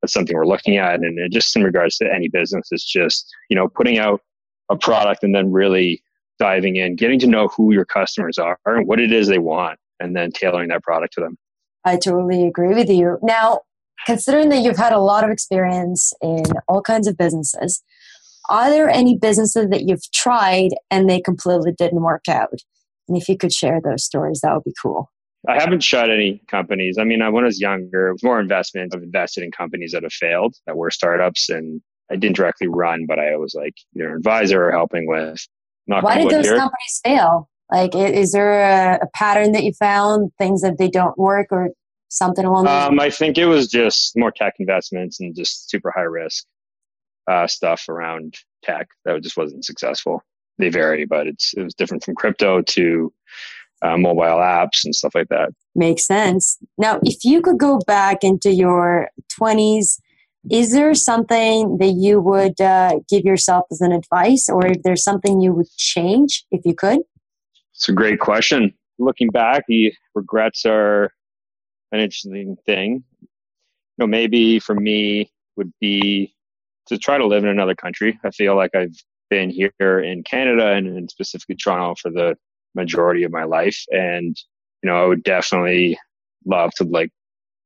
that's 0.02 0.14
something 0.14 0.36
we're 0.36 0.46
looking 0.46 0.78
at. 0.78 1.00
And 1.00 1.32
just 1.32 1.56
in 1.56 1.64
regards 1.64 1.98
to 1.98 2.14
any 2.14 2.30
business, 2.30 2.68
it's 2.72 2.86
just 2.86 3.34
you 3.50 3.56
know 3.56 3.68
putting 3.68 3.98
out 3.98 4.22
a 4.70 4.78
product 4.78 5.24
and 5.24 5.36
then 5.36 5.52
really 5.52 6.02
diving 6.40 6.78
in, 6.78 6.96
getting 6.96 7.20
to 7.20 7.28
know 7.28 7.48
who 7.50 7.74
your 7.74 7.86
customers 7.86 8.38
are 8.38 8.58
and 8.66 8.88
what 8.88 9.00
it 9.00 9.12
is 9.12 9.28
they 9.28 9.40
want, 9.40 9.80
and 10.00 10.16
then 10.16 10.32
tailoring 10.32 10.70
that 10.70 10.84
product 10.84 11.14
to 11.14 11.22
them. 11.22 11.38
I 11.86 11.98
totally 11.98 12.46
agree 12.48 12.74
with 12.74 12.90
you. 12.90 13.18
Now, 13.22 13.62
considering 14.06 14.50
that 14.50 14.60
you've 14.60 14.78
had 14.78 14.94
a 14.94 15.00
lot 15.00 15.24
of 15.24 15.30
experience 15.30 16.14
in 16.22 16.44
all 16.68 16.82
kinds 16.82 17.08
of 17.08 17.18
businesses, 17.18 17.84
are 18.50 18.70
there 18.70 18.90
any 18.90 19.18
businesses 19.18 19.70
that 19.70 19.84
you've 19.84 20.12
tried 20.12 20.72
and 20.92 21.10
they 21.10 21.22
completely 21.22 21.72
didn't 21.78 22.02
work 22.02 22.28
out? 22.28 22.54
And 23.08 23.18
if 23.18 23.28
you 23.28 23.38
could 23.38 23.54
share 23.54 23.80
those 23.82 24.04
stories, 24.04 24.42
that 24.42 24.54
would 24.54 24.64
be 24.64 24.74
cool. 24.82 25.10
I 25.48 25.60
haven't 25.60 25.84
shot 25.84 26.10
any 26.10 26.42
companies. 26.48 26.98
I 26.98 27.04
mean, 27.04 27.20
when 27.20 27.44
I 27.44 27.48
was 27.48 27.60
younger, 27.60 28.08
it 28.08 28.14
was 28.14 28.24
more 28.24 28.40
investment. 28.40 28.96
I've 28.96 29.04
invested 29.04 29.44
in 29.44 29.52
companies 29.52 29.92
that 29.92 30.04
have 30.04 30.14
failed, 30.14 30.56
that 30.68 30.78
were 30.78 30.90
startups, 30.90 31.50
and 31.50 31.82
I 32.10 32.16
didn't 32.16 32.38
directly 32.38 32.68
run, 32.68 33.06
but 33.06 33.20
I 33.20 33.36
was 33.36 33.54
like 33.54 33.74
either 33.96 34.10
an 34.10 34.16
advisor 34.16 34.70
or 34.70 34.72
helping 34.72 35.06
with. 35.06 35.46
Why 35.86 36.22
did 36.22 36.30
those 36.30 36.46
here. 36.46 36.56
companies 36.56 37.02
fail? 37.04 37.50
Like, 37.74 37.96
is 37.96 38.34
there 38.34 38.62
a, 38.62 39.00
a, 39.02 39.08
pattern 39.16 39.52
that 39.54 39.64
you 39.64 39.74
found, 39.74 40.32
things 40.38 40.62
that 40.62 40.78
they 40.78 40.88
don't 40.88 41.18
work, 41.18 41.48
or 41.50 41.70
something 42.08 42.46
along 42.46 42.66
those? 42.66 42.84
Um, 42.84 43.00
I 43.00 43.10
think 43.10 43.40
it 43.40 43.48
was 43.48 43.68
just 43.68 44.16
more 44.16 44.30
tech 44.30 44.54
investments 44.60 45.20
and 45.20 45.36
just 45.36 45.72
super 45.72 45.92
high 45.92 46.02
risk 46.02 46.46
uh, 47.28 47.48
stuff 47.48 47.90
around 47.90 48.36
tech 48.62 48.90
that 49.06 49.20
just 49.24 49.38
wasn't 49.38 49.66
successful. 49.66 50.22
They 50.60 50.70
vary, 50.70 51.06
but 51.06 51.26
it's 51.26 51.56
it 51.56 51.64
was 51.64 51.74
different 51.74 52.04
from 52.04 52.14
crypto 52.14 52.62
to 52.62 53.12
uh, 53.82 53.98
mobile 53.98 54.22
apps 54.22 54.86
and 54.86 54.94
stuff 54.94 55.16
like 55.16 55.30
that. 55.30 55.50
Makes 55.74 56.06
sense. 56.06 56.60
Now, 56.78 57.00
if 57.02 57.26
you 57.26 57.42
could 57.42 57.58
go 57.58 57.80
back 57.88 58.24
into 58.24 58.54
your 58.54 59.10
twenties, 59.36 60.00
is 60.52 60.74
there 60.74 60.94
something 60.94 61.80
that 61.80 61.94
you 61.98 62.22
would 62.22 62.62
uh, 62.62 63.00
give 63.10 63.24
yourself 63.24 63.66
as 63.72 63.82
an 63.82 63.92
advice, 63.92 64.48
or 64.48 64.68
if 64.68 64.84
there's 64.84 65.04
something 65.04 65.42
you 65.42 65.54
would 65.54 65.76
change 65.76 66.46
if 66.52 66.62
you 66.66 66.76
could? 66.76 67.00
It's 67.74 67.90
a 67.90 67.94
great 67.94 68.20
question. 68.20 68.74
Looking 69.00 69.30
back, 69.30 69.66
the 69.68 69.94
regrets 70.14 70.66
are 70.66 71.12
an 71.92 72.00
interesting 72.00 72.56
thing. 72.66 73.04
You 73.22 73.28
know, 73.98 74.08
maybe 74.08 74.60
for 74.60 74.76
me 74.76 75.32
would 75.56 75.72
be 75.80 76.34
to 76.88 76.98
try 76.98 77.18
to 77.18 77.26
live 77.26 77.44
in 77.44 77.50
another 77.50 77.76
country. 77.76 78.20
I 78.24 78.32
feel 78.32 78.56
like 78.56 78.76
I've 78.76 78.96
been 79.30 79.50
here 79.50 80.00
in 80.00 80.24
Canada 80.24 80.74
and, 80.74 81.10
specifically 81.10 81.56
Toronto 81.56 81.96
for 82.02 82.12
the 82.12 82.36
majority 82.76 83.24
of 83.24 83.32
my 83.32 83.44
life, 83.44 83.84
and 83.92 84.38
you 84.82 84.90
know, 84.90 85.04
I 85.04 85.06
would 85.06 85.24
definitely 85.24 85.98
love 86.46 86.72
to 86.76 86.84
like 86.84 87.10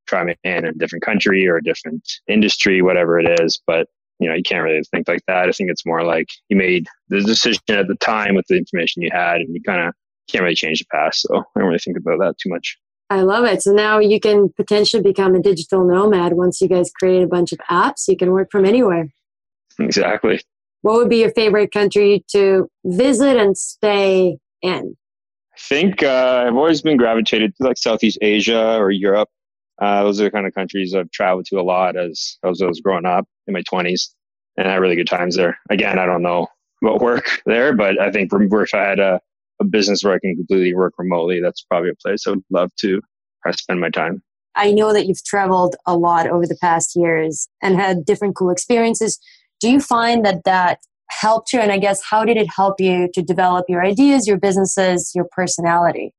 try 0.06 0.24
my 0.24 0.36
hand 0.44 0.66
in 0.66 0.76
a 0.76 0.78
different 0.78 1.04
country 1.04 1.48
or 1.48 1.58
a 1.58 1.64
different 1.64 2.08
industry, 2.28 2.82
whatever 2.82 3.20
it 3.20 3.40
is. 3.42 3.60
But 3.66 3.88
you 4.20 4.28
know, 4.28 4.36
you 4.36 4.44
can't 4.44 4.64
really 4.64 4.82
think 4.92 5.08
like 5.08 5.22
that. 5.28 5.48
I 5.48 5.52
think 5.52 5.70
it's 5.70 5.86
more 5.86 6.04
like 6.04 6.30
you 6.50 6.58
made 6.58 6.88
the 7.10 7.22
decision 7.22 7.62
at 7.70 7.88
the 7.88 7.96
time 7.96 8.36
with 8.36 8.46
the 8.48 8.58
information 8.58 9.02
you 9.02 9.10
had, 9.12 9.38
and 9.38 9.54
you 9.54 9.62
kind 9.62 9.88
of 9.88 9.94
can't 10.30 10.44
really 10.44 10.56
change 10.56 10.80
the 10.80 10.86
past. 10.92 11.22
So 11.22 11.38
I 11.38 11.60
don't 11.60 11.68
really 11.68 11.80
think 11.80 11.98
about 11.98 12.20
that 12.20 12.38
too 12.38 12.50
much. 12.50 12.78
I 13.10 13.22
love 13.22 13.46
it. 13.46 13.62
So 13.62 13.72
now 13.72 14.00
you 14.00 14.20
can 14.20 14.50
potentially 14.50 15.02
become 15.02 15.34
a 15.34 15.42
digital 15.42 15.86
nomad 15.86 16.34
once 16.34 16.60
you 16.60 16.68
guys 16.68 16.92
create 16.92 17.24
a 17.24 17.28
bunch 17.28 17.54
of 17.54 17.60
apps. 17.72 18.08
You 18.08 18.18
can 18.18 18.32
work 18.32 18.50
from 18.52 18.66
anywhere. 18.66 19.08
Exactly. 19.80 20.42
What 20.82 20.96
would 20.96 21.10
be 21.10 21.22
your 21.22 21.32
favorite 21.32 21.72
country 21.72 22.26
to 22.32 22.70
visit 22.84 23.38
and 23.38 23.58
stay 23.58 24.38
in? 24.62 24.98
I 25.54 25.60
think 25.60 26.04
uh, 26.04 26.46
I've 26.48 26.56
always 26.56 26.82
been 26.82 26.98
gravitated 26.98 27.56
to 27.56 27.64
like 27.64 27.78
Southeast 27.78 28.18
Asia 28.22 28.78
or 28.78 28.92
Europe. 28.92 29.30
Uh, 29.80 30.04
those 30.04 30.20
are 30.20 30.26
the 30.26 30.32
kind 30.32 30.48
of 30.48 30.54
countries 30.54 30.94
I've 30.96 31.12
traveled 31.12 31.46
to 31.48 31.60
a 31.60 31.62
lot 31.62 31.96
as, 31.98 32.38
as 32.44 32.62
I 32.62 32.66
was 32.66 32.82
growing 32.82 33.06
up 33.06 33.26
in 33.46 33.54
my 33.54 33.62
20s 33.62 34.10
and 34.58 34.68
I 34.68 34.72
had 34.74 34.82
really 34.82 34.96
good 34.96 35.08
times 35.08 35.36
there. 35.36 35.58
Again, 35.70 36.00
I 36.00 36.06
don't 36.06 36.24
know 36.24 36.48
about 36.84 37.02
work 37.02 37.42
there, 37.46 37.74
but 37.74 38.00
I 38.00 38.12
think 38.12 38.32
if 38.34 38.74
I 38.74 38.84
had 38.84 39.00
a 39.00 39.20
a 39.60 39.66
business 39.66 40.04
where 40.04 40.14
I 40.14 40.20
can 40.20 40.36
completely 40.36 40.76
work 40.76 40.94
remotely, 40.98 41.42
that's 41.42 41.64
probably 41.64 41.90
a 41.90 41.96
place 41.96 42.28
I 42.28 42.32
would 42.32 42.44
love 42.50 42.72
to 42.80 43.02
spend 43.52 43.80
my 43.80 43.90
time. 43.90 44.22
I 44.56 44.72
know 44.72 44.92
that 44.92 45.06
you've 45.08 45.24
traveled 45.24 45.76
a 45.86 45.96
lot 45.96 46.28
over 46.28 46.46
the 46.46 46.58
past 46.60 46.96
years 46.96 47.48
and 47.62 47.76
had 47.76 48.06
different 48.06 48.36
cool 48.36 48.50
experiences. 48.50 49.20
Do 49.62 49.72
you 49.72 49.80
find 49.80 50.26
that 50.26 50.44
that 50.46 50.80
helped 51.10 51.54
you? 51.54 51.60
And 51.60 51.72
I 51.72 51.78
guess, 51.78 52.04
how 52.04 52.26
did 52.26 52.38
it 52.38 52.48
help 52.54 52.82
you 52.82 53.10
to 53.14 53.22
develop 53.22 53.66
your 53.70 53.86
ideas, 53.86 54.28
your 54.28 54.38
businesses, 54.38 55.12
your 55.16 55.28
personality? 55.32 56.14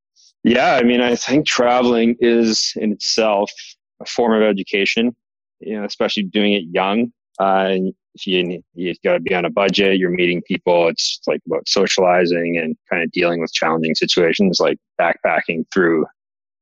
Yeah, 0.49 0.77
I 0.77 0.83
mean, 0.83 1.03
I 1.03 1.15
think 1.15 1.47
traveling 1.47 2.17
is 2.21 2.73
in 2.77 2.93
itself 2.93 3.53
a 4.01 4.07
form 4.07 4.33
of 4.33 4.49
education, 4.49 5.15
you 5.61 5.79
know, 5.79 5.85
especially 5.85 6.23
doing 6.23 6.55
it 6.55 6.65
young. 6.73 7.13
Uh, 7.39 7.75
if 8.15 8.27
you 8.27 8.63
you 8.73 8.95
got 9.05 9.13
to 9.13 9.21
be 9.21 9.35
on 9.35 9.45
a 9.45 9.51
budget, 9.51 9.99
you're 9.99 10.09
meeting 10.09 10.41
people. 10.49 10.89
It's 10.89 11.21
like 11.27 11.43
about 11.47 11.69
socializing 11.69 12.57
and 12.57 12.79
kind 12.91 13.03
of 13.03 13.13
dealing 13.13 13.43
with 13.43 13.53
challenging 13.53 13.95
situations. 13.95 14.59
Like 14.59 14.79
backpacking 14.99 15.67
through 15.71 16.07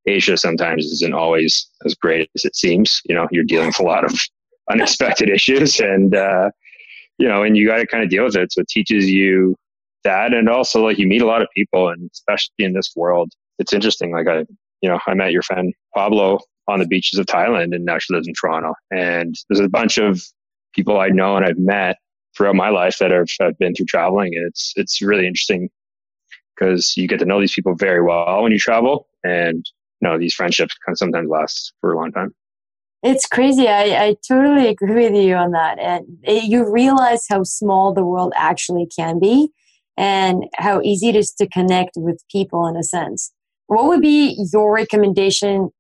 Asia 0.05 0.37
sometimes 0.37 0.85
isn't 0.87 1.15
always 1.15 1.71
as 1.85 1.95
great 1.95 2.29
as 2.35 2.45
it 2.45 2.57
seems. 2.57 3.01
You 3.05 3.15
know, 3.15 3.29
you're 3.31 3.45
dealing 3.45 3.69
with 3.69 3.79
a 3.79 3.85
lot 3.85 4.05
of 4.05 4.19
unexpected 4.69 5.31
issues, 5.31 5.79
and 5.79 6.13
uh, 6.13 6.51
you 7.19 7.29
know, 7.29 7.45
and 7.45 7.57
you 7.57 7.69
got 7.69 7.77
to 7.77 7.87
kind 7.87 8.03
of 8.03 8.11
deal 8.11 8.25
with 8.25 8.35
it. 8.35 8.51
So 8.51 8.63
it 8.63 8.69
teaches 8.69 9.09
you 9.09 9.55
that, 10.03 10.35
and 10.35 10.49
also 10.49 10.83
like 10.83 10.99
you 10.99 11.07
meet 11.07 11.23
a 11.23 11.27
lot 11.27 11.41
of 11.41 11.47
people, 11.55 11.89
and 11.89 12.11
especially 12.13 12.65
in 12.65 12.73
this 12.73 12.93
world, 12.97 13.31
it's 13.59 13.73
interesting. 13.73 14.13
Like 14.13 14.29
I, 14.29 14.45
you 14.83 14.89
know, 14.89 14.99
I 15.07 15.15
met 15.15 15.33
your 15.33 15.43
friend 15.43 15.73
Pablo 15.95 16.41
on 16.69 16.81
the 16.81 16.87
beaches 16.87 17.19
of 17.19 17.27
Thailand 17.27 17.75
and 17.75 17.85
now 17.85 17.99
she 17.99 18.13
lives 18.13 18.29
in 18.29 18.35
Toronto. 18.35 18.75
And 18.91 19.35
there's 19.49 19.61
a 19.61 19.69
bunch 19.69 19.99
of 19.99 20.21
people 20.75 20.99
I 20.99 21.09
know 21.09 21.37
and 21.37 21.45
I've 21.45 21.59
met 21.59 21.97
throughout 22.37 22.55
my 22.55 22.69
life 22.69 22.99
that 22.99 23.11
have, 23.11 23.29
have 23.41 23.59
been 23.59 23.75
through 23.75 23.87
traveling. 23.87 24.35
And 24.35 24.47
it's, 24.47 24.73
it's 24.77 25.01
really 25.01 25.27
interesting 25.27 25.69
because 26.57 26.97
you 26.97 27.09
get 27.09 27.19
to 27.21 27.25
know 27.25 27.41
these 27.41 27.55
people 27.55 27.75
very 27.75 28.03
well 28.03 28.43
when 28.43 28.53
you 28.53 28.59
travel. 28.59 29.09
And, 29.25 29.65
you 30.01 30.09
know, 30.09 30.19
these 30.19 30.35
friendships 30.35 30.75
can 30.85 30.97
sometimes 30.97 31.29
last 31.31 31.73
for 31.81 31.93
a 31.93 31.97
long 31.97 32.13
time. 32.13 32.35
It's 33.03 33.27
crazy. 33.27 33.69
I, 33.69 34.07
I 34.07 34.17
totally 34.27 34.69
agree 34.69 35.11
with 35.11 35.15
you 35.15 35.35
on 35.35 35.53
that. 35.53 35.79
And 35.79 36.07
it, 36.25 36.45
you 36.45 36.71
realize 36.71 37.25
how 37.29 37.45
small 37.45 37.93
the 37.93 38.05
world 38.05 38.33
actually 38.35 38.89
can 38.95 39.21
be 39.21 39.51
and 39.97 40.45
how 40.57 40.81
easy 40.83 41.09
it 41.09 41.17
is 41.17 41.33
to 41.35 41.47
connect 41.47 41.93
with 41.97 42.23
people 42.31 42.67
in 42.67 42.77
a 42.77 42.83
sense. 42.83 43.33
What 43.67 43.87
would 43.87 44.01
be 44.01 44.47
your 44.53 44.73
recommendation 44.73 45.71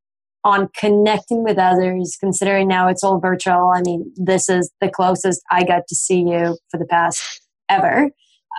on 0.46 0.68
connecting 0.78 1.42
with 1.42 1.58
others, 1.58 2.16
considering 2.20 2.68
now 2.68 2.86
it's 2.88 3.02
all 3.02 3.18
virtual. 3.18 3.72
I 3.74 3.82
mean, 3.82 4.12
this 4.14 4.48
is 4.48 4.70
the 4.80 4.88
closest 4.88 5.42
I 5.50 5.64
got 5.64 5.82
to 5.88 5.94
see 5.96 6.20
you 6.20 6.56
for 6.70 6.78
the 6.78 6.86
past 6.86 7.40
ever. 7.68 8.10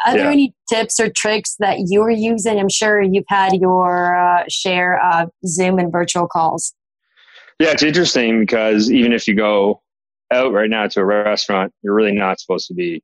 Are 0.06 0.16
yeah. 0.16 0.24
there 0.24 0.32
any 0.32 0.54
tips 0.70 1.00
or 1.00 1.10
tricks 1.10 1.56
that 1.60 1.86
you're 1.88 2.12
using? 2.12 2.60
I'm 2.60 2.70
sure 2.70 3.02
you've 3.02 3.26
had 3.30 3.54
your 3.54 4.16
uh, 4.16 4.44
share 4.50 5.02
of 5.14 5.30
Zoom 5.46 5.80
and 5.80 5.92
virtual 5.92 6.28
calls. 6.28 6.74
Yeah, 7.58 7.72
it's 7.72 7.84
interesting 7.84 8.42
because 8.42 8.92
even 8.92 9.14
if 9.14 9.28
you 9.28 9.34
go 9.34 9.82
out 10.32 10.52
right 10.52 10.70
now 10.70 10.88
to 10.88 11.00
a 11.00 11.06
restaurant, 11.06 11.74
you're 11.82 11.96
really 11.96 12.12
not 12.12 12.40
supposed 12.40 12.68
to 12.68 12.74
be 12.74 13.02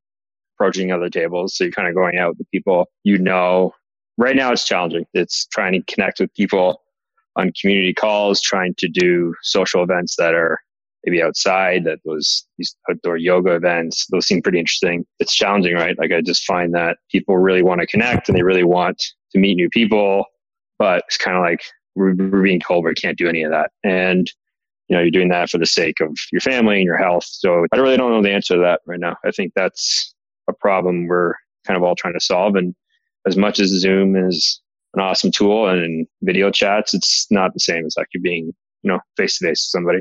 approaching 0.55 0.91
other 0.91 1.09
tables. 1.09 1.55
So 1.55 1.63
you're 1.63 1.71
kind 1.71 1.88
of 1.88 1.95
going 1.95 2.17
out 2.17 2.38
with 2.38 2.51
people 2.51 2.88
you 3.03 3.17
know. 3.17 3.74
Right 4.18 4.36
now, 4.36 4.51
it's 4.51 4.66
challenging. 4.66 5.05
It's 5.14 5.47
trying 5.47 5.74
to 5.74 5.82
connect 5.91 6.20
with 6.20 6.34
people 6.34 6.82
on 7.36 7.51
community 7.59 7.93
calls, 7.93 8.41
trying 8.41 8.76
to 8.78 8.88
do 8.88 9.34
social 9.41 9.82
events 9.84 10.16
that 10.18 10.36
are 10.36 10.59
maybe 11.03 11.22
outside, 11.22 11.84
that 11.84 11.99
was 12.05 12.45
these 12.57 12.76
outdoor 12.89 13.18
yoga 13.18 13.55
events. 13.55 14.05
Those 14.11 14.26
seem 14.26 14.41
pretty 14.41 14.59
interesting. 14.59 15.05
It's 15.20 15.36
challenging, 15.36 15.74
right? 15.74 15.97
Like 15.97 16.11
I 16.11 16.22
just 16.22 16.45
find 16.45 16.74
that 16.76 16.97
people 17.11 17.38
really 17.38 17.64
want 17.64 17.82
to 17.82 17.88
connect 17.88 18.30
and 18.30 18.38
they 18.38 18.43
really 18.43 18.64
want 18.64 19.03
to 19.32 19.39
meet 19.39 19.55
new 19.55 19.70
people, 19.70 20.26
but 20.80 21.03
it's 21.07 21.18
kind 21.18 21.36
of 21.36 21.43
like 21.43 21.61
we're, 21.95 22.16
we're 22.16 22.43
being 22.43 22.61
told 22.61 22.86
we 22.86 22.93
can't 22.93 23.18
do 23.18 23.28
any 23.28 23.43
of 23.43 23.51
that. 23.51 23.72
And 23.84 24.32
you 24.88 24.95
know, 24.95 25.01
you're 25.01 25.11
doing 25.11 25.30
that 25.30 25.49
for 25.49 25.57
the 25.57 25.66
sake 25.66 25.99
of 26.01 26.16
your 26.32 26.41
family 26.41 26.76
and 26.76 26.86
your 26.86 26.97
health. 26.97 27.26
So 27.26 27.66
I 27.74 27.78
really 27.78 27.97
don't 27.97 28.11
know 28.11 28.22
the 28.22 28.32
answer 28.32 28.55
to 28.55 28.61
that 28.61 28.82
right 28.86 28.99
now. 28.99 29.16
I 29.26 29.32
think 29.32 29.53
that's 29.55 30.14
a 30.49 30.53
problem 30.53 31.07
we're 31.07 31.34
kind 31.66 31.78
of 31.78 31.84
all 31.84 31.95
trying 31.95 32.14
to 32.14 32.20
solve. 32.20 32.55
And 32.55 32.76
as 33.26 33.38
much 33.38 33.59
as 33.59 33.69
Zoom 33.69 34.15
is 34.15 34.61
an 34.93 35.01
awesome 35.01 35.32
tool 35.32 35.67
and 35.67 36.07
video 36.21 36.51
chats, 36.51 36.93
it's 36.93 37.28
not 37.32 37.53
the 37.53 37.59
same 37.59 37.86
as 37.86 37.95
actually 37.99 38.21
being, 38.21 38.53
you 38.84 38.91
know, 38.91 38.99
face 39.17 39.38
to 39.38 39.45
face 39.45 39.49
with 39.65 39.71
somebody. 39.71 39.99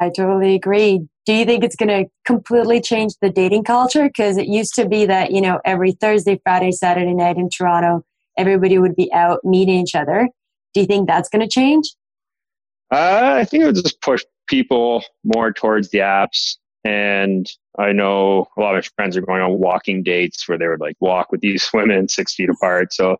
I 0.00 0.10
totally 0.10 0.54
agree. 0.54 1.00
Do 1.26 1.32
you 1.32 1.44
think 1.44 1.64
it's 1.64 1.76
going 1.76 1.88
to 1.88 2.10
completely 2.24 2.80
change 2.80 3.14
the 3.20 3.30
dating 3.30 3.64
culture? 3.64 4.04
Because 4.04 4.36
it 4.36 4.46
used 4.46 4.74
to 4.76 4.88
be 4.88 5.06
that, 5.06 5.32
you 5.32 5.40
know, 5.40 5.60
every 5.64 5.92
Thursday, 5.92 6.40
Friday, 6.44 6.70
Saturday 6.70 7.14
night 7.14 7.36
in 7.36 7.50
Toronto, 7.50 8.04
everybody 8.36 8.78
would 8.78 8.94
be 8.94 9.12
out 9.12 9.40
meeting 9.44 9.74
each 9.76 9.94
other. 9.94 10.28
Do 10.72 10.80
you 10.80 10.86
think 10.86 11.08
that's 11.08 11.28
going 11.28 11.42
to 11.42 11.48
change? 11.48 11.92
Uh, 12.90 13.34
I 13.40 13.44
think 13.44 13.62
it 13.62 13.66
would 13.66 13.74
just 13.74 14.00
push 14.00 14.22
people 14.46 15.04
more 15.24 15.52
towards 15.52 15.90
the 15.90 15.98
apps. 15.98 16.56
And 16.84 17.48
I 17.78 17.92
know 17.92 18.48
a 18.56 18.60
lot 18.60 18.76
of 18.76 18.84
my 18.84 18.88
friends 18.96 19.16
are 19.16 19.22
going 19.22 19.42
on 19.42 19.58
walking 19.58 20.02
dates 20.02 20.48
where 20.48 20.58
they 20.58 20.68
would 20.68 20.80
like 20.80 20.96
walk 21.00 21.32
with 21.32 21.40
these 21.40 21.68
women 21.74 22.08
six 22.08 22.34
feet 22.34 22.48
apart. 22.48 22.92
So 22.92 23.16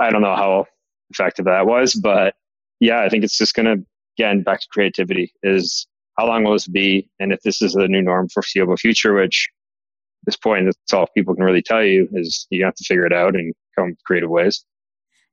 I 0.00 0.10
don't 0.10 0.22
know 0.22 0.36
how 0.36 0.66
effective 1.10 1.46
that 1.46 1.66
was, 1.66 1.94
but 1.94 2.34
yeah, 2.80 3.00
I 3.00 3.08
think 3.08 3.24
it's 3.24 3.38
just 3.38 3.54
going 3.54 3.66
to, 3.66 3.84
again, 4.18 4.42
back 4.42 4.60
to 4.60 4.66
creativity 4.70 5.32
is 5.42 5.86
how 6.18 6.26
long 6.26 6.44
will 6.44 6.52
this 6.52 6.66
be? 6.66 7.08
And 7.20 7.32
if 7.32 7.40
this 7.42 7.62
is 7.62 7.72
the 7.74 7.88
new 7.88 8.02
norm 8.02 8.28
for 8.28 8.42
foreseeable 8.42 8.76
future, 8.76 9.14
which 9.14 9.48
at 10.22 10.26
this 10.26 10.36
point, 10.36 10.66
that's 10.66 10.92
all 10.92 11.06
people 11.16 11.34
can 11.34 11.44
really 11.44 11.62
tell 11.62 11.82
you 11.82 12.08
is 12.12 12.46
you 12.50 12.64
have 12.64 12.74
to 12.74 12.84
figure 12.84 13.06
it 13.06 13.12
out 13.12 13.34
and 13.34 13.54
come 13.76 13.96
creative 14.04 14.30
ways. 14.30 14.64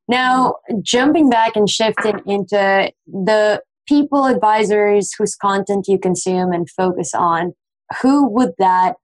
Now, 0.08 0.56
jumping 0.84 1.30
back 1.30 1.56
and 1.56 1.68
shifting 1.68 2.20
into 2.28 2.92
the 3.08 3.62
people 3.88 4.26
advisors 4.26 5.14
whose 5.18 5.36
content 5.36 5.88
you 5.88 6.00
consume 6.00 6.52
and 6.52 6.70
focus 6.70 7.14
on, 7.14 7.54
who 8.02 8.28
would 8.30 8.52
that 8.58 8.96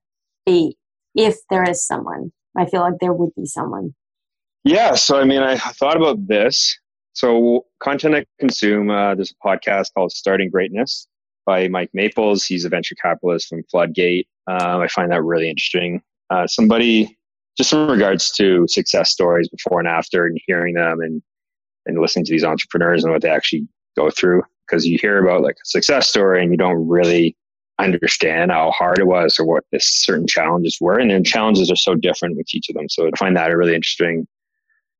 be 0.46 0.78
if 1.16 1.38
there 1.50 1.68
is 1.68 1.86
someone? 1.86 2.32
I 2.58 2.66
feel 2.66 2.82
like 2.82 3.00
there 3.00 3.14
would 3.14 3.34
be 3.36 3.46
someone. 3.46 3.94
Yeah, 4.64 4.94
so 4.96 5.20
I 5.20 5.24
mean, 5.24 5.42
I 5.42 5.58
thought 5.58 5.98
about 5.98 6.28
this. 6.28 6.78
So, 7.14 7.66
content 7.82 8.16
I 8.16 8.26
consume, 8.40 8.90
uh, 8.90 9.16
there's 9.16 9.34
a 9.34 9.48
podcast 9.48 9.88
called 9.94 10.12
Starting 10.12 10.50
Greatness 10.50 11.08
by 11.46 11.68
Mike 11.68 11.90
Maples. 11.94 12.46
He's 12.46 12.64
a 12.64 12.70
venture 12.70 12.96
capitalist 12.96 13.50
from 13.50 13.64
Floodgate. 13.70 14.28
Uh, 14.50 14.80
I 14.80 14.88
find 14.88 15.12
that 15.12 15.24
really 15.24 15.50
interesting. 15.50 16.02
Uh, 16.30 16.48
somebody, 16.48 17.18
just 17.58 17.74
in 17.74 17.88
regards 17.88 18.32
to 18.34 18.66
success 18.68 19.12
stories 19.12 19.50
before 19.50 19.80
and 19.80 19.88
after, 19.88 20.26
and 20.26 20.40
hearing 20.48 20.76
them 20.76 21.00
and 21.02 21.22
and 21.86 22.00
listening 22.00 22.26
to 22.26 22.32
these 22.32 22.44
entrepreneurs 22.44 23.04
and 23.04 23.12
what 23.12 23.24
they 23.24 23.30
actually 23.30 23.68
go 23.98 24.10
through, 24.12 24.44
because 24.72 24.86
you 24.86 24.98
hear 25.02 25.24
about 25.24 25.42
like 25.42 25.56
a 25.56 25.66
success 25.66 26.08
story 26.08 26.42
and 26.42 26.52
you 26.52 26.58
don't 26.58 26.88
really 26.88 27.36
understand 27.80 28.52
how 28.52 28.72
hard 28.72 29.00
it 29.00 29.08
was 29.08 29.38
or 29.40 29.46
what 29.46 29.64
the 29.72 29.80
certain 29.82 30.28
challenges 30.28 30.78
were, 30.80 31.00
and 31.00 31.12
then 31.12 31.24
challenges 31.24 31.70
are 31.70 31.76
so 31.76 31.96
different 31.96 32.38
with 32.38 32.48
each 32.54 32.70
of 32.70 32.76
them. 32.76 32.88
So 32.90 33.08
I 33.08 33.12
find 33.18 33.36
that 33.36 33.48
really 33.48 33.76
interesting. 33.76 34.28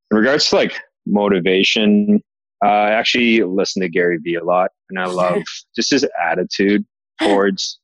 In 0.10 0.18
regards 0.18 0.50
to 0.50 0.56
like 0.56 0.74
motivation, 1.06 2.22
uh, 2.64 2.68
I 2.68 2.92
actually 2.92 3.44
listen 3.44 3.82
to 3.82 3.90
Gary 3.90 4.18
Vee 4.18 4.36
a 4.36 4.44
lot, 4.44 4.72
and 4.90 5.00
I 5.00 5.06
love 5.06 5.42
just 5.76 5.92
his 5.92 6.06
attitude 6.22 6.86
towards 7.22 7.80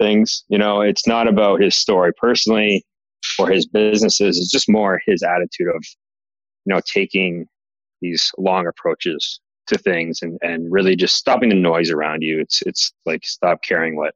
things. 0.00 0.44
You 0.48 0.58
know, 0.58 0.80
it's 0.80 1.06
not 1.06 1.26
about 1.26 1.60
his 1.60 1.74
story 1.74 2.12
personally 2.16 2.84
or 3.38 3.50
his 3.50 3.66
businesses. 3.66 4.38
It's 4.38 4.50
just 4.50 4.68
more 4.68 5.00
his 5.06 5.22
attitude 5.22 5.68
of, 5.68 5.84
you 6.66 6.74
know, 6.74 6.80
taking 6.86 7.46
these 8.00 8.30
long 8.36 8.66
approaches 8.66 9.40
to 9.68 9.78
things 9.78 10.20
and, 10.22 10.38
and 10.42 10.70
really 10.70 10.96
just 10.96 11.16
stopping 11.16 11.48
the 11.48 11.54
noise 11.54 11.90
around 11.90 12.22
you. 12.22 12.40
It's 12.40 12.62
it's 12.62 12.92
like 13.06 13.24
stop 13.24 13.62
caring 13.62 13.96
what 13.96 14.14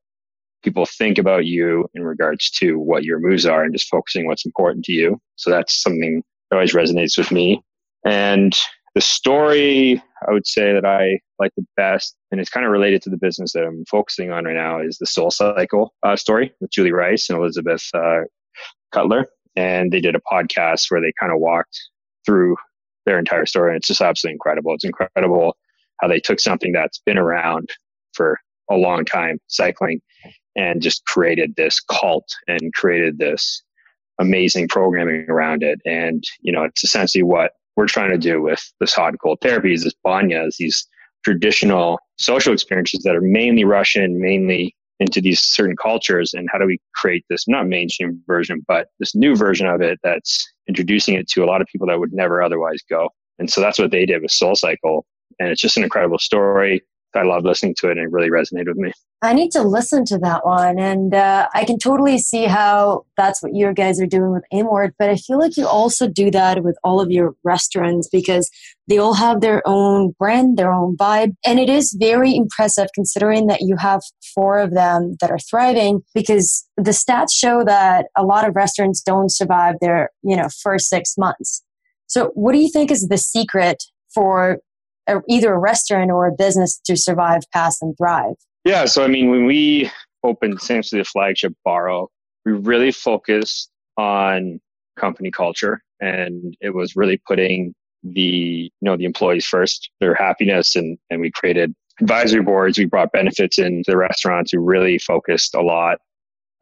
people 0.63 0.87
think 0.87 1.19
about 1.19 1.47
you 1.47 1.89
in 1.95 2.03
regards 2.03 2.51
to 2.51 2.79
what 2.79 3.05
your 3.05 3.21
moves 3.21 3.47
are 3.47 3.63
and 3.63 3.73
just 3.73 3.89
focusing 3.89 4.27
what's 4.27 4.45
important 4.45 4.85
to 4.85 4.93
you. 4.93 5.21
So 5.37 5.51
that's 5.51 5.81
something 5.81 6.23
that 6.51 6.57
always 6.57 6.75
resonates 6.75 7.17
with 7.17 7.31
me. 7.31 7.63
And 8.05 8.57
the 8.95 9.01
story 9.01 10.03
I 10.27 10.33
would 10.33 10.47
say 10.47 10.73
that 10.73 10.85
I 10.85 11.21
like 11.39 11.53
the 11.57 11.67
best, 11.77 12.17
and 12.31 12.41
it's 12.41 12.51
kind 12.51 12.65
of 12.65 12.73
related 12.73 13.03
to 13.03 13.11
the 13.11 13.19
business 13.19 13.53
that 13.53 13.65
I'm 13.65 13.85
focusing 13.85 14.33
on 14.33 14.45
right 14.45 14.55
now, 14.55 14.81
is 14.81 14.99
the 14.99 15.07
SoulCycle 15.07 15.91
uh, 16.03 16.17
story 16.17 16.53
with 16.61 16.71
Julie 16.71 16.93
Rice 16.93 17.29
and 17.29 17.39
Elizabeth 17.39 17.85
uh, 17.95 18.23
Cutler. 18.93 19.27
And 19.55 19.93
they 19.93 20.01
did 20.01 20.17
a 20.17 20.21
podcast 20.21 20.91
where 20.91 21.01
they 21.01 21.13
kind 21.21 21.33
of 21.33 21.41
walked 21.41 21.79
through 22.25 22.57
their 23.07 23.19
entire 23.19 23.47
story. 23.47 23.71
And 23.71 23.79
it's 23.79 23.89
just 23.89 24.01
absolutely 24.01 24.35
incredible. 24.35 24.75
It's 24.75 24.85
incredible 24.85 25.57
how 26.01 26.09
they 26.09 26.21
took 26.21 26.41
something 26.41 26.73
that's 26.73 27.01
been 27.07 27.19
around 27.19 27.71
for 28.13 28.39
a 28.71 28.77
long 28.77 29.05
time, 29.05 29.39
cycling, 29.47 30.01
and 30.57 30.83
just 30.83 31.05
created 31.07 31.55
this 31.57 31.81
cult 31.81 32.29
and 32.49 32.73
created 32.75 33.19
this 33.19 33.63
amazing 34.19 34.69
programming 34.69 35.27
around 35.29 35.63
it. 35.63 35.81
And, 35.85 36.25
you 36.41 36.53
know, 36.53 36.65
it's 36.65 36.85
essentially 36.85 37.23
what 37.23 37.53
we're 37.77 37.87
trying 37.87 38.11
to 38.11 38.19
do 38.19 38.43
with 38.43 38.61
this 38.81 38.95
hot 38.95 39.11
and 39.11 39.21
cold 39.21 39.39
therapies, 39.43 39.85
this 39.85 39.95
banyas, 40.05 40.57
these 40.59 40.87
traditional 41.25 41.99
social 42.19 42.53
experiences 42.53 43.03
that 43.05 43.15
are 43.15 43.21
mainly 43.21 43.65
Russian, 43.65 44.21
mainly 44.21 44.75
into 44.99 45.21
these 45.21 45.41
certain 45.41 45.77
cultures, 45.77 46.33
and 46.33 46.49
how 46.51 46.59
do 46.59 46.65
we 46.65 46.81
create 46.95 47.25
this 47.29 47.47
not 47.47 47.67
mainstream 47.67 48.21
version, 48.27 48.65
but 48.67 48.89
this 48.99 49.15
new 49.15 49.37
version 49.37 49.67
of 49.67 49.83
it 49.83 49.99
that's 50.03 50.47
introducing 50.69 51.15
it 51.15 51.29
to 51.29 51.45
a 51.45 51.47
lot 51.47 51.61
of 51.61 51.67
people 51.69 51.87
that 51.89 51.99
would 51.99 52.13
never 52.13 52.43
otherwise 52.43 52.83
go. 52.89 53.09
And 53.39 53.51
so 53.51 53.61
that's 53.61 53.79
what 53.79 53.91
they 53.91 54.07
did 54.07 54.23
with 54.23 54.31
SoulCycle. 54.31 55.03
And 55.39 55.51
it's 55.51 55.61
just 55.61 55.77
an 55.77 55.83
incredible 55.83 56.19
story. 56.19 56.83
I 57.17 57.23
love 57.23 57.45
listening 57.45 57.75
to 57.79 57.89
it 57.89 57.99
and 57.99 58.01
it 58.01 58.11
really 58.11 58.31
resonated 58.31 58.69
with 58.69 58.77
me. 58.77 58.93
I 59.23 59.33
need 59.33 59.51
to 59.53 59.63
listen 59.63 60.05
to 60.07 60.19
that 60.19 60.45
one. 60.45 60.79
And 60.79 61.15
uh, 61.15 61.49
I 61.55 61.65
can 61.65 61.79
totally 61.79 62.19
see 62.19 62.45
how 62.45 63.07
that's 63.17 63.43
what 63.43 63.55
you 63.55 63.73
guys 63.73 64.01
are 64.01 64.07
doing 64.07 64.31
with 64.31 64.45
Inward. 64.53 64.95
But 64.99 65.09
I 65.09 65.17
feel 65.17 65.39
like 65.39 65.57
you 65.57 65.67
also 65.67 66.07
do 66.07 66.31
that 66.33 66.63
with 66.63 66.77
all 66.85 67.01
of 67.01 67.11
your 67.11 67.35
restaurants 67.43 68.09
because 68.13 68.51
they 68.89 68.99
all 68.99 69.15
have 69.15 69.41
their 69.41 69.63
own 69.67 70.15
brand, 70.19 70.59
their 70.59 70.73
own 70.73 70.97
vibe. 70.97 71.35
And 71.47 71.59
it 71.59 71.71
is 71.71 71.97
very 71.99 72.37
impressive 72.37 72.89
considering 72.95 73.47
that 73.47 73.63
you 73.63 73.77
have 73.77 74.03
four 74.35 74.59
of 74.59 74.75
them 74.75 75.17
that 75.21 75.31
are 75.31 75.39
thriving 75.39 76.03
because 76.15 76.69
the 76.77 76.91
stats 76.91 77.33
show 77.33 77.65
that 77.65 78.07
a 78.17 78.23
lot 78.23 78.47
of 78.47 78.55
restaurants 78.55 79.01
don't 79.01 79.33
survive 79.33 79.77
their, 79.81 80.11
you 80.23 80.37
know, 80.37 80.49
first 80.63 80.89
six 80.91 81.15
months. 81.17 81.65
So 82.07 82.31
what 82.35 82.53
do 82.53 82.59
you 82.59 82.71
think 82.71 82.91
is 82.91 83.09
the 83.09 83.19
secret 83.19 83.83
for 84.15 84.59
a, 85.09 85.21
either 85.29 85.53
a 85.53 85.59
restaurant 85.59 86.11
or 86.11 86.27
a 86.27 86.33
business 86.33 86.81
to 86.87 86.97
survive, 86.97 87.43
pass, 87.53 87.81
and 87.81 87.97
thrive? 87.97 88.35
Yeah. 88.65 88.87
So, 88.87 89.05
I 89.05 89.09
mean, 89.09 89.31
when 89.31 89.47
we 89.47 89.91
opened 90.23 90.59
essentially 90.59 91.01
the 91.01 91.05
flagship 91.05 91.55
Baro, 91.65 92.09
we 92.45 92.53
really 92.53 92.93
focused 92.93 93.71
on 93.97 94.61
company 94.97 95.31
culture 95.31 95.83
and 96.01 96.57
it 96.61 96.71
was 96.71 96.97
really 96.97 97.21
putting 97.27 97.75
the 98.03 98.71
you 98.71 98.71
know 98.83 98.97
the 98.97 99.05
employees 99.05 99.47
first 99.47 99.91
their 100.01 100.15
happiness 100.15 100.77
and 100.77 100.99
and 101.11 101.21
we 101.21 101.31
created 101.31 101.75
advisory 102.01 102.43
boards 102.43 102.79
we 102.79 102.85
brought 102.85 103.13
benefits 103.13 103.59
into 103.59 103.91
the 103.91 103.97
restaurants 103.97 104.53
we 104.53 104.59
really 104.59 104.99
focused 104.99 105.55
a 105.55 105.61
lot 105.61 105.99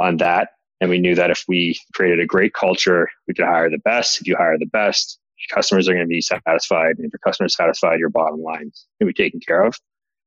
on 0.00 0.16
that 0.16 0.50
and 0.80 0.90
we 0.90 0.98
knew 0.98 1.14
that 1.14 1.30
if 1.30 1.44
we 1.48 1.78
created 1.94 2.20
a 2.20 2.26
great 2.26 2.54
culture 2.54 3.08
we 3.28 3.34
could 3.34 3.44
hire 3.44 3.70
the 3.70 3.78
best 3.78 4.20
if 4.20 4.26
you 4.26 4.36
hire 4.36 4.58
the 4.58 4.66
best 4.66 5.18
customers 5.52 5.88
are 5.88 5.92
going 5.92 6.04
to 6.04 6.08
be 6.08 6.20
satisfied. 6.20 6.96
And 6.96 7.06
if 7.06 7.12
your 7.12 7.20
customers 7.24 7.56
satisfied, 7.56 7.98
your 7.98 8.10
bottom 8.10 8.42
line 8.42 8.68
is 8.68 8.86
going 9.00 9.08
to 9.08 9.14
be 9.14 9.22
taken 9.22 9.40
care 9.46 9.62
of. 9.62 9.74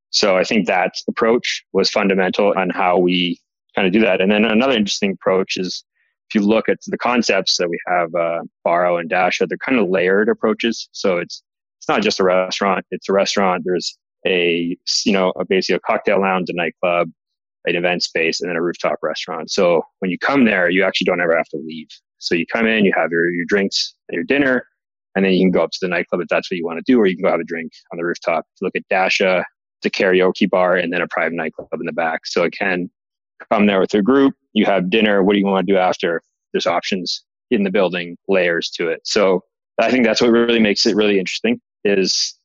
So 0.10 0.38
I 0.38 0.44
think 0.44 0.68
that 0.68 0.96
approach 1.08 1.64
was 1.74 1.90
fundamental 1.90 2.54
on 2.56 2.70
how 2.70 2.98
we 2.98 3.40
kind 3.76 3.88
of 3.88 3.94
do 3.94 4.02
that. 4.02 4.22
And 4.22 4.32
then 4.32 4.46
another 4.46 4.76
interesting 4.76 5.12
approach 5.12 5.58
is 5.58 5.84
if 6.30 6.36
you 6.36 6.46
look 6.46 6.68
at 6.70 6.80
the 6.88 6.98
concepts 6.98 7.58
that 7.58 7.70
we 7.70 7.80
have, 7.88 8.14
uh, 8.16 8.42
Baro 8.64 8.98
and 8.98 9.10
Dasha, 9.10 9.48
they're 9.48 9.58
kind 9.58 9.80
of 9.80 9.90
layered 9.90 10.30
approaches. 10.30 10.90
So 10.92 11.18
it's 11.18 11.44
it's 11.80 11.88
not 11.88 12.02
just 12.02 12.20
a 12.20 12.24
restaurant; 12.24 12.86
it's 12.92 13.08
a 13.08 13.14
restaurant. 13.14 13.64
There's 13.66 13.98
a 14.26 14.78
you 15.06 15.14
know 15.14 15.32
a 15.40 15.46
basically 15.46 15.76
a 15.76 15.80
cocktail 15.80 16.22
lounge, 16.22 16.50
a 16.50 16.54
nightclub, 16.54 17.10
an 17.66 17.76
event 17.76 18.04
space, 18.04 18.42
and 18.42 18.50
then 18.50 18.58
a 18.58 18.62
rooftop 18.62 18.98
restaurant. 19.02 19.52
So 19.52 19.84
when 20.00 20.12
you 20.12 20.18
come 20.18 20.46
there, 20.46 20.70
you 20.70 20.84
actually 20.84 21.06
don't 21.06 21.22
ever 21.22 21.38
have 21.38 21.48
to 21.50 21.58
leave. 21.58 21.88
So 22.18 22.36
you 22.36 22.46
come 22.46 22.66
in, 22.66 22.84
you 22.84 22.94
have 22.96 23.12
your 23.12 23.32
your 23.32 23.46
drinks, 23.46 23.94
your 24.12 24.24
dinner, 24.24 24.66
and 25.18 25.26
then 25.26 25.34
you 25.34 25.44
can 25.44 25.52
go 25.52 25.64
up 25.64 25.72
to 25.72 25.80
the 25.82 25.88
nightclub 25.88 26.22
if 26.22 26.28
that's 26.28 26.52
what 26.52 26.58
you 26.58 26.64
want 26.64 26.78
to 26.78 26.84
do, 26.92 27.00
or 27.00 27.08
you 27.08 27.16
can 27.16 27.24
go 27.24 27.32
have 27.32 27.40
a 27.40 27.44
drink 27.44 27.72
on 27.92 27.98
the 27.98 28.06
rooftop. 28.06 28.46
Look 28.62 28.76
at 28.76 28.88
Dasha, 28.88 29.44
a 29.84 29.90
karaoke 29.90 30.48
bar 30.48 30.76
and 30.76 30.94
then 30.94 31.02
a 31.02 31.08
private 31.08 31.34
nightclub 31.34 31.70
in 31.74 31.88
the 31.88 31.92
back. 31.92 32.28
So 32.28 32.44
it 32.44 32.52
can 32.52 32.92
come 33.52 33.66
there 33.66 33.80
with 33.80 33.94
your 33.94 34.04
group. 34.04 34.36
You 34.54 34.66
have 34.66 34.92
dinner. 34.92 35.24
What 35.24 35.34
do 35.34 35.40
you 35.40 35.46
want 35.46 35.66
to 35.66 35.74
do 35.74 35.80
after? 35.80 36.22
There's 36.54 36.68
options 36.68 37.24
in 37.50 37.64
the 37.64 37.72
building, 37.72 38.16
layers 38.28 38.70
to 38.72 38.90
it. 38.90 39.02
So 39.06 39.44
I 39.80 39.90
think 39.90 40.06
that's 40.06 40.22
what 40.22 40.30
really 40.30 40.60
makes 40.60 40.86
it 40.86 40.96
really 40.96 41.18
interesting 41.18 41.60
is 41.84 42.38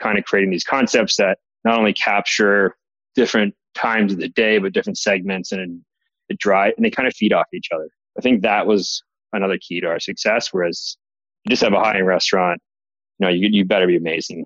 kind 0.00 0.18
of 0.18 0.24
creating 0.24 0.50
these 0.50 0.64
concepts 0.64 1.16
that 1.16 1.38
not 1.64 1.78
only 1.78 1.94
capture 1.94 2.76
different 3.14 3.54
times 3.74 4.12
of 4.12 4.18
the 4.18 4.28
day, 4.28 4.58
but 4.58 4.72
different 4.74 4.98
segments 4.98 5.52
and 5.52 5.80
it 6.28 6.38
dry 6.38 6.72
and 6.76 6.84
they 6.84 6.90
kind 6.90 7.06
of 7.06 7.14
feed 7.14 7.32
off 7.32 7.46
each 7.54 7.68
other. 7.74 7.88
I 8.18 8.20
think 8.20 8.42
that 8.42 8.66
was 8.66 9.02
another 9.32 9.58
key 9.58 9.80
to 9.80 9.86
our 9.86 10.00
success. 10.00 10.48
Whereas 10.52 10.96
you 11.44 11.50
just 11.50 11.62
have 11.62 11.72
a 11.72 11.80
high 11.80 11.96
end 11.96 12.06
restaurant, 12.06 12.60
you 13.18 13.26
know, 13.26 13.32
you, 13.32 13.48
you 13.50 13.64
better 13.64 13.86
be 13.86 13.96
amazing, 13.96 14.44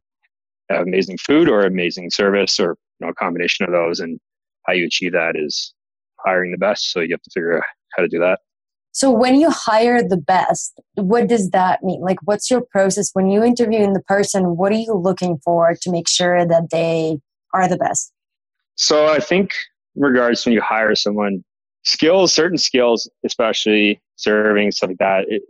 have 0.71 0.83
amazing 0.83 1.19
food 1.19 1.49
or 1.49 1.63
amazing 1.63 2.11
service 2.11 2.59
or 2.59 2.77
you 2.99 3.07
know, 3.07 3.11
a 3.11 3.15
combination 3.15 3.65
of 3.65 3.73
those. 3.73 4.01
And 4.01 4.19
how 4.67 4.73
you 4.73 4.87
achieve 4.87 5.13
that 5.13 5.35
is 5.37 5.75
hiring 6.25 6.53
the 6.53 6.59
best. 6.59 6.93
So 6.93 7.01
you 7.01 7.09
have 7.13 7.23
to 7.23 7.31
figure 7.31 7.59
out 7.59 7.65
how 7.97 8.03
to 8.03 8.09
do 8.09 8.19
that. 8.21 8.41
So 8.93 9.11
when 9.11 9.41
you 9.41 9.51
hire 9.51 10.07
the 10.07 10.19
best, 10.19 10.79
what 10.95 11.27
does 11.27 11.51
that 11.51 11.83
mean? 11.83 12.03
Like, 12.03 12.19
what's 12.25 12.51
your 12.51 12.61
process 12.61 13.11
when 13.15 13.31
you 13.31 13.43
interview 13.43 13.91
the 13.93 14.03
person? 14.07 14.57
What 14.57 14.71
are 14.71 14.77
you 14.77 14.95
looking 14.95 15.39
for 15.43 15.75
to 15.81 15.91
make 15.91 16.09
sure 16.09 16.47
that 16.47 16.71
they 16.71 17.19
are 17.55 17.69
the 17.69 17.79
best? 17.79 18.13
So 18.75 19.07
I 19.07 19.19
think 19.19 19.55
in 19.97 20.03
regards 20.03 20.43
to 20.43 20.51
when 20.51 20.55
you 20.55 20.61
hire 20.61 20.95
someone, 20.95 21.43
skills, 21.85 22.35
certain 22.35 22.59
skills, 22.59 23.09
especially 23.25 24.01
serving, 24.17 24.73
stuff 24.73 24.91
like 24.91 24.99
that, 24.99 25.25
it, 25.29 25.43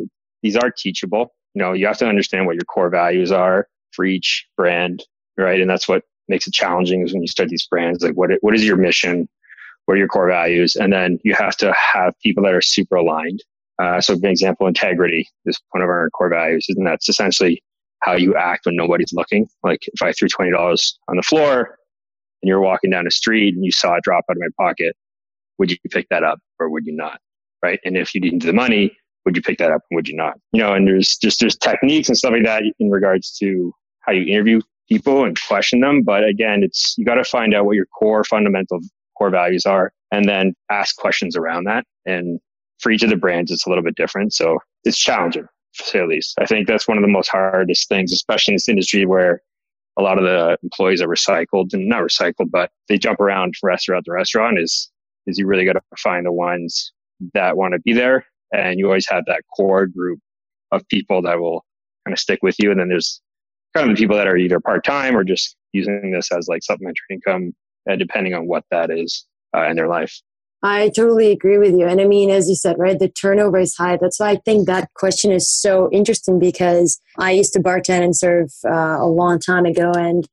these 0.42 0.56
are 0.56 0.70
teachable. 0.70 1.34
You 1.54 1.62
know, 1.62 1.72
you 1.72 1.86
have 1.86 1.98
to 1.98 2.06
understand 2.06 2.46
what 2.46 2.54
your 2.54 2.64
core 2.64 2.90
values 2.90 3.30
are 3.30 3.68
for 3.92 4.04
each 4.04 4.46
brand, 4.56 5.04
right? 5.36 5.60
And 5.60 5.68
that's 5.68 5.88
what 5.88 6.04
makes 6.28 6.46
it 6.46 6.54
challenging 6.54 7.06
is 7.06 7.12
when 7.12 7.22
you 7.22 7.28
start 7.28 7.48
these 7.48 7.66
brands. 7.66 8.02
Like, 8.02 8.14
what 8.14 8.30
what 8.40 8.54
is 8.54 8.64
your 8.64 8.76
mission? 8.76 9.28
What 9.86 9.94
are 9.94 9.98
your 9.98 10.08
core 10.08 10.28
values? 10.28 10.76
And 10.76 10.92
then 10.92 11.18
you 11.24 11.34
have 11.34 11.56
to 11.58 11.72
have 11.72 12.14
people 12.22 12.44
that 12.44 12.54
are 12.54 12.62
super 12.62 12.96
aligned. 12.96 13.42
Uh, 13.82 14.00
so, 14.00 14.16
for 14.18 14.28
example, 14.28 14.66
integrity 14.66 15.28
is 15.44 15.58
one 15.70 15.82
of 15.82 15.88
our 15.88 16.08
core 16.10 16.28
values, 16.28 16.66
and 16.68 16.86
that's 16.86 17.08
essentially 17.08 17.62
how 18.00 18.14
you 18.14 18.34
act 18.36 18.66
when 18.66 18.76
nobody's 18.76 19.12
looking. 19.12 19.48
Like, 19.62 19.80
if 19.92 20.02
I 20.02 20.12
threw 20.12 20.28
twenty 20.28 20.52
dollars 20.52 20.98
on 21.08 21.16
the 21.16 21.22
floor 21.22 21.76
and 22.42 22.48
you're 22.48 22.60
walking 22.60 22.90
down 22.90 23.04
the 23.04 23.10
street 23.10 23.54
and 23.54 23.64
you 23.64 23.72
saw 23.72 23.94
it 23.94 24.04
drop 24.04 24.24
out 24.30 24.36
of 24.36 24.40
my 24.40 24.64
pocket, 24.64 24.94
would 25.58 25.70
you 25.70 25.76
pick 25.90 26.08
that 26.10 26.22
up 26.22 26.38
or 26.58 26.68
would 26.70 26.86
you 26.86 26.94
not? 26.94 27.20
Right? 27.62 27.80
And 27.84 27.96
if 27.96 28.14
you 28.14 28.20
needed 28.20 28.42
the 28.42 28.52
money, 28.52 28.96
would 29.24 29.36
you 29.36 29.42
pick 29.42 29.58
that 29.58 29.70
up 29.70 29.82
and 29.90 29.96
would 29.96 30.08
you 30.08 30.16
not? 30.16 30.34
You 30.52 30.62
know, 30.62 30.72
and 30.72 30.86
there's 30.86 31.16
just 31.16 31.40
there's 31.40 31.56
techniques 31.56 32.08
and 32.08 32.16
stuff 32.16 32.32
like 32.32 32.44
that 32.44 32.62
in 32.78 32.90
regards 32.90 33.36
to 33.38 33.72
how 34.00 34.12
you 34.12 34.32
interview 34.32 34.60
people 34.88 35.24
and 35.24 35.38
question 35.48 35.80
them. 35.80 36.02
But 36.02 36.24
again, 36.24 36.62
it's 36.62 36.94
you 36.98 37.04
got 37.04 37.14
to 37.14 37.24
find 37.24 37.54
out 37.54 37.66
what 37.66 37.76
your 37.76 37.86
core 37.86 38.24
fundamental 38.24 38.80
core 39.16 39.30
values 39.30 39.66
are 39.66 39.92
and 40.10 40.28
then 40.28 40.54
ask 40.70 40.96
questions 40.96 41.36
around 41.36 41.64
that. 41.64 41.84
And 42.06 42.40
for 42.80 42.90
each 42.90 43.02
of 43.02 43.10
the 43.10 43.16
brands, 43.16 43.50
it's 43.50 43.66
a 43.66 43.68
little 43.68 43.84
bit 43.84 43.94
different. 43.94 44.34
So 44.34 44.58
it's 44.84 44.98
challenging, 44.98 45.46
to 45.76 45.84
say 45.84 46.04
least. 46.04 46.34
I 46.38 46.46
think 46.46 46.66
that's 46.66 46.88
one 46.88 46.98
of 46.98 47.02
the 47.02 47.08
most 47.08 47.28
hardest 47.28 47.88
things, 47.88 48.12
especially 48.12 48.52
in 48.52 48.56
this 48.56 48.68
industry 48.68 49.06
where 49.06 49.40
a 49.98 50.02
lot 50.02 50.18
of 50.18 50.24
the 50.24 50.56
employees 50.62 51.02
are 51.02 51.08
recycled 51.08 51.72
and 51.72 51.88
not 51.88 52.02
recycled, 52.02 52.50
but 52.50 52.70
they 52.88 52.98
jump 52.98 53.20
around 53.20 53.54
from 53.56 53.68
restaurant 53.68 54.04
to 54.06 54.12
restaurant 54.12 54.58
is, 54.58 54.90
is 55.26 55.38
you 55.38 55.46
really 55.46 55.64
got 55.64 55.74
to 55.74 55.82
find 55.98 56.26
the 56.26 56.32
ones 56.32 56.92
that 57.34 57.56
want 57.56 57.74
to 57.74 57.80
be 57.80 57.92
there. 57.92 58.26
And 58.52 58.78
you 58.78 58.86
always 58.86 59.06
have 59.08 59.24
that 59.26 59.42
core 59.56 59.86
group 59.86 60.20
of 60.70 60.86
people 60.88 61.22
that 61.22 61.38
will 61.38 61.64
kind 62.06 62.12
of 62.12 62.18
stick 62.18 62.40
with 62.42 62.56
you. 62.58 62.70
And 62.70 62.80
then 62.80 62.88
there's 62.88 63.20
kind 63.74 63.90
of 63.90 63.96
the 63.96 64.00
people 64.00 64.16
that 64.16 64.26
are 64.26 64.36
either 64.36 64.60
part 64.60 64.84
time 64.84 65.16
or 65.16 65.24
just 65.24 65.56
using 65.72 66.10
this 66.10 66.30
as 66.32 66.48
like 66.48 66.62
supplementary 66.62 67.06
income, 67.10 67.52
uh, 67.90 67.96
depending 67.96 68.34
on 68.34 68.46
what 68.46 68.64
that 68.70 68.90
is 68.90 69.26
uh, 69.56 69.66
in 69.68 69.76
their 69.76 69.88
life. 69.88 70.20
I 70.64 70.90
totally 70.90 71.32
agree 71.32 71.58
with 71.58 71.74
you. 71.74 71.86
And 71.88 72.00
I 72.00 72.04
mean, 72.04 72.30
as 72.30 72.48
you 72.48 72.54
said, 72.54 72.78
right, 72.78 72.96
the 72.96 73.08
turnover 73.08 73.58
is 73.58 73.74
high. 73.74 73.96
That's 73.96 74.20
why 74.20 74.30
I 74.30 74.36
think 74.44 74.66
that 74.66 74.92
question 74.94 75.32
is 75.32 75.50
so 75.50 75.90
interesting 75.90 76.38
because 76.38 77.00
I 77.18 77.32
used 77.32 77.52
to 77.54 77.60
bartend 77.60 78.04
and 78.04 78.16
serve 78.16 78.52
uh, 78.64 78.98
a 79.00 79.06
long 79.06 79.40
time 79.40 79.64
ago. 79.64 79.90
And, 79.90 80.28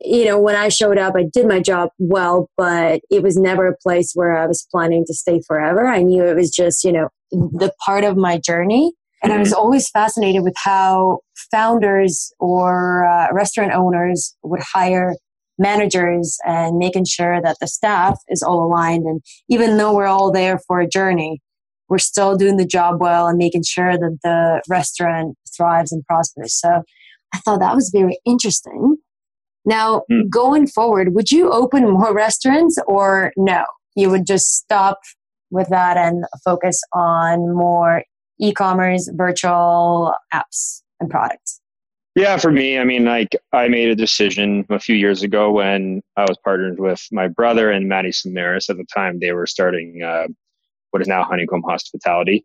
you 0.00 0.26
know, 0.26 0.38
when 0.38 0.54
I 0.54 0.68
showed 0.68 0.98
up, 0.98 1.14
I 1.16 1.24
did 1.32 1.46
my 1.46 1.60
job 1.60 1.90
well, 1.98 2.50
but 2.58 3.00
it 3.10 3.22
was 3.22 3.38
never 3.38 3.66
a 3.68 3.76
place 3.76 4.12
where 4.14 4.36
I 4.36 4.46
was 4.46 4.66
planning 4.70 5.04
to 5.06 5.14
stay 5.14 5.40
forever. 5.46 5.86
I 5.86 6.02
knew 6.02 6.24
it 6.24 6.36
was 6.36 6.50
just, 6.50 6.84
you 6.84 6.92
know, 6.92 7.08
the 7.30 7.72
part 7.84 8.04
of 8.04 8.16
my 8.16 8.38
journey. 8.38 8.92
And 9.22 9.32
I 9.32 9.38
was 9.38 9.52
always 9.52 9.90
fascinated 9.90 10.42
with 10.42 10.54
how 10.56 11.20
founders 11.50 12.32
or 12.38 13.04
uh, 13.06 13.28
restaurant 13.32 13.72
owners 13.72 14.34
would 14.42 14.62
hire 14.62 15.14
managers 15.58 16.38
and 16.46 16.78
making 16.78 17.04
sure 17.04 17.40
that 17.42 17.58
the 17.60 17.66
staff 17.66 18.18
is 18.28 18.42
all 18.42 18.64
aligned. 18.64 19.04
And 19.04 19.20
even 19.48 19.76
though 19.76 19.94
we're 19.94 20.06
all 20.06 20.32
there 20.32 20.58
for 20.66 20.80
a 20.80 20.88
journey, 20.88 21.40
we're 21.88 21.98
still 21.98 22.36
doing 22.36 22.56
the 22.56 22.64
job 22.64 23.00
well 23.00 23.26
and 23.26 23.36
making 23.36 23.64
sure 23.64 23.92
that 23.92 24.18
the 24.22 24.62
restaurant 24.70 25.36
thrives 25.54 25.92
and 25.92 26.04
prospers. 26.06 26.54
So 26.54 26.82
I 27.34 27.38
thought 27.38 27.60
that 27.60 27.74
was 27.74 27.90
very 27.90 28.18
interesting. 28.24 28.96
Now, 29.66 30.02
mm. 30.10 30.30
going 30.30 30.66
forward, 30.66 31.14
would 31.14 31.30
you 31.30 31.50
open 31.50 31.90
more 31.90 32.14
restaurants 32.14 32.78
or 32.86 33.32
no? 33.36 33.64
You 33.96 34.08
would 34.08 34.26
just 34.26 34.54
stop 34.56 34.98
with 35.50 35.68
that 35.68 35.96
and 35.96 36.24
focus 36.44 36.80
on 36.92 37.54
more 37.54 38.04
e 38.40 38.52
commerce, 38.52 39.10
virtual 39.14 40.14
apps, 40.32 40.82
and 41.00 41.10
products? 41.10 41.60
Yeah, 42.16 42.38
for 42.38 42.50
me, 42.50 42.76
I 42.76 42.84
mean, 42.84 43.04
like 43.04 43.36
I 43.52 43.68
made 43.68 43.88
a 43.88 43.94
decision 43.94 44.66
a 44.68 44.80
few 44.80 44.96
years 44.96 45.22
ago 45.22 45.52
when 45.52 46.02
I 46.16 46.22
was 46.22 46.36
partnered 46.42 46.80
with 46.80 47.06
my 47.12 47.28
brother 47.28 47.70
and 47.70 47.88
Maddie 47.88 48.12
Samaris. 48.12 48.68
At 48.68 48.78
the 48.78 48.86
time, 48.92 49.20
they 49.20 49.32
were 49.32 49.46
starting 49.46 50.02
uh, 50.02 50.26
what 50.90 51.02
is 51.02 51.08
now 51.08 51.22
Honeycomb 51.22 51.62
Hospitality. 51.62 52.44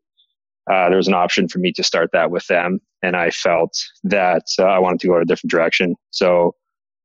Uh, 0.69 0.89
there 0.89 0.97
was 0.97 1.07
an 1.07 1.13
option 1.13 1.47
for 1.47 1.59
me 1.59 1.71
to 1.73 1.83
start 1.83 2.09
that 2.13 2.29
with 2.29 2.45
them, 2.47 2.79
and 3.01 3.15
I 3.15 3.31
felt 3.31 3.75
that 4.03 4.43
uh, 4.59 4.63
I 4.63 4.79
wanted 4.79 4.99
to 5.01 5.07
go 5.07 5.17
a 5.17 5.25
different 5.25 5.51
direction. 5.51 5.95
So, 6.11 6.55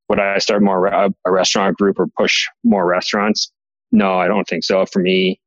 would 0.09 0.21
I 0.21 0.39
start 0.39 0.63
more 0.63 0.87
a 0.87 1.11
restaurant 1.27 1.77
group 1.79 1.99
or 1.99 2.09
push 2.19 2.47
more 2.65 2.87
restaurants? 2.87 3.51
No, 3.93 4.19
I 4.19 4.29
don't 4.29 4.47
think 4.47 4.65
so. 4.65 4.85
For 4.87 5.01
me, 5.01 5.41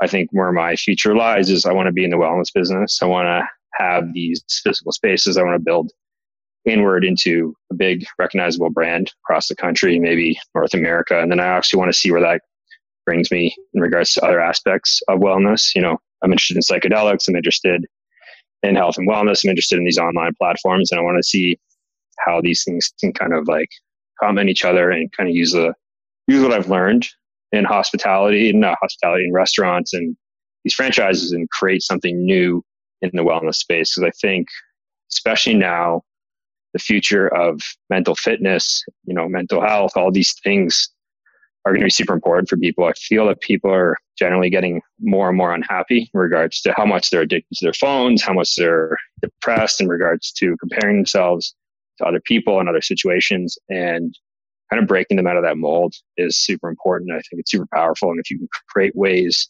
I 0.00 0.06
think 0.06 0.30
where 0.32 0.52
my 0.52 0.76
future 0.76 1.14
lies 1.14 1.50
is 1.50 1.66
I 1.66 1.72
want 1.72 1.86
to 1.86 1.92
be 1.92 2.04
in 2.04 2.10
the 2.10 2.16
wellness 2.16 2.52
business. 2.54 3.00
I 3.02 3.06
want 3.06 3.26
to 3.26 3.46
have 3.74 4.12
these 4.12 4.42
physical 4.62 4.92
spaces. 4.92 5.36
I 5.36 5.42
want 5.42 5.56
to 5.56 5.64
build 5.64 5.92
inward 6.64 7.04
into 7.04 7.54
a 7.70 7.74
big 7.74 8.06
recognizable 8.18 8.70
brand 8.70 9.12
across 9.24 9.48
the 9.48 9.56
country, 9.56 9.98
maybe 9.98 10.38
North 10.54 10.74
America. 10.74 11.20
And 11.20 11.30
then 11.30 11.40
I 11.40 11.46
actually 11.46 11.78
want 11.78 11.92
to 11.92 11.98
see 11.98 12.10
where 12.10 12.20
that 12.20 12.42
brings 13.06 13.30
me 13.30 13.54
in 13.74 13.80
regards 13.80 14.12
to 14.14 14.24
other 14.24 14.40
aspects 14.40 15.02
of 15.08 15.20
wellness. 15.20 15.74
You 15.74 15.82
know, 15.82 15.98
I'm 16.22 16.32
interested 16.32 16.56
in 16.56 16.62
psychedelics. 16.62 17.28
I'm 17.28 17.36
interested 17.36 17.86
in 18.62 18.76
health 18.76 18.98
and 18.98 19.08
wellness. 19.08 19.44
I'm 19.44 19.50
interested 19.50 19.78
in 19.78 19.84
these 19.84 19.98
online 19.98 20.32
platforms, 20.38 20.90
and 20.90 21.00
I 21.00 21.02
want 21.02 21.16
to 21.16 21.22
see 21.22 21.58
how 22.18 22.40
these 22.40 22.62
things 22.64 22.92
can 23.00 23.12
kind 23.12 23.32
of 23.32 23.48
like 23.48 23.70
complement 24.18 24.50
each 24.50 24.64
other 24.64 24.90
and 24.90 25.10
kind 25.12 25.28
of 25.28 25.34
use 25.34 25.52
the 25.52 25.72
use 26.28 26.42
what 26.42 26.52
I've 26.52 26.68
learned 26.68 27.08
in 27.52 27.64
hospitality, 27.64 28.52
not 28.52 28.72
uh, 28.72 28.76
hospitality 28.82 29.24
in 29.24 29.32
restaurants 29.32 29.92
and 29.92 30.16
these 30.64 30.74
franchises, 30.74 31.32
and 31.32 31.48
create 31.50 31.82
something 31.82 32.24
new 32.24 32.62
in 33.02 33.10
the 33.14 33.22
wellness 33.22 33.56
space. 33.56 33.94
Because 33.94 34.08
I 34.08 34.12
think, 34.20 34.48
especially 35.10 35.54
now, 35.54 36.02
the 36.72 36.78
future 36.78 37.28
of 37.28 37.60
mental 37.88 38.14
fitness, 38.14 38.84
you 39.04 39.14
know, 39.14 39.28
mental 39.28 39.60
health, 39.60 39.92
all 39.96 40.12
these 40.12 40.34
things 40.44 40.88
are 41.64 41.72
going 41.72 41.80
to 41.80 41.86
be 41.86 41.90
super 41.90 42.14
important 42.14 42.48
for 42.48 42.56
people. 42.56 42.84
I 42.84 42.92
feel 42.92 43.26
that 43.26 43.40
people 43.40 43.72
are 43.72 43.96
generally 44.18 44.50
getting 44.50 44.80
more 45.00 45.28
and 45.28 45.36
more 45.36 45.52
unhappy 45.52 46.10
in 46.12 46.20
regards 46.20 46.60
to 46.62 46.72
how 46.76 46.86
much 46.86 47.10
they're 47.10 47.22
addicted 47.22 47.54
to 47.56 47.66
their 47.66 47.74
phones, 47.74 48.22
how 48.22 48.32
much 48.32 48.54
they're 48.56 48.96
depressed 49.20 49.80
in 49.80 49.88
regards 49.88 50.32
to 50.32 50.56
comparing 50.58 50.96
themselves 50.96 51.54
to 51.98 52.04
other 52.04 52.20
people 52.20 52.60
and 52.60 52.68
other 52.68 52.80
situations. 52.80 53.58
And 53.68 54.16
kind 54.70 54.82
of 54.82 54.88
breaking 54.88 55.16
them 55.16 55.26
out 55.26 55.36
of 55.36 55.42
that 55.42 55.56
mold 55.56 55.94
is 56.16 56.36
super 56.36 56.68
important. 56.68 57.10
I 57.10 57.16
think 57.16 57.40
it's 57.40 57.50
super 57.50 57.68
powerful. 57.72 58.10
And 58.10 58.20
if 58.20 58.30
you 58.30 58.38
can 58.38 58.48
create 58.68 58.94
ways 58.94 59.48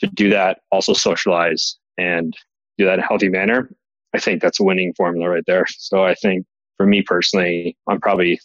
to 0.00 0.06
do 0.08 0.30
that, 0.30 0.60
also 0.70 0.92
socialize 0.92 1.76
and 1.98 2.34
do 2.78 2.84
that 2.84 2.94
in 2.94 3.00
a 3.00 3.06
healthy 3.06 3.28
manner, 3.28 3.70
I 4.14 4.18
think 4.20 4.40
that's 4.40 4.60
a 4.60 4.64
winning 4.64 4.94
formula 4.96 5.28
right 5.28 5.44
there. 5.46 5.66
So 5.68 6.04
I 6.04 6.14
think 6.14 6.46
for 6.76 6.86
me 6.86 7.02
personally, 7.02 7.76
I'm 7.88 8.00
probably 8.00 8.40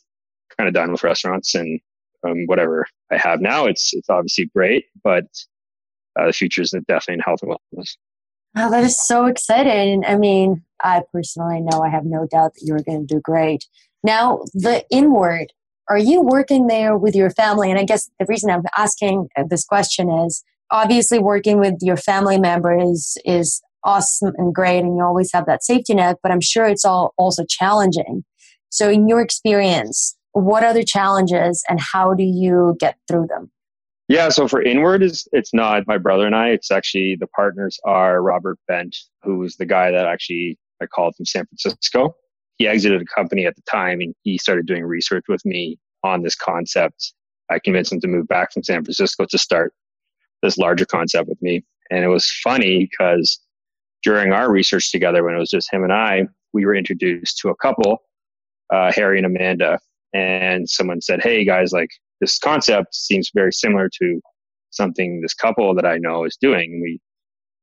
kind 0.58 0.68
of 0.68 0.74
done 0.74 0.92
with 0.92 1.04
restaurants 1.04 1.56
and 1.56 1.80
um, 2.26 2.46
whatever 2.48 2.86
I 3.12 3.18
have 3.18 3.42
now. 3.42 3.66
It's 3.66 3.94
it's 3.94 4.10
obviously 4.10 4.50
great, 4.54 4.86
but 5.04 5.26
uh, 6.20 6.28
the 6.28 6.34
future 6.34 6.62
is 6.62 6.72
definitely 6.72 7.16
in 7.16 7.20
health 7.22 7.42
and 7.44 7.52
wellness. 7.52 7.96
Oh, 8.58 8.70
that 8.72 8.84
is 8.84 8.98
so 8.98 9.26
exciting. 9.26 10.04
I 10.06 10.18
mean, 10.18 10.64
I 10.84 11.04
personally 11.14 11.62
know 11.62 11.82
I 11.82 11.90
have 11.90 12.06
no 12.06 12.28
doubt 12.30 12.56
that 12.56 12.64
you're 12.64 12.82
going 12.82 13.08
to 13.08 13.16
do 13.16 13.22
great. 13.22 13.66
Now, 14.04 14.40
the 14.54 14.86
inward, 14.90 15.54
are 15.90 15.98
you 15.98 16.22
working 16.22 16.68
there 16.68 16.96
with 16.96 17.16
your 17.16 17.32
family? 17.32 17.70
And 17.70 17.80
I 17.80 17.84
guess 17.84 18.10
the 18.20 18.26
reason 18.30 18.52
I'm 18.52 18.64
asking 18.78 19.28
this 19.50 19.66
question 19.66 20.10
is 20.10 20.44
obviously 20.72 21.20
working 21.20 21.60
with 21.60 21.76
your 21.82 21.98
family 21.98 22.40
members 22.40 23.18
is 23.26 23.62
awesome 23.84 24.34
and 24.38 24.54
great 24.54 24.80
and 24.80 24.98
you 24.98 25.04
always 25.04 25.32
have 25.34 25.46
that 25.46 25.64
safety 25.64 25.94
net 25.94 26.18
but 26.22 26.34
i'm 26.34 26.42
sure 26.42 26.66
it's 26.66 26.86
all 26.86 27.14
also 27.18 27.44
challenging. 27.48 28.24
So 28.70 28.90
in 28.90 29.08
your 29.08 29.22
experience 29.22 30.16
what 30.34 30.64
are 30.64 30.74
the 30.74 30.84
challenges 30.84 31.64
and 31.70 31.80
how 31.80 32.14
do 32.14 32.24
you 32.24 32.76
get 32.80 32.98
through 33.08 33.28
them? 33.28 33.52
Yeah 34.10 34.30
so 34.30 34.48
for 34.48 34.62
inward 34.62 35.02
is 35.02 35.28
it's 35.32 35.54
not 35.54 35.88
my 35.88 35.98
brother 35.98 36.26
and 36.26 36.36
i 36.36 36.50
it's 36.50 36.72
actually 36.72 37.16
the 37.16 37.28
partners 37.28 37.80
are 37.86 38.22
robert 38.22 38.60
bent 38.68 38.96
who's 39.24 39.56
the 39.56 39.66
guy 39.66 39.92
that 39.92 40.06
actually 40.06 40.58
i 40.82 40.86
called 40.86 41.16
from 41.16 41.26
san 41.26 41.46
francisco 41.46 42.16
he 42.60 42.68
exited 42.68 43.02
a 43.02 43.06
company 43.06 43.46
at 43.46 43.56
the 43.56 43.64
time 43.64 44.02
and 44.02 44.14
he 44.24 44.38
started 44.38 44.68
doing 44.68 44.84
research 44.84 45.24
with 45.28 45.44
me 45.46 45.80
on 46.04 46.22
this 46.22 46.36
concept. 46.36 47.14
I 47.50 47.60
convinced 47.60 47.92
him 47.92 48.02
to 48.02 48.08
move 48.08 48.28
back 48.28 48.54
from 48.54 48.64
san 48.64 48.84
francisco 48.84 49.26
to 49.26 49.38
start 49.38 49.74
this 50.44 50.58
larger 50.58 50.86
concept 50.86 51.28
with 51.28 51.42
me. 51.42 51.64
And 51.90 52.04
it 52.04 52.10
was 52.10 52.30
funny 52.44 52.88
because 52.90 53.40
during 54.04 54.32
our 54.32 54.52
research 54.52 54.92
together, 54.92 55.24
when 55.24 55.36
it 55.36 55.40
was 55.40 55.50
just 55.50 55.74
him 55.74 55.84
and 55.84 55.92
I, 55.92 56.24
we 56.54 56.66
were 56.66 56.76
introduced 56.76 57.38
to 57.40 57.50
a 57.50 57.56
couple, 57.56 58.04
uh, 58.74 58.92
Harry 58.94 59.18
and 59.18 59.26
Amanda, 59.26 59.80
and 60.14 60.70
someone 60.70 61.02
said, 61.02 61.22
"Hey 61.22 61.44
guys, 61.46 61.72
like 61.72 61.90
this 62.22 62.38
concept 62.40 62.96
seems 62.96 63.32
very 63.34 63.52
similar 63.52 63.90
to 64.02 64.22
something 64.72 65.22
this 65.22 65.34
couple 65.34 65.74
that 65.76 65.86
I 65.86 65.98
know 65.98 66.24
is 66.26 66.38
doing." 66.40 66.74
And 66.74 66.82
we 66.82 67.00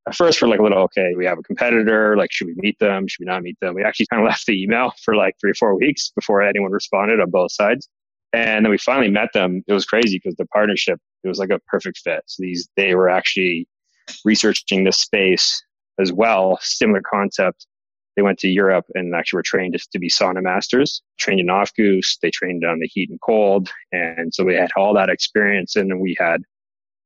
at 0.07 0.15
first 0.15 0.41
we're 0.41 0.49
like 0.49 0.61
a 0.61 0.63
little 0.63 0.79
okay. 0.79 1.15
We 1.17 1.27
have 1.27 1.39
a 1.39 1.43
competitor. 1.43 2.17
Like, 2.17 2.33
should 2.33 2.47
we 2.47 2.55
meet 2.57 2.79
them? 2.79 3.09
Should 3.09 3.21
we 3.21 3.27
not 3.27 3.43
meet 3.43 3.59
them? 3.61 3.75
We 3.75 3.83
actually 3.83 4.07
kind 4.07 4.23
of 4.23 4.27
left 4.31 4.47
the 4.47 4.63
email 4.63 4.93
for 5.05 5.17
like 5.17 5.35
three 5.41 5.51
or 5.51 5.55
four 5.55 5.75
weeks 5.75 6.11
before 6.15 6.43
anyone 6.43 6.71
responded 6.71 7.21
on 7.21 7.31
both 7.31 7.53
sides. 7.53 7.89
And 8.33 8.65
then 8.65 8.71
we 8.71 8.79
finally 8.79 9.11
met 9.11 9.33
them. 9.33 9.63
It 9.67 9.73
was 9.73 9.85
crazy 9.85 10.19
because 10.23 10.37
the 10.37 10.47
partnership, 10.47 11.01
it 11.25 11.29
was 11.29 11.39
like 11.39 11.51
a 11.51 11.59
perfect 11.67 11.99
fit. 11.99 12.23
So 12.27 12.43
these, 12.43 12.69
they 12.77 12.95
were 12.95 13.09
actually 13.09 13.67
researching 14.25 14.85
this 14.85 14.99
space 14.99 15.63
as 15.99 16.13
well, 16.13 16.59
similar 16.61 17.03
concept. 17.09 17.67
They 18.15 18.23
went 18.23 18.39
to 18.41 18.49
Europe 18.49 18.87
and 18.95 19.15
actually 19.15 19.39
were 19.39 19.43
trained 19.43 19.75
just 19.75 19.91
to 19.93 19.99
be 19.99 20.09
sauna 20.09 20.43
masters, 20.43 21.03
trained 21.19 21.41
in 21.41 21.47
Aufguss. 21.47 22.19
They 22.21 22.31
trained 22.31 22.65
on 22.65 22.79
the 22.79 22.89
heat 22.93 23.11
and 23.11 23.21
cold. 23.21 23.71
And 23.93 24.33
so 24.35 24.45
we 24.45 24.55
had 24.55 24.71
all 24.77 24.95
that 24.95 25.11
experience 25.11 25.77
and 25.77 26.01
we 26.01 26.17
had 26.19 26.43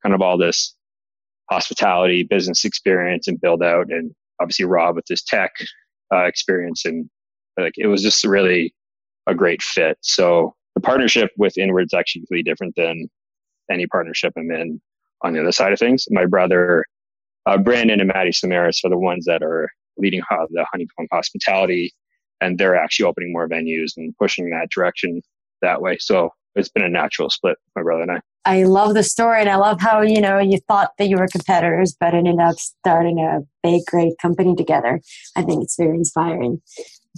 kind 0.03 0.15
of 0.15 0.23
all 0.23 0.39
this 0.39 0.75
hospitality 1.51 2.23
business 2.23 2.65
experience 2.65 3.27
and 3.27 3.41
build 3.41 3.63
out 3.63 3.91
and 3.91 4.13
obviously 4.41 4.65
Rob 4.65 4.97
with 4.97 5.05
his 5.09 5.23
tech 5.23 5.53
uh, 6.13 6.25
experience 6.25 6.85
and 6.85 7.09
like 7.59 7.75
it 7.77 7.87
was 7.87 8.03
just 8.03 8.25
really 8.25 8.75
a 9.27 9.35
great 9.35 9.63
fit. 9.63 9.99
So 10.01 10.55
the 10.75 10.81
partnership 10.81 11.31
with 11.37 11.59
Inward's 11.59 11.95
actually 11.95 12.23
completely 12.23 12.51
different 12.51 12.75
than 12.77 13.09
any 13.71 13.87
partnership 13.87 14.33
I'm 14.37 14.51
in 14.51 14.81
on 15.23 15.33
the 15.33 15.41
other 15.41 15.53
side 15.53 15.73
of 15.73 15.79
things. 15.79 16.07
My 16.11 16.27
brother, 16.27 16.85
uh, 17.47 17.59
Brandon 17.59 18.01
and 18.01 18.11
Maddie 18.13 18.31
Samaras 18.31 18.85
are 18.85 18.91
the 18.91 18.99
ones 18.99 19.25
that 19.27 19.43
are 19.43 19.69
leading 19.99 20.21
the 20.31 20.67
Honeycomb 20.73 21.09
Hospitality, 21.13 21.93
and 22.41 22.59
they're 22.59 22.77
actually 22.77 23.07
opening 23.07 23.33
more 23.33 23.49
venues 23.49 23.93
and 23.97 24.17
pushing 24.19 24.51
that 24.51 24.69
direction 24.75 25.21
that 25.63 25.83
way. 25.83 25.99
So 26.01 26.31
it's 26.55 26.69
been 26.69 26.85
a 26.85 26.89
natural 26.89 27.31
split, 27.31 27.57
my 27.77 27.83
brother 27.83 28.03
and 28.03 28.13
I. 28.13 28.21
I 28.45 28.63
love 28.65 28.95
the 28.95 29.03
story, 29.03 29.41
and 29.41 29.51
I 29.51 29.57
love 29.57 29.81
how 29.81 30.01
you 30.01 30.21
know 30.21 30.39
you 30.39 30.59
thought 30.67 30.93
that 30.99 31.09
you 31.09 31.17
were 31.17 31.29
competitors, 31.29 31.95
but 31.99 32.15
ended 32.15 32.41
up 32.41 32.57
starting 32.59 33.19
a 33.19 33.41
big, 33.63 33.83
great 33.87 34.15
company 34.21 34.55
together. 34.57 35.01
I 35.37 35.43
think 35.43 35.63
it's 35.63 35.77
very 35.77 35.97
inspiring. 35.97 36.61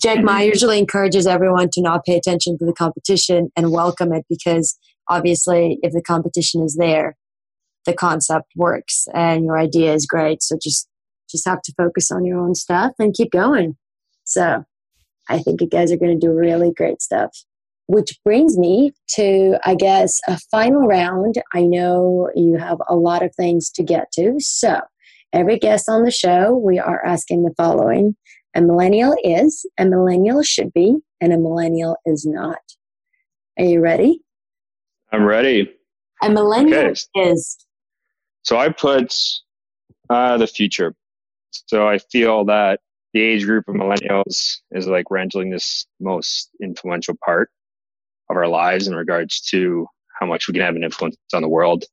Jack 0.01 0.25
Ma 0.25 0.39
mm-hmm. 0.39 0.49
usually 0.49 0.79
encourages 0.79 1.27
everyone 1.27 1.69
to 1.73 1.83
not 1.83 2.05
pay 2.05 2.17
attention 2.17 2.59
to 2.59 2.65
the 2.65 2.73
competition 2.73 3.51
and 3.57 3.71
welcome 3.71 4.13
it 4.13 4.25
because 4.29 4.77
obviously, 5.09 5.79
if 5.83 5.93
the 5.93 6.03
competition 6.03 6.63
is 6.63 6.77
there, 6.77 7.17
the 7.85 7.93
concept 7.93 8.53
works 8.57 9.07
and 9.15 9.45
your 9.45 9.59
idea 9.59 9.93
is 9.95 10.07
great. 10.07 10.43
So 10.43 10.57
just 10.61 10.89
just 11.31 11.47
have 11.47 11.63
to 11.63 11.75
focus 11.77 12.11
on 12.11 12.25
your 12.25 12.39
own 12.39 12.55
stuff 12.55 12.93
and 12.99 13.15
keep 13.15 13.31
going. 13.31 13.77
So 14.25 14.65
I 15.29 15.39
think 15.39 15.61
you 15.61 15.69
guys 15.69 15.91
are 15.91 15.97
going 15.97 16.19
to 16.19 16.27
do 16.27 16.33
really 16.33 16.73
great 16.73 17.01
stuff. 17.01 17.31
Which 17.93 18.19
brings 18.25 18.57
me 18.57 18.93
to, 19.17 19.59
I 19.67 19.75
guess, 19.75 20.19
a 20.27 20.39
final 20.51 20.87
round. 20.87 21.35
I 21.53 21.61
know 21.61 22.31
you 22.35 22.57
have 22.57 22.79
a 22.89 22.97
lot 22.97 23.23
of 23.23 23.35
things 23.35 23.71
to 23.73 23.83
get 23.83 24.11
to. 24.13 24.37
So 24.39 24.81
every 25.35 25.59
guest 25.59 25.91
on 25.91 26.03
the 26.03 26.11
show, 26.11 26.57
we 26.57 26.79
are 26.79 27.05
asking 27.05 27.43
the 27.43 27.53
following 27.55 28.17
a 28.55 28.63
millennial 28.63 29.15
is, 29.23 29.67
a 29.77 29.85
millennial 29.85 30.43
should 30.43 30.73
be, 30.73 30.97
and 31.21 31.35
a 31.35 31.39
millennial 31.39 31.97
is 32.07 32.25
not. 32.25 32.61
Are 33.59 33.65
you 33.67 33.81
ready? 33.81 34.23
I'm 35.13 35.25
ready. 35.25 35.71
A 36.23 36.31
millennial 36.31 36.79
okay. 36.79 37.31
is. 37.31 37.59
So 38.43 38.57
I 38.57 38.71
put 38.71 39.15
uh, 40.09 40.39
the 40.39 40.47
future. 40.47 40.95
So 41.51 41.87
I 41.87 41.99
feel 41.99 42.47
that 42.47 42.81
the 43.13 43.21
age 43.21 43.45
group 43.45 43.69
of 43.69 43.75
millennials 43.75 44.61
is 44.71 44.87
like 44.87 45.11
we're 45.11 45.27
this 45.51 45.87
most 46.01 46.49
influential 46.63 47.17
part 47.23 47.51
of 48.33 48.37
our 48.37 48.49
lives 48.49 48.87
in 48.87 48.95
regards 48.95 49.41
to 49.41 49.87
how 50.21 50.27
much 50.27 50.49
we 50.49 50.55
can 50.55 50.63
have 50.63 50.77
an 50.77 50.85
influence 50.85 51.17
on 51.33 51.43
the 51.43 51.49
world, 51.49 51.85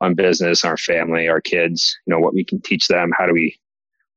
on 0.00 0.14
business, 0.14 0.64
our 0.64 0.76
family, 0.76 1.28
our 1.28 1.40
kids, 1.40 1.96
you 2.06 2.12
know, 2.12 2.20
what 2.20 2.34
we 2.34 2.44
can 2.44 2.60
teach 2.60 2.88
them, 2.88 3.10
how 3.16 3.26
do 3.26 3.32
we 3.32 3.56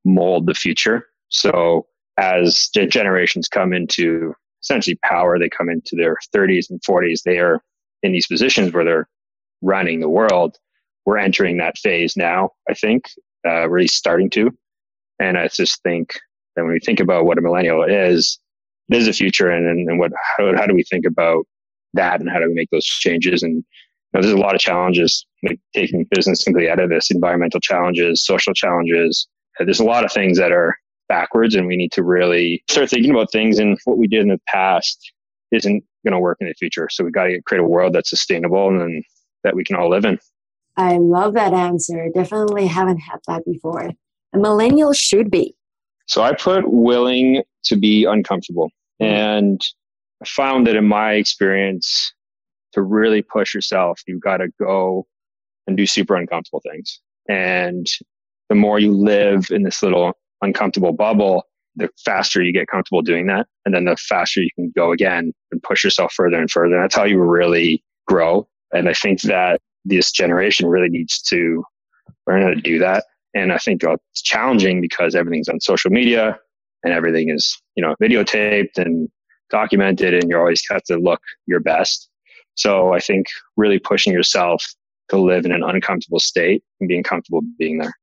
mold 0.05 0.47
the 0.47 0.53
future. 0.53 1.07
So 1.29 1.87
as 2.17 2.69
generations 2.69 3.47
come 3.47 3.73
into 3.73 4.33
essentially 4.61 4.97
power, 5.03 5.37
they 5.37 5.49
come 5.49 5.69
into 5.69 5.95
their 5.95 6.17
30s 6.35 6.69
and 6.69 6.81
40s, 6.81 7.23
they 7.23 7.39
are 7.39 7.61
in 8.03 8.11
these 8.11 8.27
positions 8.27 8.73
where 8.73 8.83
they're 8.83 9.09
running 9.61 9.99
the 9.99 10.09
world. 10.09 10.57
We're 11.05 11.17
entering 11.17 11.57
that 11.57 11.77
phase 11.77 12.17
now, 12.17 12.51
I 12.69 12.73
think, 12.73 13.05
uh, 13.47 13.69
really 13.69 13.87
starting 13.87 14.29
to. 14.31 14.51
And 15.19 15.37
I 15.37 15.47
just 15.47 15.81
think 15.83 16.19
that 16.55 16.63
when 16.63 16.73
we 16.73 16.79
think 16.79 16.99
about 16.99 17.25
what 17.25 17.37
a 17.37 17.41
millennial 17.41 17.83
is, 17.83 18.39
it 18.89 18.97
is 18.97 19.07
a 19.07 19.13
future 19.13 19.49
and, 19.49 19.89
and, 19.89 19.99
what, 19.99 20.11
how, 20.37 20.55
how 20.55 20.65
do 20.65 20.73
we 20.73 20.83
think 20.83 21.05
about 21.05 21.45
that 21.97 22.19
and 22.19 22.29
how 22.29 22.39
do 22.39 22.47
we 22.47 22.53
make 22.53 22.69
those 22.71 22.85
changes? 22.85 23.43
And 23.43 23.55
you 23.55 23.63
know, 24.13 24.21
there's 24.21 24.33
a 24.33 24.37
lot 24.37 24.55
of 24.55 24.61
challenges, 24.61 25.25
like 25.43 25.59
taking 25.73 26.05
business 26.11 26.43
completely 26.43 26.69
out 26.69 26.79
of 26.79 26.89
this, 26.89 27.11
environmental 27.11 27.59
challenges, 27.59 28.25
social 28.25 28.53
challenges. 28.53 29.27
There's 29.59 29.79
a 29.79 29.85
lot 29.85 30.05
of 30.05 30.11
things 30.11 30.37
that 30.37 30.51
are 30.51 30.77
backwards 31.09 31.55
and 31.55 31.67
we 31.67 31.75
need 31.75 31.91
to 31.93 32.03
really 32.03 32.63
start 32.69 32.89
thinking 32.89 33.11
about 33.11 33.31
things 33.31 33.59
and 33.59 33.77
what 33.85 33.97
we 33.97 34.07
did 34.07 34.21
in 34.21 34.29
the 34.29 34.39
past 34.47 35.11
isn't 35.51 35.83
going 36.05 36.13
to 36.13 36.19
work 36.19 36.37
in 36.41 36.47
the 36.47 36.53
future. 36.53 36.87
So 36.91 37.03
we 37.03 37.11
got 37.11 37.25
to 37.25 37.41
create 37.43 37.61
a 37.61 37.67
world 37.67 37.93
that's 37.93 38.09
sustainable 38.09 38.69
and 38.69 39.03
that 39.43 39.55
we 39.55 39.63
can 39.63 39.75
all 39.75 39.89
live 39.89 40.05
in. 40.05 40.19
I 40.75 40.97
love 40.97 41.33
that 41.33 41.53
answer. 41.53 42.09
Definitely 42.13 42.67
haven't 42.67 42.99
had 42.99 43.19
that 43.27 43.43
before. 43.45 43.89
A 44.33 44.37
millennial 44.37 44.93
should 44.93 45.31
be. 45.31 45.55
So 46.05 46.21
I 46.21 46.33
put 46.33 46.71
willing 46.71 47.43
to 47.65 47.75
be 47.75 48.05
uncomfortable. 48.05 48.69
Mm. 49.01 49.05
And 49.05 49.61
I 50.21 50.25
found 50.25 50.67
that 50.67 50.75
in 50.75 50.87
my 50.87 51.13
experience, 51.13 52.13
to 52.73 52.81
really 52.81 53.21
push 53.21 53.53
yourself, 53.53 54.01
you've 54.07 54.21
got 54.21 54.37
to 54.37 54.49
go 54.59 55.07
and 55.65 55.75
do 55.75 55.85
super 55.85 56.15
uncomfortable 56.15 56.61
things. 56.69 56.99
And 57.29 57.87
the 58.49 58.55
more 58.55 58.79
you 58.79 58.93
live 58.93 59.47
in 59.51 59.63
this 59.63 59.81
little 59.83 60.13
uncomfortable 60.41 60.93
bubble, 60.93 61.43
the 61.75 61.89
faster 62.03 62.41
you 62.41 62.53
get 62.53 62.67
comfortable 62.67 63.01
doing 63.01 63.27
that. 63.27 63.47
And 63.65 63.73
then 63.73 63.85
the 63.85 63.95
faster 63.97 64.41
you 64.41 64.49
can 64.55 64.71
go 64.75 64.91
again 64.91 65.33
and 65.51 65.63
push 65.63 65.83
yourself 65.83 66.13
further 66.13 66.37
and 66.37 66.49
further. 66.49 66.75
And 66.75 66.83
that's 66.83 66.95
how 66.95 67.03
you 67.03 67.19
really 67.19 67.83
grow. 68.07 68.47
And 68.73 68.89
I 68.89 68.93
think 68.93 69.21
that 69.23 69.61
this 69.85 70.11
generation 70.11 70.67
really 70.67 70.89
needs 70.89 71.21
to 71.23 71.63
learn 72.25 72.41
how 72.41 72.49
to 72.49 72.55
do 72.55 72.79
that. 72.79 73.05
And 73.33 73.51
I 73.51 73.57
think 73.57 73.83
uh, 73.83 73.97
it's 74.11 74.21
challenging 74.21 74.81
because 74.81 75.15
everything's 75.15 75.49
on 75.49 75.59
social 75.59 75.91
media 75.91 76.37
and 76.83 76.93
everything 76.93 77.29
is, 77.29 77.59
you 77.75 77.83
know, 77.83 77.95
videotaped 78.01 78.77
and 78.77 79.09
documented 79.49 80.13
and 80.13 80.29
you're 80.29 80.39
always 80.39 80.63
have 80.69 80.83
to 80.83 80.97
look 80.97 81.21
your 81.45 81.59
best. 81.59 82.09
So 82.55 82.93
I 82.93 82.99
think 82.99 83.27
really 83.55 83.79
pushing 83.79 84.13
yourself 84.13 84.63
to 85.09 85.17
live 85.17 85.45
in 85.45 85.51
an 85.51 85.63
uncomfortable 85.63 86.19
state 86.19 86.63
and 86.79 86.87
being 86.87 87.03
comfortable 87.03 87.41
being 87.57 87.77
there. 87.77 87.93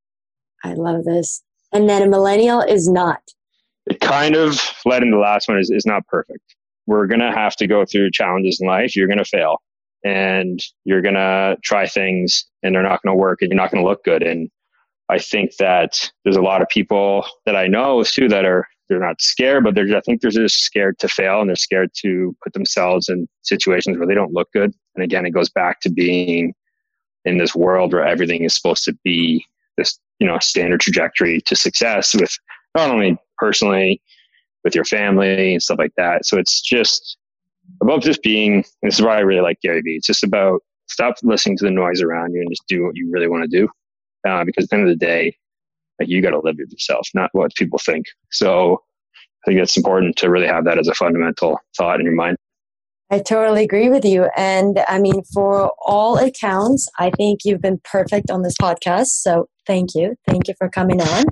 I 0.63 0.75
love 0.75 1.05
this 1.05 1.43
and 1.75 1.89
then 1.91 2.03
a 2.03 2.09
millennial 2.09 2.61
is 2.61 2.89
not. 2.89 3.21
It 3.87 4.01
kind 4.01 4.37
of 4.37 4.59
led 4.87 5.03
into 5.03 5.17
the 5.17 5.21
last 5.21 5.49
one 5.49 5.59
is, 5.59 5.71
is 5.71 5.85
not 5.85 6.07
perfect. 6.07 6.55
We're 6.87 7.07
going 7.07 7.21
to 7.21 7.33
have 7.33 7.57
to 7.57 7.67
go 7.67 7.85
through 7.85 8.13
challenges 8.13 8.61
in 8.61 8.69
life. 8.69 8.97
You're 8.97 9.09
going 9.09 9.19
to 9.19 9.25
fail 9.25 9.61
and 10.05 10.61
you're 10.85 11.03
going 11.03 11.17
to 11.17 11.57
try 11.63 11.87
things 11.87 12.47
and 12.63 12.75
they're 12.75 12.83
not 12.83 13.03
going 13.03 13.15
to 13.15 13.21
work 13.21 13.43
and 13.43 13.51
you're 13.51 13.61
not 13.61 13.71
going 13.71 13.83
to 13.83 13.89
look 13.89 14.05
good. 14.05 14.23
And 14.23 14.49
I 15.09 15.19
think 15.19 15.57
that 15.57 16.11
there's 16.23 16.37
a 16.37 16.43
lot 16.43 16.63
of 16.63 16.69
people 16.69 17.27
that 17.45 17.57
I 17.57 17.67
know 17.67 18.03
too 18.05 18.29
that 18.29 18.45
are 18.45 18.67
they're 18.95 19.07
not 19.07 19.21
scared, 19.21 19.65
but 19.65 19.75
they're 19.75 19.97
I 19.97 20.01
think 20.01 20.21
they're 20.21 20.31
just 20.31 20.61
scared 20.61 20.99
to 21.01 21.09
fail 21.09 21.41
and 21.41 21.49
they're 21.49 21.57
scared 21.57 21.91
to 22.03 22.37
put 22.43 22.53
themselves 22.53 23.09
in 23.09 23.29
situations 23.43 23.99
where 23.99 24.07
they 24.07 24.15
don't 24.15 24.33
look 24.33 24.51
good. 24.53 24.73
And 24.95 25.05
again, 25.05 25.27
it 25.27 25.31
goes 25.31 25.51
back 25.51 25.81
to 25.81 25.91
being 25.91 26.55
in 27.25 27.39
this 27.39 27.55
world 27.55 27.93
where 27.93 28.07
everything 28.07 28.45
is 28.45 28.55
supposed 28.55 28.85
to 28.85 28.97
be 29.03 29.45
this 29.77 29.99
you 30.21 30.27
know 30.27 30.39
standard 30.41 30.81
trajectory 30.81 31.41
to 31.41 31.57
success 31.57 32.15
with 32.15 32.37
not 32.77 32.91
only 32.91 33.17
personally 33.39 34.01
with 34.63 34.75
your 34.75 34.85
family 34.85 35.53
and 35.53 35.63
stuff 35.63 35.79
like 35.79 35.93
that. 35.97 36.25
So 36.25 36.39
it's 36.39 36.63
just 36.63 37.19
about 37.83 38.03
just 38.03 38.23
being 38.23 38.65
this 38.83 38.95
is 38.95 39.03
why 39.03 39.17
i 39.17 39.21
really 39.21 39.41
like 39.41 39.61
gary 39.61 39.81
vee. 39.83 39.97
It's 39.97 40.07
just 40.07 40.25
about 40.25 40.61
stop 40.87 41.17
listening 41.23 41.57
to 41.59 41.65
the 41.65 41.71
noise 41.71 42.03
around 42.03 42.33
you 42.33 42.41
and 42.41 42.51
just 42.51 42.67
do 42.69 42.85
what 42.85 42.97
you 42.97 43.11
really 43.11 43.29
want 43.29 43.51
to 43.51 43.59
do. 43.59 43.69
Uh, 44.27 44.45
because 44.45 44.65
at 44.65 44.71
the 44.71 44.77
end 44.77 44.89
of 44.89 44.99
the 44.99 45.05
day 45.05 45.37
like 45.99 46.09
you 46.09 46.21
got 46.23 46.31
to 46.31 46.41
live 46.41 46.57
it 46.59 46.71
yourself 46.71 47.09
not 47.15 47.31
what 47.33 47.55
people 47.55 47.79
think 47.79 48.07
so 48.31 48.79
i 49.45 49.51
think 49.51 49.61
it's 49.61 49.77
important 49.77 50.17
to 50.17 50.31
really 50.31 50.47
have 50.47 50.65
that 50.65 50.79
as 50.79 50.89
a 50.89 50.95
fundamental 50.95 51.59
thought 51.77 52.01
in 52.01 52.07
your 52.07 52.15
mind 52.15 52.37
I 53.11 53.19
totally 53.21 53.63
agree 53.63 53.91
with 53.91 54.05
you. 54.05 54.29
And 54.37 54.83
I 54.89 54.99
mean, 54.99 55.23
for 55.33 55.73
all 55.85 56.19
accounts, 56.19 56.89
I 56.99 57.11
think 57.11 57.41
you've 57.45 57.61
been 57.61 57.81
perfect 57.85 58.31
on 58.31 58.43
this 58.43 58.55
podcast. 58.61 59.09
So 59.09 59.47
thank 59.67 59.95
you. 59.95 60.17
Thank 60.27 60.49
you 60.49 60.55
for 60.59 60.69
coming 60.69 61.01
on. 61.01 61.25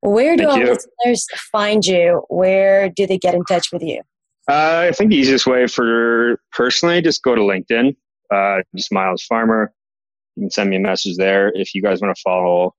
Where 0.00 0.36
do 0.36 0.46
thank 0.46 0.52
our 0.52 0.64
you. 0.64 0.72
listeners 0.72 1.26
find 1.50 1.84
you? 1.84 2.22
Where 2.28 2.90
do 2.90 3.06
they 3.06 3.18
get 3.18 3.34
in 3.34 3.44
touch 3.44 3.72
with 3.72 3.82
you? 3.82 4.02
Uh, 4.48 4.88
I 4.88 4.92
think 4.92 5.10
the 5.10 5.16
easiest 5.16 5.46
way 5.46 5.66
for 5.66 6.40
personally, 6.52 7.00
just 7.02 7.22
go 7.22 7.34
to 7.34 7.40
LinkedIn, 7.40 7.96
uh, 8.30 8.62
just 8.76 8.92
Myles 8.92 9.24
Farmer. 9.24 9.72
You 10.36 10.42
can 10.42 10.50
send 10.50 10.70
me 10.70 10.76
a 10.76 10.80
message 10.80 11.16
there. 11.16 11.50
If 11.54 11.74
you 11.74 11.82
guys 11.82 12.00
want 12.00 12.14
to 12.14 12.20
follow 12.22 12.74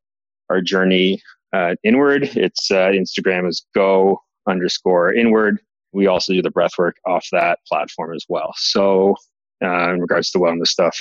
our 0.50 0.62
journey 0.62 1.22
uh, 1.54 1.76
inward, 1.84 2.24
it's 2.36 2.72
uh, 2.72 2.90
Instagram 2.90 3.48
is 3.48 3.66
go 3.74 4.22
underscore 4.48 5.14
inward 5.14 5.60
we 5.94 6.08
also 6.08 6.34
do 6.34 6.42
the 6.42 6.52
breath 6.52 6.78
work 6.78 6.98
off 7.06 7.28
that 7.32 7.60
platform 7.68 8.14
as 8.16 8.26
well. 8.30 8.54
So, 8.58 9.16
uh, 9.64 9.94
in 9.94 10.00
regards 10.00 10.30
to 10.32 10.38
wellness 10.38 10.68
stuff 10.68 10.98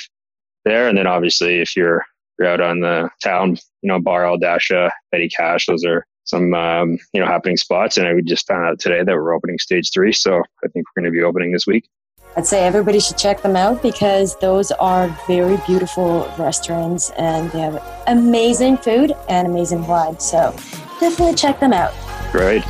there, 0.64 0.88
and 0.88 0.96
then 0.96 1.06
obviously 1.06 1.60
if 1.60 1.76
you're 1.76 2.04
you're 2.38 2.48
out 2.48 2.60
on 2.60 2.80
the 2.80 3.08
town, 3.22 3.56
you 3.82 3.88
know, 3.88 4.00
Bar 4.00 4.26
Al 4.26 4.38
Dasha, 4.38 4.90
Petty 5.10 5.28
Cash, 5.28 5.66
those 5.66 5.84
are 5.84 6.06
some 6.24 6.54
um, 6.54 6.98
you 7.12 7.20
know 7.20 7.26
happening 7.26 7.56
spots. 7.56 7.98
And 7.98 8.08
I 8.08 8.18
just 8.22 8.46
found 8.46 8.64
out 8.64 8.78
today 8.78 9.02
that 9.02 9.14
we're 9.14 9.34
opening 9.34 9.58
stage 9.58 9.90
three, 9.92 10.12
so 10.12 10.38
I 10.64 10.68
think 10.68 10.86
we're 10.86 11.02
going 11.02 11.12
to 11.12 11.16
be 11.16 11.22
opening 11.22 11.52
this 11.52 11.66
week. 11.66 11.88
I'd 12.36 12.46
say 12.46 12.66
everybody 12.66 13.00
should 13.00 13.16
check 13.16 13.40
them 13.40 13.56
out 13.56 13.80
because 13.82 14.36
those 14.36 14.70
are 14.72 15.08
very 15.26 15.56
beautiful 15.66 16.30
restaurants 16.38 17.10
and 17.10 17.50
they 17.50 17.60
have 17.60 17.82
amazing 18.08 18.76
food 18.76 19.12
and 19.30 19.48
amazing 19.48 19.86
wine. 19.86 20.20
So 20.20 20.54
definitely 21.00 21.34
check 21.34 21.60
them 21.60 21.72
out. 21.72 21.94
Great. 22.32 22.62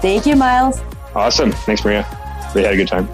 Thank 0.00 0.26
you, 0.26 0.36
Myles. 0.36 0.80
Awesome. 1.14 1.50
Thanks, 1.50 1.84
Maria. 1.84 2.06
We 2.54 2.62
had 2.62 2.74
a 2.74 2.76
good 2.76 2.88
time. 2.88 3.08